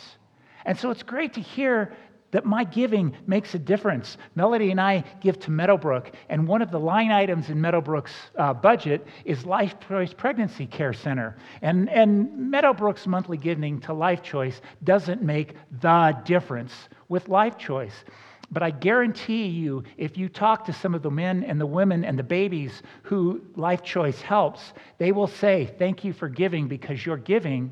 And 0.64 0.80
so 0.80 0.92
it's 0.92 1.04
great 1.04 1.34
to 1.34 1.42
hear 1.42 1.92
that 2.36 2.44
my 2.44 2.66
giving 2.66 3.16
makes 3.28 3.56
a 3.56 3.58
difference. 3.58 4.18
Melody 4.36 4.70
and 4.70 4.82
I 4.82 5.06
give 5.22 5.40
to 5.40 5.52
Meadowbrooke, 5.52 6.12
and 6.28 6.46
one 6.46 6.62
of 6.62 6.70
the 6.70 6.78
line 6.78 7.10
items 7.10 7.50
in 7.50 7.58
Meadowbrooke's 7.62 8.12
uh, 8.38 8.54
budget 8.54 9.08
is 9.24 9.46
Life 9.46 9.76
Choice 9.88 10.12
Pregnancy 10.12 10.66
Care 10.66 10.92
Center. 10.92 11.38
And, 11.62 11.90
and 11.90 12.30
Meadowbrooke's 12.54 13.08
monthly 13.08 13.38
giving 13.38 13.80
to 13.80 13.94
Life 13.94 14.22
Choice 14.22 14.60
doesn't 14.84 15.22
make 15.22 15.54
the 15.80 16.18
difference 16.26 16.74
with 17.08 17.30
Life 17.30 17.58
Choice. 17.58 18.04
But 18.52 18.64
I 18.64 18.72
guarantee 18.72 19.46
you, 19.46 19.84
if 19.96 20.18
you 20.18 20.28
talk 20.28 20.66
to 20.66 20.74
some 20.74 20.94
of 20.94 21.04
the 21.04 21.12
men 21.12 21.42
and 21.46 21.60
the 21.60 21.66
women 21.66 22.04
and 22.04 22.20
the 22.20 22.24
babies 22.24 22.84
who 23.04 23.40
Life 23.56 23.82
Choice 23.82 24.20
helps, 24.20 24.74
they 24.98 25.14
will 25.14 25.28
say, 25.28 25.74
Thank 25.80 26.04
you 26.04 26.12
for 26.12 26.28
giving 26.28 26.68
because 26.68 27.06
your 27.06 27.16
giving 27.16 27.72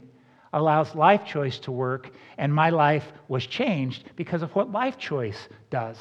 allows 0.53 0.95
Life 0.95 1.25
Choice 1.25 1.59
to 1.59 1.71
work, 1.71 2.11
and 2.37 2.53
my 2.53 2.69
life 2.69 3.11
was 3.27 3.45
changed 3.45 4.11
because 4.15 4.43
of 4.43 4.55
what 4.55 4.71
Life 4.71 4.97
Choice 4.97 5.49
does. 5.69 5.97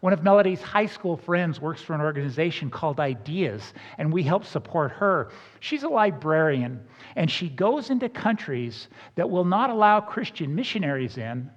One 0.00 0.14
of 0.14 0.22
Melody's 0.22 0.62
high 0.62 0.86
school 0.86 1.18
friends 1.18 1.60
works 1.60 1.82
for 1.82 1.92
an 1.92 2.00
organization 2.00 2.70
called 2.70 2.98
Ideas, 2.98 3.74
and 3.98 4.10
we 4.10 4.22
help 4.22 4.46
support 4.46 4.92
her. 4.92 5.30
She's 5.60 5.82
a 5.82 5.88
librarian, 5.88 6.80
and 7.16 7.30
she 7.30 7.50
goes 7.50 7.90
into 7.90 8.08
countries 8.08 8.88
that 9.16 9.28
will 9.28 9.44
not 9.44 9.68
allow 9.68 10.00
Christian 10.00 10.54
missionaries 10.54 11.18
in, 11.18 11.50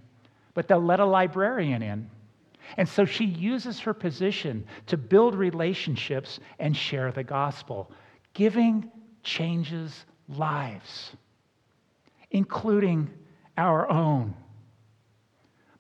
but 0.54 0.68
they'll 0.68 0.84
let 0.84 1.00
a 1.00 1.06
librarian 1.06 1.82
in. 1.82 2.10
And 2.76 2.88
so 2.88 3.06
she 3.06 3.26
uses 3.26 3.80
her 3.80 3.94
position 3.94 4.66
to 4.88 4.98
build 4.98 5.36
relationships 5.36 6.40
and 6.60 6.76
share 6.76 7.12
the 7.12 7.24
gospel. 7.24 7.92
Giving 8.34 8.92
changes 9.24 10.06
lives 10.28 11.16
including 12.34 13.10
our 13.58 13.90
own. 13.90 14.36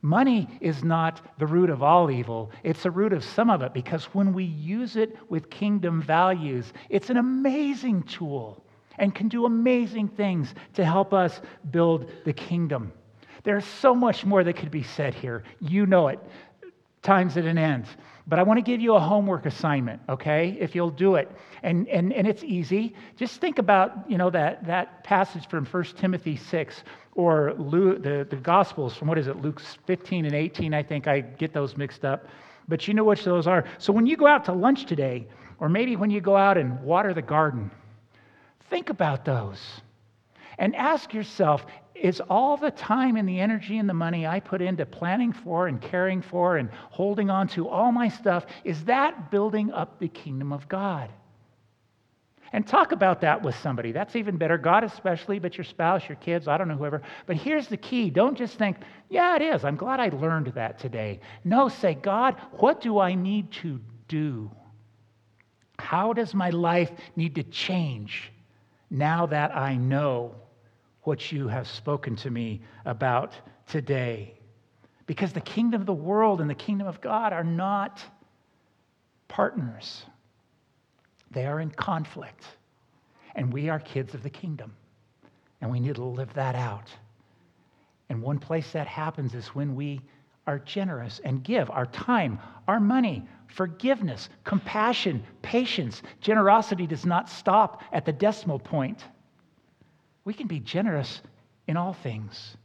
Money 0.01 0.47
is 0.59 0.83
not 0.83 1.21
the 1.39 1.47
root 1.47 1.69
of 1.69 1.81
all 1.81 2.11
evil, 2.11 2.51
it's 2.63 2.83
the 2.83 2.91
root 2.91 3.13
of 3.13 3.23
some 3.23 3.49
of 3.49 3.61
it 3.61 3.73
because 3.73 4.05
when 4.05 4.33
we 4.33 4.43
use 4.43 4.95
it 4.95 5.17
with 5.29 5.49
kingdom 5.49 6.01
values, 6.01 6.73
it's 6.89 7.09
an 7.09 7.17
amazing 7.17 8.03
tool 8.03 8.65
and 8.99 9.15
can 9.15 9.27
do 9.27 9.45
amazing 9.45 10.07
things 10.07 10.53
to 10.73 10.83
help 10.85 11.13
us 11.13 11.41
build 11.71 12.11
the 12.25 12.33
kingdom. 12.33 12.91
There's 13.43 13.65
so 13.65 13.95
much 13.95 14.25
more 14.25 14.43
that 14.43 14.55
could 14.55 14.71
be 14.71 14.83
said 14.83 15.13
here. 15.13 15.43
You 15.59 15.85
know 15.85 16.09
it. 16.09 16.19
Time's 17.03 17.37
at 17.37 17.45
an 17.45 17.57
end. 17.57 17.85
But 18.25 18.39
I 18.39 18.43
want 18.43 18.57
to 18.57 18.61
give 18.61 18.79
you 18.79 18.95
a 18.95 18.99
homework 18.99 19.45
assignment, 19.45 20.01
okay? 20.07 20.57
If 20.59 20.73
you'll 20.73 20.89
do 20.89 21.15
it. 21.15 21.29
And, 21.61 21.87
and, 21.89 22.13
and 22.13 22.25
it's 22.25 22.43
easy. 22.43 22.95
Just 23.17 23.41
think 23.41 23.59
about, 23.59 24.09
you 24.09 24.17
know, 24.17 24.29
that, 24.29 24.65
that 24.65 25.03
passage 25.03 25.47
from 25.49 25.65
1 25.65 25.83
Timothy 25.97 26.37
6 26.37 26.83
or 27.15 27.53
Luke, 27.57 28.01
the, 28.01 28.25
the 28.29 28.37
Gospels 28.37 28.95
from, 28.95 29.09
what 29.09 29.17
is 29.17 29.27
it, 29.27 29.41
Luke 29.41 29.59
15 29.85 30.25
and 30.25 30.33
18, 30.33 30.73
I 30.73 30.81
think. 30.81 31.07
I 31.07 31.19
get 31.19 31.53
those 31.53 31.75
mixed 31.75 32.05
up. 32.05 32.27
But 32.69 32.87
you 32.87 32.93
know 32.93 33.03
which 33.03 33.25
those 33.25 33.45
are. 33.45 33.65
So 33.77 33.91
when 33.91 34.07
you 34.07 34.15
go 34.15 34.25
out 34.25 34.45
to 34.45 34.53
lunch 34.53 34.85
today, 34.85 35.27
or 35.59 35.67
maybe 35.67 35.97
when 35.97 36.09
you 36.09 36.21
go 36.21 36.37
out 36.37 36.57
and 36.57 36.81
water 36.81 37.13
the 37.13 37.21
garden, 37.21 37.69
think 38.69 38.89
about 38.89 39.25
those. 39.25 39.59
And 40.57 40.75
ask 40.77 41.13
yourself 41.13 41.65
is 41.95 42.21
all 42.29 42.57
the 42.57 42.71
time 42.71 43.15
and 43.17 43.27
the 43.27 43.39
energy 43.39 43.77
and 43.77 43.87
the 43.87 43.93
money 43.93 44.25
I 44.25 44.39
put 44.39 44.61
into 44.61 44.85
planning 44.85 45.31
for 45.31 45.67
and 45.67 45.81
caring 45.81 46.21
for 46.21 46.57
and 46.57 46.69
holding 46.89 47.29
on 47.29 47.47
to 47.49 47.69
all 47.69 47.91
my 47.91 48.07
stuff, 48.07 48.45
is 48.63 48.83
that 48.85 49.31
building 49.31 49.71
up 49.71 49.99
the 49.99 50.07
kingdom 50.07 50.51
of 50.51 50.67
God? 50.67 51.09
And 52.51 52.67
talk 52.67 52.91
about 52.91 53.21
that 53.21 53.41
with 53.41 53.55
somebody. 53.55 53.91
That's 53.91 54.15
even 54.15 54.37
better. 54.37 54.59
God, 54.59 54.83
especially, 54.83 55.39
but 55.39 55.57
your 55.57 55.63
spouse, 55.63 56.07
your 56.07 56.17
kids, 56.17 56.47
I 56.47 56.57
don't 56.57 56.67
know, 56.67 56.75
whoever. 56.75 57.01
But 57.25 57.35
here's 57.35 57.67
the 57.67 57.77
key 57.77 58.11
don't 58.11 58.37
just 58.37 58.59
think, 58.59 58.77
yeah, 59.09 59.35
it 59.35 59.41
is. 59.41 59.65
I'm 59.65 59.75
glad 59.75 59.99
I 59.99 60.09
learned 60.09 60.47
that 60.53 60.77
today. 60.77 61.19
No, 61.43 61.67
say, 61.67 61.95
God, 61.95 62.35
what 62.51 62.79
do 62.79 62.99
I 62.99 63.15
need 63.15 63.51
to 63.53 63.79
do? 64.07 64.51
How 65.79 66.13
does 66.13 66.35
my 66.35 66.51
life 66.51 66.91
need 67.15 67.35
to 67.35 67.43
change 67.43 68.31
now 68.91 69.25
that 69.25 69.57
I 69.57 69.75
know 69.75 70.35
what 71.03 71.31
you 71.31 71.47
have 71.47 71.67
spoken 71.67 72.15
to 72.17 72.29
me 72.29 72.61
about 72.85 73.33
today. 73.67 74.33
Because 75.05 75.33
the 75.33 75.41
kingdom 75.41 75.81
of 75.81 75.87
the 75.87 75.93
world 75.93 76.41
and 76.41 76.49
the 76.49 76.55
kingdom 76.55 76.87
of 76.87 77.01
God 77.01 77.33
are 77.33 77.43
not 77.43 78.01
partners, 79.27 80.05
they 81.31 81.45
are 81.45 81.59
in 81.59 81.71
conflict. 81.71 82.45
And 83.35 83.51
we 83.51 83.67
are 83.67 83.79
kids 83.79 84.13
of 84.13 84.21
the 84.21 84.29
kingdom, 84.29 84.75
and 85.59 85.71
we 85.71 85.79
need 85.79 85.95
to 85.95 86.03
live 86.03 86.31
that 86.35 86.53
out. 86.53 86.91
And 88.09 88.21
one 88.21 88.37
place 88.37 88.71
that 88.73 88.85
happens 88.85 89.33
is 89.33 89.47
when 89.47 89.73
we 89.75 90.01
are 90.45 90.59
generous 90.59 91.19
and 91.23 91.43
give 91.43 91.71
our 91.71 91.87
time, 91.87 92.37
our 92.67 92.79
money, 92.79 93.25
forgiveness, 93.47 94.29
compassion, 94.43 95.23
patience. 95.41 96.03
Generosity 96.21 96.85
does 96.85 97.05
not 97.05 97.29
stop 97.29 97.81
at 97.91 98.05
the 98.05 98.11
decimal 98.11 98.59
point 98.59 99.05
we 100.26 100.34
can 100.34 100.47
be 100.47 100.59
generous 100.59 101.21
in 101.67 101.78
all 101.78 101.93
things. 101.93 102.57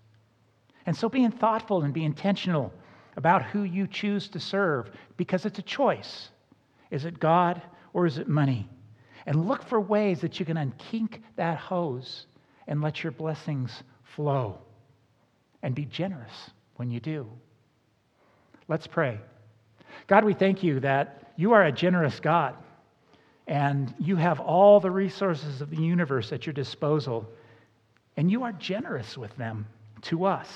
And 0.87 0.97
so 0.97 1.09
being 1.09 1.31
thoughtful 1.31 1.83
and 1.83 1.93
be 1.93 2.05
intentional 2.05 2.73
about 3.17 3.43
who 3.43 3.65
you 3.65 3.87
choose 3.87 4.29
to 4.29 4.41
serve 4.41 4.91
because 5.17 5.45
it's 5.45 5.59
a 5.59 5.63
choice. 5.63 6.31
Is 6.91 7.05
it 7.05 7.21
God 7.21 7.61
or 7.93 8.07
is 8.07 8.19
it 8.19 8.29
money? 8.29 8.69
And 9.27 9.47
look 9.47 9.63
for 9.63 9.81
ways 9.81 10.21
that 10.21 10.41
you 10.41 10.47
can 10.47 10.57
unkink 10.57 11.21
that 11.37 11.59
hose 11.59 12.27
and 12.67 12.81
let 12.81 13.03
your 13.03 13.13
blessings 13.13 13.83
flow. 14.03 14.59
And 15.63 15.75
be 15.75 15.85
generous 15.85 16.51
when 16.77 16.91
you 16.91 17.01
do. 17.01 17.27
Let's 18.69 18.87
pray. 18.87 19.19
God, 20.07 20.25
we 20.25 20.35
thank 20.35 20.63
you 20.63 20.81
that 20.81 21.33
you 21.37 21.53
are 21.53 21.65
a 21.65 21.73
generous 21.73 22.21
God 22.21 22.55
and 23.47 23.95
you 23.99 24.15
have 24.17 24.41
all 24.41 24.79
the 24.79 24.91
resources 24.91 25.61
of 25.61 25.71
the 25.71 25.83
universe 25.83 26.33
at 26.33 26.47
your 26.47 26.53
disposal 26.53 27.27
and 28.19 28.33
you 28.33 28.43
are 28.43 28.53
generous 28.53 29.16
with 29.16 29.35
them 29.37 29.64
to 30.03 30.25
us. 30.25 30.49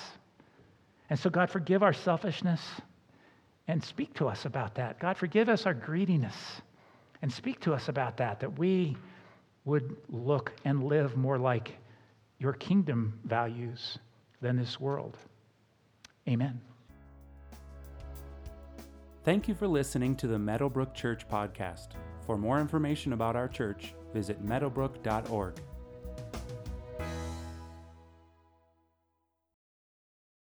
And 1.08 1.18
so, 1.18 1.30
God, 1.30 1.48
forgive 1.48 1.84
our 1.84 1.92
selfishness 1.92 2.60
and 3.68 3.82
speak 3.82 4.12
to 4.14 4.26
us 4.26 4.44
about 4.44 4.74
that. 4.74 4.98
God, 4.98 5.16
forgive 5.16 5.48
us 5.48 5.64
our 5.64 5.72
greediness 5.72 6.34
and 7.22 7.32
speak 7.32 7.60
to 7.60 7.72
us 7.72 7.88
about 7.88 8.16
that, 8.16 8.40
that 8.40 8.58
we 8.58 8.96
would 9.64 9.96
look 10.08 10.52
and 10.64 10.82
live 10.82 11.16
more 11.16 11.38
like 11.38 11.76
your 12.40 12.52
kingdom 12.52 13.20
values 13.24 13.96
than 14.40 14.56
this 14.56 14.80
world. 14.80 15.16
Amen. 16.28 16.60
Thank 19.22 19.46
you 19.46 19.54
for 19.54 19.68
listening 19.68 20.16
to 20.16 20.26
the 20.26 20.36
Meadowbrooke 20.36 20.94
Church 20.94 21.28
podcast. 21.28 21.90
For 22.26 22.36
more 22.36 22.58
information 22.58 23.12
about 23.12 23.36
our 23.36 23.46
church, 23.46 23.94
visit 24.12 24.44
meadowbrooke.org. 24.44 25.54